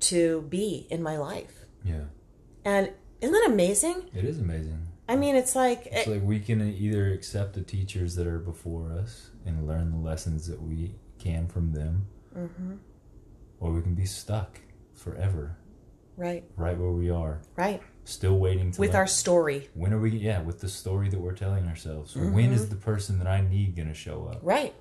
to 0.00 0.42
be 0.48 0.86
in 0.90 1.02
my 1.02 1.18
life 1.18 1.66
Yeah. 1.84 2.04
and 2.64 2.90
isn't 3.20 3.32
that 3.34 3.46
amazing 3.50 4.04
It 4.14 4.24
is 4.24 4.38
amazing. 4.38 4.86
I 5.06 5.16
mean 5.16 5.36
it's 5.36 5.54
like 5.54 5.86
It's 5.92 6.06
like 6.08 6.22
we 6.24 6.40
can 6.40 6.62
either 6.62 7.12
accept 7.12 7.52
the 7.52 7.60
teachers 7.62 8.14
that 8.14 8.26
are 8.26 8.38
before 8.38 8.90
us 8.92 9.30
and 9.44 9.66
learn 9.66 9.90
the 9.90 9.98
lessons 9.98 10.46
that 10.46 10.62
we 10.62 10.94
can 11.18 11.46
from 11.46 11.72
them, 11.72 12.06
Mm-hmm. 12.36 12.74
or 13.60 13.72
we 13.72 13.82
can 13.82 13.94
be 13.94 14.06
stuck 14.06 14.58
forever 14.94 15.56
right 16.16 16.44
right 16.56 16.76
where 16.78 16.90
we 16.90 17.10
are, 17.10 17.40
right 17.56 17.80
still 18.04 18.38
waiting 18.38 18.70
to 18.72 18.80
with 18.80 18.90
let- 18.90 18.98
our 18.98 19.06
story 19.06 19.68
when 19.74 19.92
are 19.92 19.98
we 20.00 20.10
yeah 20.10 20.40
with 20.42 20.60
the 20.60 20.68
story 20.68 21.08
that 21.08 21.20
we're 21.20 21.32
telling 21.34 21.66
ourselves 21.66 22.14
Mm-hmm. 22.14 22.32
when 22.32 22.52
is 22.52 22.68
the 22.68 22.76
person 22.76 23.18
that 23.18 23.26
i 23.28 23.40
need 23.40 23.76
going 23.76 23.88
to 23.88 23.94
show 23.94 24.26
up 24.30 24.40
right 24.42 24.74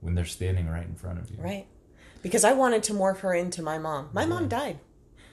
when 0.00 0.14
they're 0.14 0.24
standing 0.24 0.68
right 0.68 0.86
in 0.86 0.94
front 0.94 1.18
of 1.18 1.30
you 1.30 1.36
Right. 1.38 1.66
Because 2.22 2.44
I 2.44 2.52
wanted 2.52 2.82
to 2.84 2.92
morph 2.92 3.20
her 3.20 3.32
into 3.34 3.62
my 3.62 3.78
mom. 3.78 4.10
My 4.12 4.26
mom 4.26 4.46
died. 4.46 4.78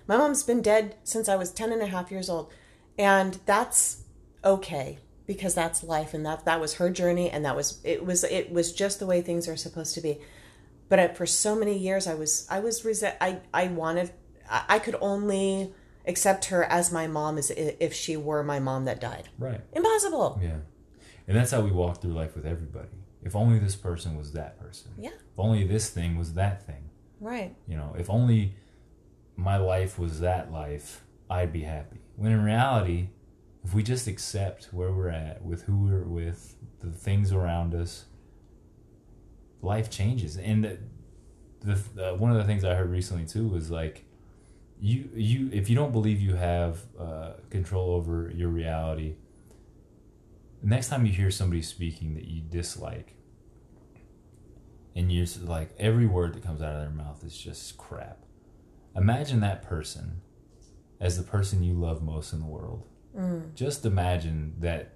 My 0.07 0.15
mom's 0.15 0.43
been 0.43 0.61
dead 0.61 0.95
since 1.03 1.28
I 1.28 1.36
was 1.36 1.51
10 1.51 1.74
and 1.74 1.82
a 1.82 1.86
half 1.88 2.11
years 2.11 2.30
old. 2.30 2.49
And 2.97 3.39
that's 3.45 4.03
okay 4.45 4.99
because 5.26 5.53
that's 5.53 5.84
life 5.84 6.13
and 6.13 6.26
that 6.26 6.45
that 6.45 6.61
was 6.61 6.76
her 6.76 6.89
journey 6.89 7.30
and 7.30 7.43
that 7.43 7.57
was 7.57 7.82
it 7.84 8.05
was 8.05 8.24
it 8.24 8.51
was 8.53 8.72
just 8.72 8.99
the 8.99 9.05
way 9.05 9.22
things 9.22 9.49
are 9.49 9.57
supposed 9.57 9.93
to 9.95 10.01
be. 10.01 10.20
But 10.89 10.99
I, 10.99 11.07
for 11.09 11.25
so 11.25 11.55
many 11.55 11.77
years 11.77 12.07
I 12.07 12.13
was 12.13 12.47
I 12.49 12.59
was 12.59 12.83
rese- 12.85 13.03
I 13.21 13.39
I 13.53 13.67
wanted 13.67 14.11
I 14.49 14.63
I 14.75 14.79
could 14.79 14.95
only 15.01 15.73
accept 16.05 16.45
her 16.45 16.63
as 16.63 16.91
my 16.91 17.07
mom 17.07 17.38
as 17.38 17.51
if 17.51 17.93
she 17.93 18.15
were 18.15 18.43
my 18.43 18.59
mom 18.59 18.85
that 18.85 18.99
died. 19.01 19.27
right 19.38 19.61
Impossible. 19.73 20.39
yeah 20.41 20.59
and 21.27 21.35
that's 21.35 21.51
how 21.51 21.59
we 21.61 21.71
walk 21.71 22.01
through 22.01 22.13
life 22.13 22.33
with 22.35 22.45
everybody 22.45 22.88
if 23.23 23.35
only 23.35 23.59
this 23.59 23.75
person 23.75 24.15
was 24.17 24.31
that 24.31 24.57
person 24.57 24.91
Yeah. 24.97 25.09
if 25.09 25.38
only 25.38 25.67
this 25.67 25.89
thing 25.89 26.17
was 26.17 26.33
that 26.35 26.65
thing 26.65 26.83
Right. 27.19 27.53
you 27.67 27.75
know 27.75 27.93
if 27.99 28.09
only 28.09 28.55
my 29.35 29.57
life 29.57 29.99
was 29.99 30.21
that 30.21 30.49
life 30.51 31.03
i'd 31.29 31.51
be 31.51 31.63
happy 31.63 31.99
when 32.15 32.31
in 32.31 32.41
reality 32.41 33.09
if 33.65 33.73
we 33.73 33.83
just 33.83 34.07
accept 34.07 34.69
where 34.71 34.93
we're 34.93 35.09
at 35.09 35.43
with 35.43 35.63
who 35.63 35.75
we're 35.85 36.03
with 36.03 36.55
the 36.79 36.89
things 36.91 37.33
around 37.33 37.73
us 37.75 38.05
life 39.61 39.89
changes. 39.89 40.37
And 40.37 40.63
the, 40.63 40.77
the 41.61 42.13
uh, 42.13 42.15
one 42.15 42.31
of 42.31 42.37
the 42.37 42.43
things 42.43 42.63
i 42.63 42.75
heard 42.75 42.91
recently 42.91 43.25
too 43.25 43.47
was 43.47 43.71
like 43.71 44.05
you 44.79 45.09
you 45.15 45.49
if 45.51 45.69
you 45.71 45.75
don't 45.75 45.91
believe 45.91 46.21
you 46.21 46.35
have 46.35 46.81
uh, 46.99 47.31
control 47.49 47.95
over 47.95 48.31
your 48.33 48.49
reality 48.49 49.15
next 50.61 50.89
time 50.89 51.03
you 51.03 51.11
hear 51.11 51.31
somebody 51.31 51.63
speaking 51.63 52.13
that 52.13 52.25
you 52.25 52.41
dislike 52.41 53.17
and 54.97 55.11
you're 55.11 55.27
like 55.43 55.69
every 55.77 56.07
word 56.07 56.33
that 56.33 56.43
comes 56.43 56.59
out 56.59 56.73
of 56.73 56.81
their 56.81 56.89
mouth 56.89 57.23
is 57.23 57.37
just 57.37 57.77
crap. 57.77 58.17
Imagine 58.95 59.41
that 59.41 59.61
person 59.61 60.21
as 60.99 61.17
the 61.17 61.23
person 61.23 61.61
you 61.61 61.73
love 61.73 62.01
most 62.01 62.33
in 62.33 62.39
the 62.39 62.47
world. 62.47 62.83
Just 63.53 63.85
imagine 63.85 64.55
that 64.59 64.95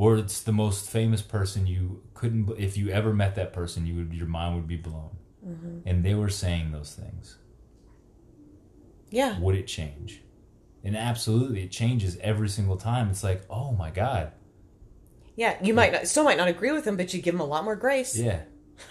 or 0.00 0.16
it's 0.16 0.40
the 0.40 0.52
most 0.52 0.88
famous 0.88 1.20
person 1.20 1.66
you 1.66 2.02
couldn't 2.14 2.48
if 2.58 2.76
you 2.78 2.88
ever 2.88 3.12
met 3.12 3.34
that 3.34 3.52
person 3.52 3.86
you 3.86 3.94
would 3.96 4.14
your 4.14 4.26
mind 4.26 4.54
would 4.54 4.66
be 4.66 4.76
blown 4.76 5.10
mm-hmm. 5.46 5.80
and 5.84 6.02
they 6.02 6.14
were 6.14 6.30
saying 6.30 6.72
those 6.72 6.94
things 6.94 7.36
Yeah. 9.10 9.38
would 9.40 9.56
it 9.56 9.66
change 9.66 10.22
and 10.82 10.96
absolutely 10.96 11.62
it 11.64 11.70
changes 11.70 12.16
every 12.22 12.48
single 12.48 12.76
time 12.76 13.10
it's 13.10 13.22
like 13.22 13.42
oh 13.50 13.72
my 13.72 13.90
god 13.90 14.32
Yeah, 15.36 15.56
you 15.62 15.74
might 15.74 15.92
not, 15.92 16.06
still 16.06 16.24
might 16.24 16.38
not 16.38 16.48
agree 16.48 16.72
with 16.72 16.86
him, 16.86 16.96
but 16.96 17.12
you 17.14 17.20
give 17.22 17.34
him 17.34 17.40
a 17.40 17.50
lot 17.54 17.64
more 17.64 17.76
grace. 17.76 18.16
Yeah. 18.16 18.40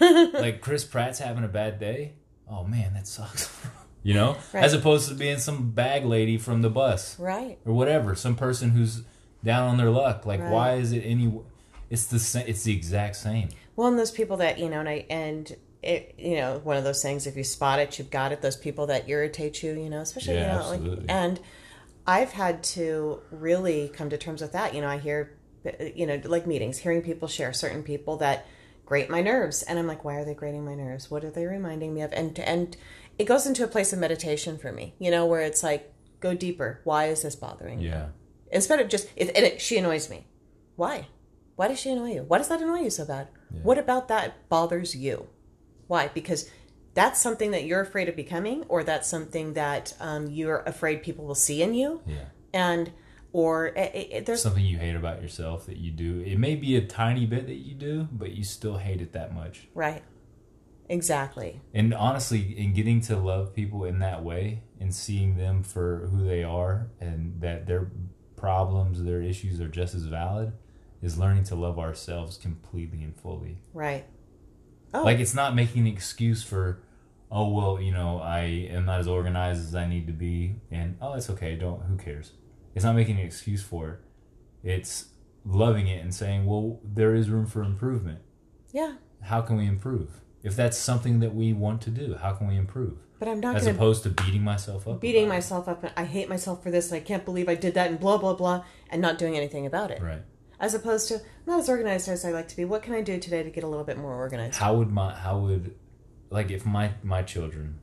like 0.00 0.60
Chris 0.60 0.84
Pratt's 0.84 1.18
having 1.20 1.44
a 1.44 1.48
bad 1.48 1.78
day. 1.78 2.14
Oh 2.48 2.64
man, 2.64 2.94
that 2.94 3.06
sucks. 3.06 3.50
you 4.02 4.14
know, 4.14 4.36
Right. 4.52 4.64
as 4.64 4.72
opposed 4.74 5.08
to 5.08 5.14
being 5.14 5.38
some 5.38 5.70
bag 5.70 6.04
lady 6.04 6.38
from 6.38 6.62
the 6.62 6.70
bus 6.70 7.18
Right. 7.20 7.58
or 7.64 7.72
whatever, 7.72 8.14
some 8.16 8.34
person 8.36 8.70
who's 8.70 9.02
down 9.44 9.68
on 9.68 9.76
their 9.76 9.90
luck. 9.90 10.26
Like, 10.26 10.40
Right. 10.40 10.50
why 10.50 10.74
is 10.74 10.92
it 10.92 11.00
any? 11.00 11.32
It's 11.88 12.06
the 12.06 12.18
same. 12.18 12.44
it's 12.46 12.62
the 12.62 12.72
exact 12.72 13.16
same. 13.16 13.48
Well, 13.76 13.88
and 13.88 13.98
those 13.98 14.10
people 14.10 14.36
that 14.38 14.58
you 14.58 14.68
know, 14.68 14.80
and 14.80 14.88
I 14.88 15.06
and 15.10 15.56
it, 15.82 16.14
you 16.18 16.36
know, 16.36 16.60
one 16.62 16.76
of 16.76 16.84
those 16.84 17.02
things. 17.02 17.26
If 17.26 17.36
you 17.36 17.44
spot 17.44 17.78
it, 17.78 17.98
you've 17.98 18.10
got 18.10 18.32
it. 18.32 18.42
Those 18.42 18.56
people 18.56 18.86
that 18.88 19.08
irritate 19.08 19.62
you, 19.62 19.72
you 19.72 19.88
know, 19.88 20.00
especially 20.00 20.34
Yeah, 20.34 20.70
you 20.72 20.78
know, 20.80 20.90
like, 20.92 21.00
and 21.08 21.40
I've 22.06 22.32
had 22.32 22.62
to 22.64 23.20
really 23.30 23.88
come 23.88 24.10
to 24.10 24.18
terms 24.18 24.42
with 24.42 24.52
that. 24.52 24.74
You 24.74 24.82
know, 24.82 24.88
I 24.88 24.98
hear, 24.98 25.36
you 25.94 26.06
know, 26.06 26.20
like 26.24 26.46
meetings, 26.46 26.78
hearing 26.78 27.02
people 27.02 27.28
share 27.28 27.52
certain 27.52 27.82
people 27.82 28.18
that 28.18 28.46
grate 28.84 29.08
my 29.08 29.22
nerves, 29.22 29.62
and 29.62 29.78
I'm 29.78 29.86
like, 29.86 30.04
why 30.04 30.16
are 30.16 30.24
they 30.24 30.34
grating 30.34 30.64
my 30.64 30.74
nerves? 30.74 31.10
What 31.10 31.24
are 31.24 31.30
they 31.30 31.46
reminding 31.46 31.94
me 31.94 32.02
of? 32.02 32.12
And 32.12 32.38
and 32.40 32.76
it 33.18 33.24
goes 33.24 33.46
into 33.46 33.64
a 33.64 33.68
place 33.68 33.92
of 33.92 33.98
meditation 33.98 34.58
for 34.58 34.72
me, 34.72 34.94
you 34.98 35.10
know, 35.10 35.24
where 35.26 35.40
it's 35.40 35.62
like, 35.62 35.92
go 36.20 36.34
deeper. 36.34 36.80
Why 36.84 37.06
is 37.06 37.22
this 37.22 37.36
bothering 37.36 37.80
you? 37.80 37.88
Yeah. 38.50 38.56
instead 38.56 38.80
of 38.80 38.88
just 38.88 39.08
it, 39.16 39.28
and 39.36 39.46
it, 39.46 39.60
she 39.60 39.78
annoys 39.78 40.10
me. 40.10 40.26
Why? 40.76 41.06
Why 41.56 41.68
does 41.68 41.78
she 41.80 41.90
annoy 41.90 42.12
you? 42.14 42.22
Why 42.26 42.38
does 42.38 42.48
that 42.48 42.60
annoy 42.60 42.80
you 42.80 42.90
so 42.90 43.04
bad? 43.04 43.28
What 43.62 43.78
about 43.78 44.08
that 44.08 44.48
bothers 44.48 44.94
you? 44.94 45.26
Why? 45.88 46.08
Because 46.08 46.48
that's 46.94 47.20
something 47.20 47.50
that 47.50 47.64
you're 47.64 47.80
afraid 47.80 48.08
of 48.08 48.16
becoming 48.16 48.64
or 48.68 48.82
that's 48.84 49.08
something 49.08 49.54
that 49.54 49.94
um, 50.00 50.28
you're 50.30 50.60
afraid 50.66 51.02
people 51.02 51.24
will 51.26 51.34
see 51.34 51.62
in 51.62 51.74
you. 51.74 52.00
Yeah. 52.06 52.24
and 52.54 52.92
or 53.32 53.66
it, 53.68 54.08
it, 54.10 54.26
there's 54.26 54.42
Something 54.42 54.64
you 54.64 54.78
hate 54.78 54.96
about 54.96 55.22
yourself 55.22 55.66
that 55.66 55.76
you 55.76 55.90
do. 55.92 56.20
It 56.26 56.38
may 56.38 56.56
be 56.56 56.76
a 56.76 56.84
tiny 56.84 57.26
bit 57.26 57.46
that 57.46 57.56
you 57.56 57.74
do, 57.74 58.08
but 58.10 58.32
you 58.32 58.42
still 58.42 58.78
hate 58.78 59.00
it 59.00 59.12
that 59.12 59.34
much. 59.34 59.68
right. 59.74 60.02
Exactly. 60.88 61.60
And 61.72 61.94
honestly, 61.94 62.58
in 62.58 62.72
getting 62.72 63.00
to 63.02 63.16
love 63.16 63.54
people 63.54 63.84
in 63.84 64.00
that 64.00 64.24
way 64.24 64.64
and 64.80 64.92
seeing 64.92 65.36
them 65.36 65.62
for 65.62 66.08
who 66.10 66.26
they 66.26 66.42
are 66.42 66.88
and 67.00 67.40
that 67.40 67.66
their 67.68 67.92
problems, 68.40 69.04
their 69.04 69.20
issues 69.20 69.60
are 69.60 69.68
just 69.68 69.94
as 69.94 70.04
valid, 70.04 70.52
is 71.02 71.18
learning 71.18 71.44
to 71.44 71.54
love 71.54 71.78
ourselves 71.78 72.36
completely 72.36 73.02
and 73.02 73.14
fully. 73.14 73.58
right 73.72 74.04
oh 74.94 75.02
Like 75.02 75.18
it's 75.18 75.34
not 75.34 75.54
making 75.54 75.82
an 75.82 75.92
excuse 75.92 76.42
for, 76.42 76.82
oh 77.30 77.48
well, 77.48 77.80
you 77.80 77.92
know, 77.92 78.18
I 78.20 78.40
am 78.70 78.86
not 78.86 79.00
as 79.00 79.06
organized 79.08 79.60
as 79.68 79.74
I 79.74 79.86
need 79.86 80.06
to 80.06 80.12
be, 80.12 80.56
and 80.70 80.96
oh, 81.00 81.14
it's 81.14 81.30
okay. 81.30 81.56
Don't 81.56 81.82
who 81.82 81.96
cares? 81.96 82.32
It's 82.74 82.84
not 82.84 82.94
making 82.96 83.18
an 83.18 83.26
excuse 83.26 83.62
for 83.62 83.90
it. 83.90 84.00
It's 84.62 85.06
loving 85.44 85.86
it 85.86 86.02
and 86.02 86.14
saying, 86.14 86.46
well, 86.46 86.80
there 86.84 87.14
is 87.14 87.30
room 87.30 87.46
for 87.46 87.62
improvement. 87.62 88.20
yeah 88.72 88.94
How 89.22 89.40
can 89.42 89.56
we 89.56 89.66
improve? 89.66 90.20
If 90.42 90.56
that's 90.56 90.78
something 90.78 91.20
that 91.20 91.34
we 91.34 91.52
want 91.52 91.82
to 91.82 91.90
do, 91.90 92.14
how 92.14 92.32
can 92.32 92.46
we 92.48 92.56
improve? 92.56 92.98
But 93.20 93.28
i'm 93.28 93.38
not 93.38 93.54
As 93.54 93.68
opposed 93.68 94.02
to 94.02 94.08
beating 94.08 94.42
myself 94.42 94.88
up. 94.88 95.00
beating 95.00 95.26
about 95.26 95.34
it. 95.34 95.36
myself 95.36 95.68
up 95.68 95.84
and 95.84 95.92
i 95.96 96.04
hate 96.04 96.28
myself 96.28 96.62
for 96.64 96.72
this 96.72 96.90
and 96.90 97.00
i 97.00 97.04
can't 97.04 97.24
believe 97.24 97.48
i 97.48 97.54
did 97.54 97.74
that 97.74 97.88
and 97.90 98.00
blah 98.00 98.18
blah 98.18 98.34
blah 98.34 98.64
and 98.90 99.00
not 99.00 99.18
doing 99.18 99.36
anything 99.36 99.66
about 99.66 99.92
it 99.92 100.02
Right. 100.02 100.22
as 100.58 100.74
opposed 100.74 101.06
to 101.08 101.20
I'm 101.50 101.56
not 101.56 101.60
as 101.60 101.68
organized 101.68 102.08
as 102.08 102.24
I 102.24 102.30
like 102.30 102.48
to 102.48 102.56
be. 102.56 102.64
What 102.64 102.82
can 102.82 102.94
I 102.94 103.00
do 103.00 103.18
today 103.18 103.42
to 103.42 103.50
get 103.50 103.64
a 103.64 103.66
little 103.66 103.84
bit 103.84 103.98
more 103.98 104.14
organized? 104.14 104.58
How 104.58 104.74
would 104.74 104.92
my 104.92 105.12
how 105.12 105.38
would 105.38 105.74
like 106.30 106.50
if 106.50 106.64
my 106.64 106.92
my 107.02 107.22
children 107.22 107.80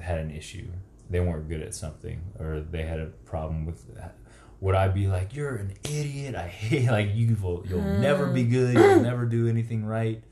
had 0.00 0.18
an 0.20 0.30
issue, 0.30 0.68
they 1.10 1.18
weren't 1.20 1.48
good 1.48 1.60
at 1.60 1.74
something, 1.74 2.20
or 2.38 2.60
they 2.60 2.82
had 2.82 3.00
a 3.00 3.06
problem 3.06 3.64
with 3.64 3.94
that, 3.96 4.16
would 4.60 4.74
I 4.74 4.88
be 4.88 5.08
like, 5.08 5.34
"You're 5.34 5.56
an 5.56 5.74
idiot. 5.82 6.34
I 6.34 6.46
hate 6.46 6.88
like 6.98 7.14
you 7.14 7.36
will 7.42 7.64
you'll 7.68 7.80
never 7.80 8.26
be 8.26 8.44
hmm. 8.44 8.50
good. 8.52 8.74
You'll 8.74 9.00
never 9.00 9.26
do 9.26 9.48
anything 9.48 9.84
right." 9.84 10.22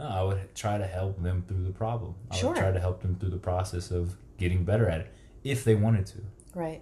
No, 0.00 0.08
I 0.08 0.22
would 0.22 0.54
try 0.54 0.78
to 0.78 0.86
help 0.86 1.22
them 1.22 1.44
through 1.46 1.62
the 1.64 1.72
problem. 1.72 2.14
I 2.30 2.36
Sure. 2.36 2.50
would 2.50 2.58
try 2.58 2.72
to 2.72 2.80
help 2.80 3.02
them 3.02 3.16
through 3.16 3.30
the 3.30 3.36
process 3.36 3.90
of 3.90 4.16
getting 4.38 4.64
better 4.64 4.88
at 4.88 5.00
it 5.02 5.08
if 5.44 5.62
they 5.62 5.74
wanted 5.74 6.06
to. 6.06 6.18
Right. 6.54 6.80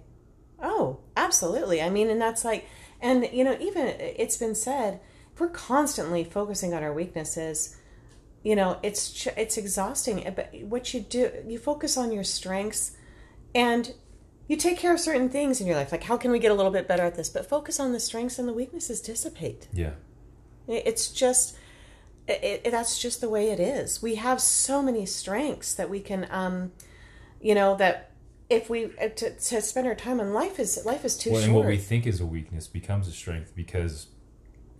Oh, 0.61 0.99
absolutely. 1.17 1.81
I 1.81 1.89
mean, 1.89 2.09
and 2.09 2.21
that's 2.21 2.45
like, 2.45 2.65
and 3.01 3.27
you 3.33 3.43
know, 3.43 3.57
even 3.59 3.87
it's 3.87 4.37
been 4.37 4.55
said, 4.55 5.01
if 5.33 5.39
we're 5.41 5.49
constantly 5.49 6.23
focusing 6.23 6.73
on 6.73 6.81
our 6.81 6.93
weaknesses, 6.93 7.75
you 8.41 8.55
know, 8.55 8.79
it's 8.83 9.27
it's 9.35 9.57
exhausting. 9.57 10.25
Eh, 10.25 10.29
but 10.29 10.53
what 10.63 10.93
you 10.93 11.01
do, 11.01 11.29
you 11.45 11.59
focus 11.59 11.97
on 11.97 12.13
your 12.13 12.23
strengths, 12.23 12.95
and 13.53 13.93
you 14.47 14.55
take 14.55 14.77
care 14.77 14.93
of 14.93 14.99
certain 15.01 15.29
things 15.29 15.59
in 15.59 15.67
your 15.67 15.75
life. 15.75 15.91
Like, 15.91 16.03
how 16.03 16.15
can 16.15 16.31
we 16.31 16.39
get 16.39 16.51
a 16.51 16.55
little 16.55 16.71
bit 16.71 16.87
better 16.87 17.03
at 17.03 17.15
this? 17.15 17.29
But 17.29 17.45
focus 17.49 17.81
on 17.81 17.91
the 17.91 17.99
strengths, 17.99 18.39
and 18.39 18.47
the 18.47 18.53
weaknesses 18.53 19.01
dissipate. 19.01 19.67
Yeah. 19.73 19.91
It's 20.67 21.09
just 21.11 21.57
it, 22.29 22.61
it, 22.65 22.71
that's 22.71 22.99
just 22.99 23.21
the 23.21 23.29
way 23.29 23.49
it 23.49 23.59
is. 23.59 24.01
We 24.01 24.15
have 24.15 24.41
so 24.41 24.81
many 24.81 25.05
strengths 25.05 25.73
that 25.73 25.89
we 25.89 25.99
can, 25.99 26.27
um, 26.29 26.71
you 27.41 27.55
know, 27.55 27.75
that 27.77 28.11
if 28.49 28.69
we 28.69 28.85
uh, 28.97 29.09
to, 29.09 29.35
to 29.35 29.61
spend 29.61 29.87
our 29.87 29.95
time 29.95 30.19
on 30.19 30.33
life 30.33 30.59
is 30.59 30.83
life 30.85 31.05
is 31.05 31.17
too 31.17 31.31
Well, 31.31 31.39
short. 31.41 31.47
and 31.47 31.55
what 31.55 31.65
we 31.67 31.77
think 31.77 32.07
is 32.07 32.19
a 32.19 32.25
weakness 32.25 32.67
becomes 32.67 33.07
a 33.07 33.11
strength 33.11 33.53
because 33.55 34.07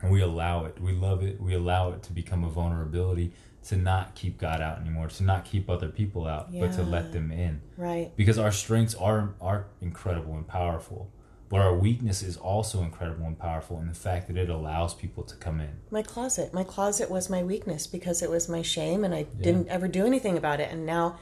we 0.04 0.22
allow 0.22 0.66
it. 0.66 0.80
We 0.80 0.94
love 0.94 1.24
it. 1.24 1.42
We 1.42 1.54
allow 1.54 1.92
it 1.92 2.04
to 2.04 2.14
become 2.14 2.44
a 2.44 2.50
vulnerability 2.50 3.34
to 3.68 3.76
not 3.76 4.16
keep 4.16 4.38
God 4.38 4.62
out 4.62 4.80
anymore, 4.80 5.10
to 5.10 5.24
not 5.24 5.44
keep 5.46 5.70
other 5.70 5.90
people 5.90 6.26
out, 6.26 6.52
but 6.52 6.72
to 6.74 6.84
let 6.84 7.12
them 7.12 7.32
in. 7.32 7.62
Right. 7.78 8.12
Because 8.16 8.38
our 8.40 8.52
strengths 8.52 8.96
are 8.96 9.34
are 9.42 9.66
incredible 9.82 10.34
and 10.36 10.48
powerful, 10.48 11.12
but 11.50 11.60
our 11.62 11.74
weakness 11.76 12.22
is 12.22 12.38
also 12.38 12.84
incredible 12.84 13.26
and 13.26 13.38
powerful 13.38 13.80
in 13.80 13.88
the 13.88 13.94
fact 13.94 14.28
that 14.28 14.38
it 14.38 14.50
allows 14.50 14.94
people 14.94 15.24
to 15.24 15.36
come 15.36 15.60
in. 15.60 15.70
My 15.90 16.04
closet. 16.04 16.54
My 16.54 16.64
closet 16.64 17.10
was 17.10 17.30
my 17.30 17.44
weakness 17.44 17.88
because 17.88 18.22
it 18.22 18.30
was 18.30 18.48
my 18.48 18.62
shame 18.62 19.04
and 19.04 19.14
I 19.16 19.24
didn't 19.24 19.68
ever 19.68 19.88
do 19.88 20.06
anything 20.06 20.38
about 20.38 20.60
it. 20.60 20.72
And 20.72 20.86
now 20.86 21.18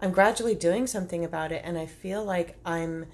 I'm 0.00 0.10
gradually 0.10 0.54
doing 0.54 0.86
something 0.86 1.24
about 1.24 1.52
it 1.52 1.62
and 1.64 1.78
I 1.78 1.86
feel 1.86 2.22
like 2.24 2.58
I'm 2.66 3.06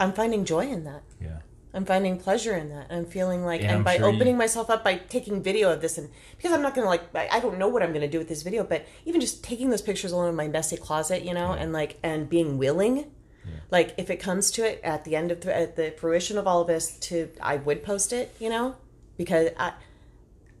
I'm 0.00 0.12
finding 0.12 0.44
joy 0.44 0.66
in 0.66 0.84
that. 0.84 1.02
Yeah. 1.20 1.38
I'm 1.74 1.84
finding 1.84 2.18
pleasure 2.18 2.56
in 2.56 2.70
that. 2.70 2.86
I'm 2.90 3.04
feeling 3.04 3.44
like, 3.44 3.60
And 3.60 3.70
and, 3.70 3.84
by 3.84 3.98
sure 3.98 4.08
you- 4.08 4.14
opening 4.16 4.36
myself 4.36 4.70
up, 4.70 4.82
by 4.82 4.96
taking 4.96 5.42
video 5.42 5.70
of 5.70 5.80
this, 5.80 5.98
and 5.98 6.08
because 6.36 6.50
I'm 6.52 6.62
not 6.62 6.74
gonna 6.74 6.86
like, 6.88 7.14
I 7.14 7.28
I 7.30 7.40
don't 7.40 7.58
know 7.58 7.68
what 7.68 7.82
I'm 7.82 7.92
gonna 7.92 8.08
do 8.08 8.18
with 8.18 8.28
this 8.28 8.42
video, 8.42 8.64
but 8.64 8.86
even 9.04 9.20
just 9.20 9.44
taking 9.44 9.68
those 9.70 9.82
pictures 9.82 10.10
alone 10.10 10.28
in 10.30 10.34
my 10.34 10.48
messy 10.48 10.76
closet, 10.76 11.22
you 11.24 11.34
know, 11.34 11.52
and 11.52 11.72
like, 11.72 11.98
and 12.02 12.28
being 12.28 12.58
willing, 12.58 13.10
like, 13.70 13.94
if 13.98 14.10
it 14.10 14.16
comes 14.16 14.50
to 14.52 14.62
it 14.68 14.80
at 14.82 15.04
the 15.04 15.16
end 15.16 15.30
of 15.30 15.40
the, 15.42 15.54
at 15.56 15.76
the 15.76 15.92
fruition 15.98 16.38
of 16.38 16.46
all 16.46 16.60
of 16.62 16.66
this, 16.66 16.98
to 17.00 17.28
I 17.40 17.56
would 17.56 17.82
post 17.82 18.12
it, 18.12 18.34
you 18.38 18.48
know, 18.48 18.76
because 19.16 19.50
I, 19.58 19.72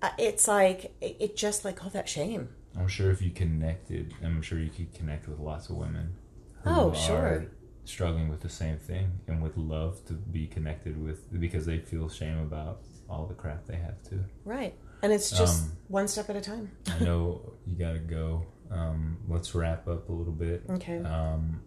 I 0.02 0.12
it's 0.18 0.46
like 0.48 0.92
it, 1.00 1.16
it 1.20 1.36
just 1.36 1.64
like 1.64 1.82
all 1.84 1.90
that 1.90 2.08
shame. 2.08 2.48
I'm 2.78 2.88
sure 2.88 3.10
if 3.10 3.20
you 3.22 3.30
connected, 3.30 4.14
I'm 4.22 4.42
sure 4.42 4.58
you 4.58 4.70
could 4.70 4.92
connect 4.94 5.28
with 5.28 5.38
lots 5.40 5.68
of 5.68 5.76
women 5.76 6.14
who 6.62 6.70
Oh, 6.70 6.90
are 6.90 6.94
sure. 6.94 7.46
struggling 7.84 8.28
with 8.28 8.40
the 8.40 8.48
same 8.48 8.78
thing 8.78 9.10
and 9.26 9.42
would 9.42 9.56
love 9.56 10.04
to 10.06 10.12
be 10.12 10.46
connected 10.46 11.02
with 11.02 11.40
because 11.40 11.66
they 11.66 11.78
feel 11.78 12.08
shame 12.08 12.38
about 12.38 12.82
all 13.10 13.26
the 13.26 13.34
crap 13.34 13.66
they 13.66 13.76
have 13.76 14.00
too. 14.08 14.22
Right, 14.44 14.74
and 15.02 15.12
it's 15.12 15.30
just 15.30 15.62
Um, 15.64 15.72
one 15.88 16.08
step 16.08 16.28
at 16.30 16.36
a 16.36 16.40
time. 16.40 16.70
I 16.88 16.98
know 17.02 17.40
you 17.66 17.74
got 17.76 17.94
to 17.94 17.98
go. 17.98 18.44
Um, 18.70 19.16
let's 19.28 19.54
wrap 19.54 19.88
up 19.88 20.10
a 20.10 20.12
little 20.12 20.32
bit. 20.32 20.62
Okay. 20.68 20.98
Um, 20.98 21.62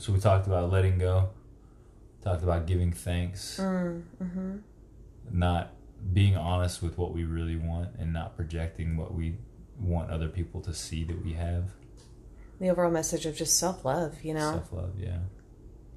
so 0.00 0.12
we 0.12 0.18
talked 0.18 0.46
about 0.46 0.70
letting 0.70 0.98
go, 0.98 1.30
talked 2.22 2.42
about 2.42 2.66
giving 2.66 2.92
thanks, 2.92 3.58
Mm, 3.60 4.02
mm-hmm. 4.22 4.56
not 5.30 5.72
being 6.12 6.36
honest 6.36 6.82
with 6.82 6.96
what 6.98 7.12
we 7.12 7.24
really 7.24 7.56
want, 7.56 7.90
and 7.98 8.12
not 8.12 8.36
projecting 8.36 8.96
what 8.96 9.14
we 9.14 9.36
want 9.78 10.10
other 10.10 10.28
people 10.28 10.60
to 10.62 10.74
see 10.74 11.04
that 11.04 11.24
we 11.24 11.34
have. 11.34 11.70
The 12.60 12.68
overall 12.68 12.90
message 12.90 13.26
of 13.26 13.36
just 13.36 13.58
self 13.58 13.84
love, 13.84 14.22
you 14.22 14.34
know. 14.34 14.52
Self 14.52 14.72
love, 14.72 14.92
yeah. 14.98 15.18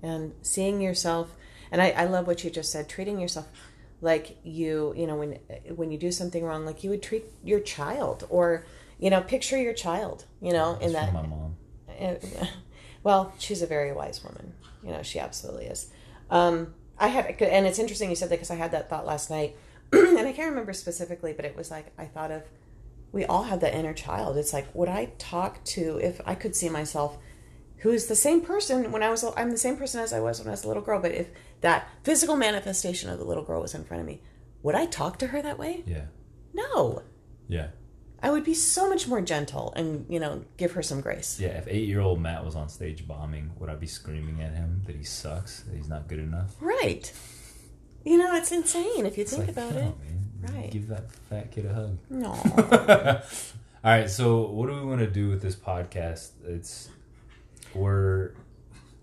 and 0.01 0.33
seeing 0.41 0.81
yourself 0.81 1.35
and 1.73 1.81
I, 1.81 1.89
I 1.89 2.05
love 2.05 2.27
what 2.27 2.43
you 2.43 2.49
just 2.51 2.71
said 2.71 2.87
treating 2.87 3.19
yourself 3.19 3.47
like 3.99 4.37
you 4.43 4.93
you 4.95 5.07
know 5.07 5.15
when 5.15 5.33
when 5.75 5.91
you 5.91 5.97
do 5.97 6.11
something 6.11 6.43
wrong 6.45 6.65
like 6.65 6.83
you 6.83 6.89
would 6.91 7.01
treat 7.01 7.25
your 7.43 7.59
child 7.59 8.25
or 8.29 8.65
you 8.99 9.09
know 9.09 9.21
picture 9.21 9.57
your 9.57 9.73
child 9.73 10.25
you 10.39 10.53
know 10.53 10.77
in 10.79 10.93
that 10.93 11.11
my 11.13 11.23
mom. 11.23 11.55
uh, 11.99 12.15
well 13.03 13.33
she's 13.37 13.61
a 13.61 13.67
very 13.67 13.91
wise 13.91 14.23
woman. 14.23 14.53
You 14.83 14.91
know 14.91 15.03
she 15.03 15.19
absolutely 15.19 15.65
is. 15.65 15.89
Um 16.29 16.73
i 16.99 17.07
had 17.07 17.41
and 17.41 17.65
it's 17.65 17.79
interesting 17.79 18.09
you 18.09 18.15
said 18.15 18.29
that 18.29 18.35
because 18.35 18.51
i 18.51 18.55
had 18.55 18.71
that 18.71 18.89
thought 18.89 19.05
last 19.05 19.29
night. 19.29 19.55
And 19.93 20.27
i 20.27 20.31
can't 20.31 20.49
remember 20.49 20.73
specifically 20.73 21.33
but 21.33 21.45
it 21.45 21.55
was 21.55 21.69
like 21.71 21.87
i 21.97 22.05
thought 22.05 22.31
of 22.31 22.43
we 23.11 23.25
all 23.25 23.43
have 23.43 23.59
that 23.59 23.75
inner 23.75 23.93
child. 23.93 24.37
It's 24.37 24.53
like 24.53 24.67
would 24.73 24.89
i 24.89 25.11
talk 25.19 25.63
to 25.65 25.97
if 25.97 26.19
i 26.25 26.33
could 26.35 26.55
see 26.55 26.69
myself 26.69 27.17
who's 27.77 28.05
the 28.07 28.15
same 28.15 28.41
person 28.41 28.91
when 28.91 29.03
i 29.03 29.09
was 29.09 29.23
i'm 29.37 29.51
the 29.51 29.57
same 29.57 29.75
person 29.77 29.99
as 29.99 30.13
i 30.13 30.19
was 30.19 30.39
when 30.39 30.47
i 30.47 30.51
was 30.51 30.63
a 30.63 30.67
little 30.67 30.81
girl 30.83 31.01
but 31.01 31.11
if 31.11 31.27
that 31.61 31.87
physical 32.03 32.35
manifestation 32.35 33.09
of 33.09 33.19
the 33.19 33.25
little 33.25 33.43
girl 33.43 33.61
was 33.61 33.75
in 33.75 33.83
front 33.83 34.01
of 34.01 34.07
me 34.07 34.21
would 34.63 34.73
i 34.75 34.85
talk 34.85 35.19
to 35.19 35.27
her 35.27 35.41
that 35.41 35.59
way? 35.59 35.83
Yeah, 35.85 36.05
no. 36.53 37.03
Yeah, 37.47 37.67
i 38.23 38.31
would 38.31 38.43
be 38.43 38.53
so 38.55 38.89
much 38.89 39.07
more 39.07 39.21
gentle 39.21 39.71
and 39.75 40.05
you 40.09 40.19
know 40.19 40.43
give 40.57 40.71
her 40.71 40.81
some 40.81 41.01
grace 41.01 41.39
yeah. 41.39 41.49
If 41.59 41.67
eight-year-old 41.67 42.19
Matt 42.19 42.43
was 42.43 42.55
on 42.55 42.67
stage 42.69 43.07
bombing, 43.07 43.51
would 43.59 43.69
I 43.69 43.75
be 43.75 43.85
screaming 43.87 44.41
at 44.41 44.53
him 44.55 44.81
that 44.87 44.95
he 44.95 45.03
sucks, 45.03 45.61
that 45.63 45.75
he's 45.75 45.89
not 45.89 46.07
good 46.07 46.19
enough? 46.19 46.55
Right. 46.59 47.11
You 48.05 48.17
know, 48.17 48.35
it's 48.35 48.51
insane 48.51 49.05
if 49.05 49.17
you 49.17 49.21
It's 49.23 49.31
think 49.35 49.47
like, 49.47 49.55
about 49.57 49.69
come 49.73 49.77
it. 49.77 49.95
man. 49.99 50.55
Right. 50.55 50.71
Give 50.71 50.87
that 50.89 51.11
fat 51.29 51.51
kid 51.51 51.65
a 51.65 51.73
hug. 51.73 51.97
No. 52.09 52.31
All 53.85 53.91
right, 53.91 54.09
so 54.09 54.41
what 54.47 54.67
do 54.69 54.73
we 54.75 54.81
want 54.85 54.99
to 55.01 55.07
do 55.07 55.29
with 55.29 55.41
this 55.41 55.55
podcast? 55.55 56.31
It's 56.45 56.89
we're 57.75 58.31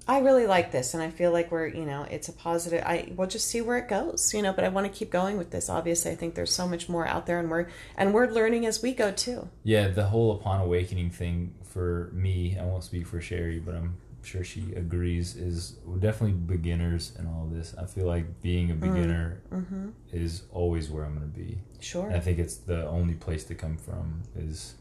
I 0.08 0.18
really 0.20 0.46
like 0.46 0.72
this 0.72 0.94
and 0.94 1.02
I 1.02 1.10
feel 1.10 1.30
like 1.30 1.52
we're, 1.52 1.68
you 1.68 1.84
know, 1.84 2.02
it's 2.10 2.28
a 2.28 2.32
positive 2.32 2.82
I 2.84 3.12
we'll 3.14 3.28
just 3.28 3.46
see 3.48 3.60
where 3.60 3.78
it 3.78 3.88
goes, 3.88 4.32
you 4.34 4.42
know, 4.42 4.52
but 4.52 4.64
I 4.64 4.68
want 4.68 4.90
to 4.90 4.98
keep 4.98 5.10
going 5.10 5.38
with 5.38 5.50
this. 5.50 5.68
Obviously, 5.68 6.10
I 6.10 6.16
think 6.16 6.34
there's 6.34 6.52
so 6.52 6.66
much 6.66 6.88
more 6.88 7.06
out 7.06 7.26
there 7.26 7.38
and 7.38 7.50
we're 7.50 7.68
and 7.96 8.12
we're 8.12 8.26
learning 8.28 8.66
as 8.66 8.82
we 8.82 8.92
go 8.94 9.12
too. 9.12 9.48
yeah 9.62 9.88
the 9.88 10.06
whole 10.06 10.32
upon 10.32 10.60
awakening 10.60 11.10
thing 11.10 11.54
for 11.62 12.10
me. 12.12 12.58
I 12.58 12.64
won't 12.64 12.82
speak 12.82 13.06
for 13.06 13.20
Sherry, 13.20 13.60
but 13.60 13.74
I'm 13.76 13.98
sure 14.22 14.42
she 14.42 14.72
agrees. 14.74 15.36
Is 15.36 15.76
we're 15.84 15.98
definitely 15.98 16.36
beginners 16.36 17.12
in 17.18 17.26
all 17.26 17.46
this. 17.52 17.74
I 17.78 17.84
feel 17.86 18.06
like 18.06 18.42
being 18.42 18.70
a 18.72 18.74
beginner 18.74 19.42
Mhm. 19.52 19.92
is 20.12 20.42
always 20.50 20.90
where 20.90 21.04
I'm 21.04 21.16
going 21.16 21.30
to 21.30 21.38
be. 21.38 21.58
Sure. 21.78 22.06
And 22.08 22.16
I 22.16 22.20
think 22.20 22.38
it's 22.40 22.56
the 22.56 22.86
only 22.88 23.14
place 23.14 23.44
to 23.44 23.54
come 23.54 23.76
from 23.76 24.22
is 24.36 24.74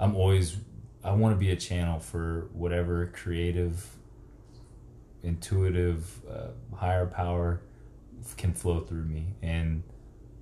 I'm 0.00 0.16
always 0.16 0.56
I 1.04 1.12
want 1.12 1.34
to 1.36 1.38
be 1.38 1.52
a 1.52 1.56
channel 1.56 2.00
for 2.00 2.48
whatever 2.52 3.06
creative 3.14 3.95
intuitive 5.26 6.20
uh, 6.30 6.48
higher 6.74 7.06
power 7.06 7.60
can 8.36 8.52
flow 8.52 8.80
through 8.80 9.04
me 9.04 9.26
and 9.42 9.82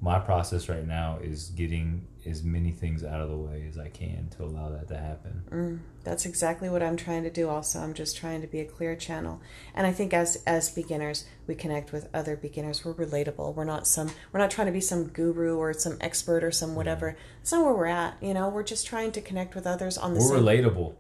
my 0.05 0.19
process 0.19 0.69
right 0.69 0.87
now 0.87 1.19
is 1.23 1.49
getting 1.51 2.07
as 2.27 2.43
many 2.43 2.71
things 2.71 3.03
out 3.03 3.23
of 3.23 3.31
the 3.31 3.37
way 3.37 3.65
as 3.67 3.79
I 3.79 3.89
can 3.89 4.29
to 4.37 4.45
allow 4.45 4.69
that 4.69 4.87
to 4.89 4.99
happen. 4.99 5.43
Mm, 5.51 5.79
that's 6.05 6.27
exactly 6.27 6.69
what 6.69 6.83
I'm 6.83 6.97
trying 6.99 7.23
to 7.23 7.31
do 7.31 7.49
also. 7.49 7.81
I'm 7.81 7.95
just 7.95 8.15
trying 8.15 8.43
to 8.43 8.47
be 8.47 8.61
a 8.61 8.67
clear 8.67 8.97
channel. 8.97 9.41
And 9.75 9.87
I 9.87 9.93
think 9.93 10.13
as 10.13 10.43
as 10.47 10.69
beginners, 10.69 11.25
we 11.47 11.55
connect 11.55 11.91
with 11.91 12.09
other 12.13 12.37
beginners. 12.37 12.85
We're 12.85 12.93
relatable. 12.95 13.55
We're 13.55 13.65
not 13.65 13.87
some 13.87 14.11
we're 14.31 14.41
not 14.41 14.51
trying 14.51 14.67
to 14.67 14.73
be 14.73 14.81
some 14.81 15.09
guru 15.09 15.57
or 15.57 15.73
some 15.73 15.97
expert 16.03 16.45
or 16.45 16.51
some 16.51 16.75
whatever. 16.75 17.17
That's 17.39 17.53
not 17.53 17.65
where 17.65 17.75
we're 17.75 17.87
at, 17.87 18.23
you 18.23 18.35
know. 18.35 18.51
We're 18.51 18.63
just 18.63 18.87
trying 18.87 19.13
to 19.13 19.23
connect 19.23 19.55
with 19.55 19.67
others 19.67 19.97
on 19.97 20.13
the 20.13 20.21
We're 20.21 20.37
same 20.37 20.45
relatable. 20.45 20.97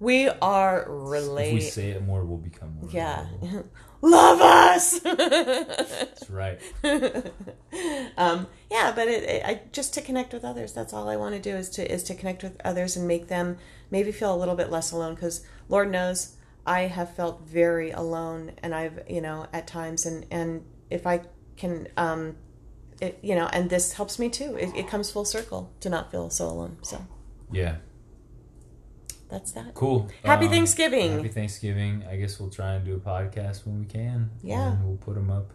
We 0.00 0.28
are 0.28 0.86
related. 0.88 1.56
If 1.56 1.64
we 1.64 1.68
say 1.68 1.90
it 1.90 2.04
more, 2.04 2.24
we'll 2.24 2.38
become 2.38 2.76
more. 2.80 2.90
Yeah. 2.90 3.26
Love 4.00 4.40
us. 4.40 5.00
That's 5.00 6.30
right. 6.30 6.60
um, 8.16 8.46
yeah, 8.70 8.92
but 8.94 9.08
it, 9.08 9.24
it, 9.24 9.42
I 9.44 9.62
just 9.72 9.92
to 9.94 10.00
connect 10.00 10.32
with 10.32 10.44
others. 10.44 10.72
That's 10.72 10.92
all 10.92 11.08
I 11.08 11.16
want 11.16 11.34
to 11.34 11.40
do 11.40 11.56
is 11.56 11.68
to 11.70 11.92
is 11.92 12.04
to 12.04 12.14
connect 12.14 12.44
with 12.44 12.60
others 12.64 12.96
and 12.96 13.08
make 13.08 13.26
them 13.26 13.58
maybe 13.90 14.12
feel 14.12 14.32
a 14.32 14.38
little 14.38 14.54
bit 14.54 14.70
less 14.70 14.92
alone. 14.92 15.16
Because 15.16 15.44
Lord 15.68 15.90
knows 15.90 16.36
I 16.64 16.82
have 16.82 17.14
felt 17.14 17.40
very 17.40 17.90
alone, 17.90 18.52
and 18.62 18.72
I've 18.72 19.00
you 19.08 19.20
know 19.20 19.46
at 19.52 19.66
times, 19.66 20.06
and 20.06 20.26
and 20.30 20.64
if 20.90 21.04
I 21.04 21.22
can, 21.56 21.88
um, 21.96 22.36
it 23.00 23.18
you 23.20 23.34
know, 23.34 23.48
and 23.52 23.68
this 23.68 23.94
helps 23.94 24.16
me 24.20 24.28
too. 24.28 24.54
It, 24.56 24.76
it 24.76 24.86
comes 24.86 25.10
full 25.10 25.24
circle 25.24 25.72
to 25.80 25.90
not 25.90 26.12
feel 26.12 26.30
so 26.30 26.46
alone. 26.46 26.76
So 26.82 27.04
Yeah. 27.50 27.78
That's 29.28 29.52
that. 29.52 29.74
Cool. 29.74 30.08
Happy 30.24 30.46
Um, 30.46 30.50
Thanksgiving. 30.52 31.12
Happy 31.12 31.28
Thanksgiving. 31.28 32.04
I 32.10 32.16
guess 32.16 32.38
we'll 32.40 32.50
try 32.50 32.72
and 32.74 32.84
do 32.84 32.94
a 32.94 32.98
podcast 32.98 33.66
when 33.66 33.80
we 33.80 33.86
can. 33.86 34.30
Yeah. 34.42 34.72
And 34.72 34.84
we'll 34.86 34.96
put 34.96 35.14
them 35.14 35.30
up 35.30 35.52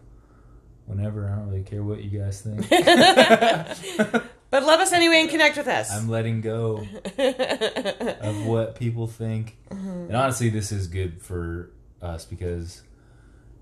whenever. 0.86 1.28
I 1.28 1.36
don't 1.36 1.48
really 1.48 1.62
care 1.62 1.82
what 1.82 2.02
you 2.02 2.18
guys 2.18 2.40
think. 2.42 2.70
But 4.50 4.62
love 4.62 4.78
us 4.78 4.92
anyway 4.92 5.20
and 5.22 5.28
connect 5.28 5.56
with 5.56 5.66
us. 5.66 5.90
I'm 5.90 6.08
letting 6.08 6.40
go 6.40 6.86
of 7.18 8.46
what 8.46 8.76
people 8.76 9.08
think. 9.08 9.56
Mm-hmm. 9.68 9.88
And 9.88 10.14
honestly, 10.16 10.48
this 10.48 10.70
is 10.70 10.86
good 10.86 11.20
for 11.20 11.70
us 12.00 12.24
because, 12.24 12.82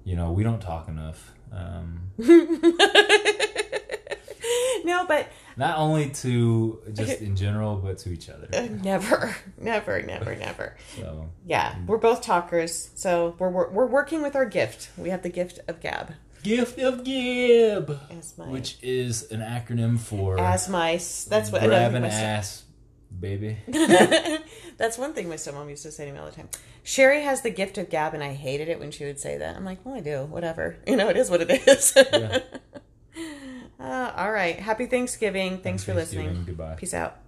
you 0.04 0.16
know, 0.16 0.32
we 0.32 0.42
don't 0.42 0.60
talk 0.60 0.88
enough. 0.88 1.32
Um, 1.50 2.10
no, 4.84 5.06
but 5.06 5.30
not 5.56 5.78
only 5.78 6.10
to 6.10 6.80
just 6.92 7.20
in 7.20 7.36
general, 7.36 7.76
but 7.76 7.98
to 7.98 8.10
each 8.10 8.28
other. 8.28 8.48
Uh, 8.52 8.68
never, 8.82 9.36
never, 9.58 10.02
never, 10.02 10.34
never. 10.36 10.76
So, 10.96 11.30
Yeah, 11.46 11.74
mm. 11.74 11.86
we're 11.86 11.98
both 11.98 12.22
talkers, 12.22 12.90
so 12.94 13.36
we're, 13.38 13.50
we're 13.50 13.70
we're 13.70 13.86
working 13.86 14.22
with 14.22 14.36
our 14.36 14.46
gift. 14.46 14.90
We 14.96 15.10
have 15.10 15.22
the 15.22 15.30
gift 15.30 15.60
of 15.68 15.80
gab 15.80 16.14
gift 16.42 16.78
of 16.78 17.04
Gib, 17.04 17.98
as 18.10 18.36
my 18.36 18.46
which 18.48 18.78
is 18.82 19.30
an 19.30 19.40
acronym 19.40 19.98
for 19.98 20.38
as 20.38 20.68
my 20.68 20.92
that's 21.28 21.52
what 21.52 21.62
grab 21.62 21.94
an 21.94 22.04
ass, 22.04 22.64
baby. 23.18 23.58
that's 24.76 24.98
one 24.98 25.12
thing 25.14 25.28
my 25.28 25.36
stepmom 25.36 25.68
used 25.70 25.82
to 25.84 25.92
say 25.92 26.06
to 26.06 26.12
me 26.12 26.18
all 26.18 26.26
the 26.26 26.32
time. 26.32 26.48
Sherry 26.82 27.22
has 27.22 27.42
the 27.42 27.50
gift 27.50 27.78
of 27.78 27.90
gab, 27.90 28.14
and 28.14 28.24
I 28.24 28.32
hated 28.32 28.68
it 28.68 28.80
when 28.80 28.90
she 28.90 29.04
would 29.04 29.20
say 29.20 29.38
that. 29.38 29.56
I'm 29.56 29.64
like, 29.64 29.84
well, 29.84 29.94
I 29.94 30.00
do, 30.00 30.24
whatever. 30.24 30.76
You 30.86 30.96
know, 30.96 31.08
it 31.08 31.16
is 31.16 31.30
what 31.30 31.40
it 31.42 31.68
is. 31.68 31.92
Yeah. 31.96 32.40
Uh, 33.82 34.12
all 34.16 34.32
right, 34.32 34.58
happy 34.58 34.86
Thanksgiving. 34.86 35.58
Thanks 35.58 35.84
for 35.84 35.94
listening. 35.94 36.44
Goodbye. 36.46 36.76
Peace 36.76 36.94
out. 36.94 37.21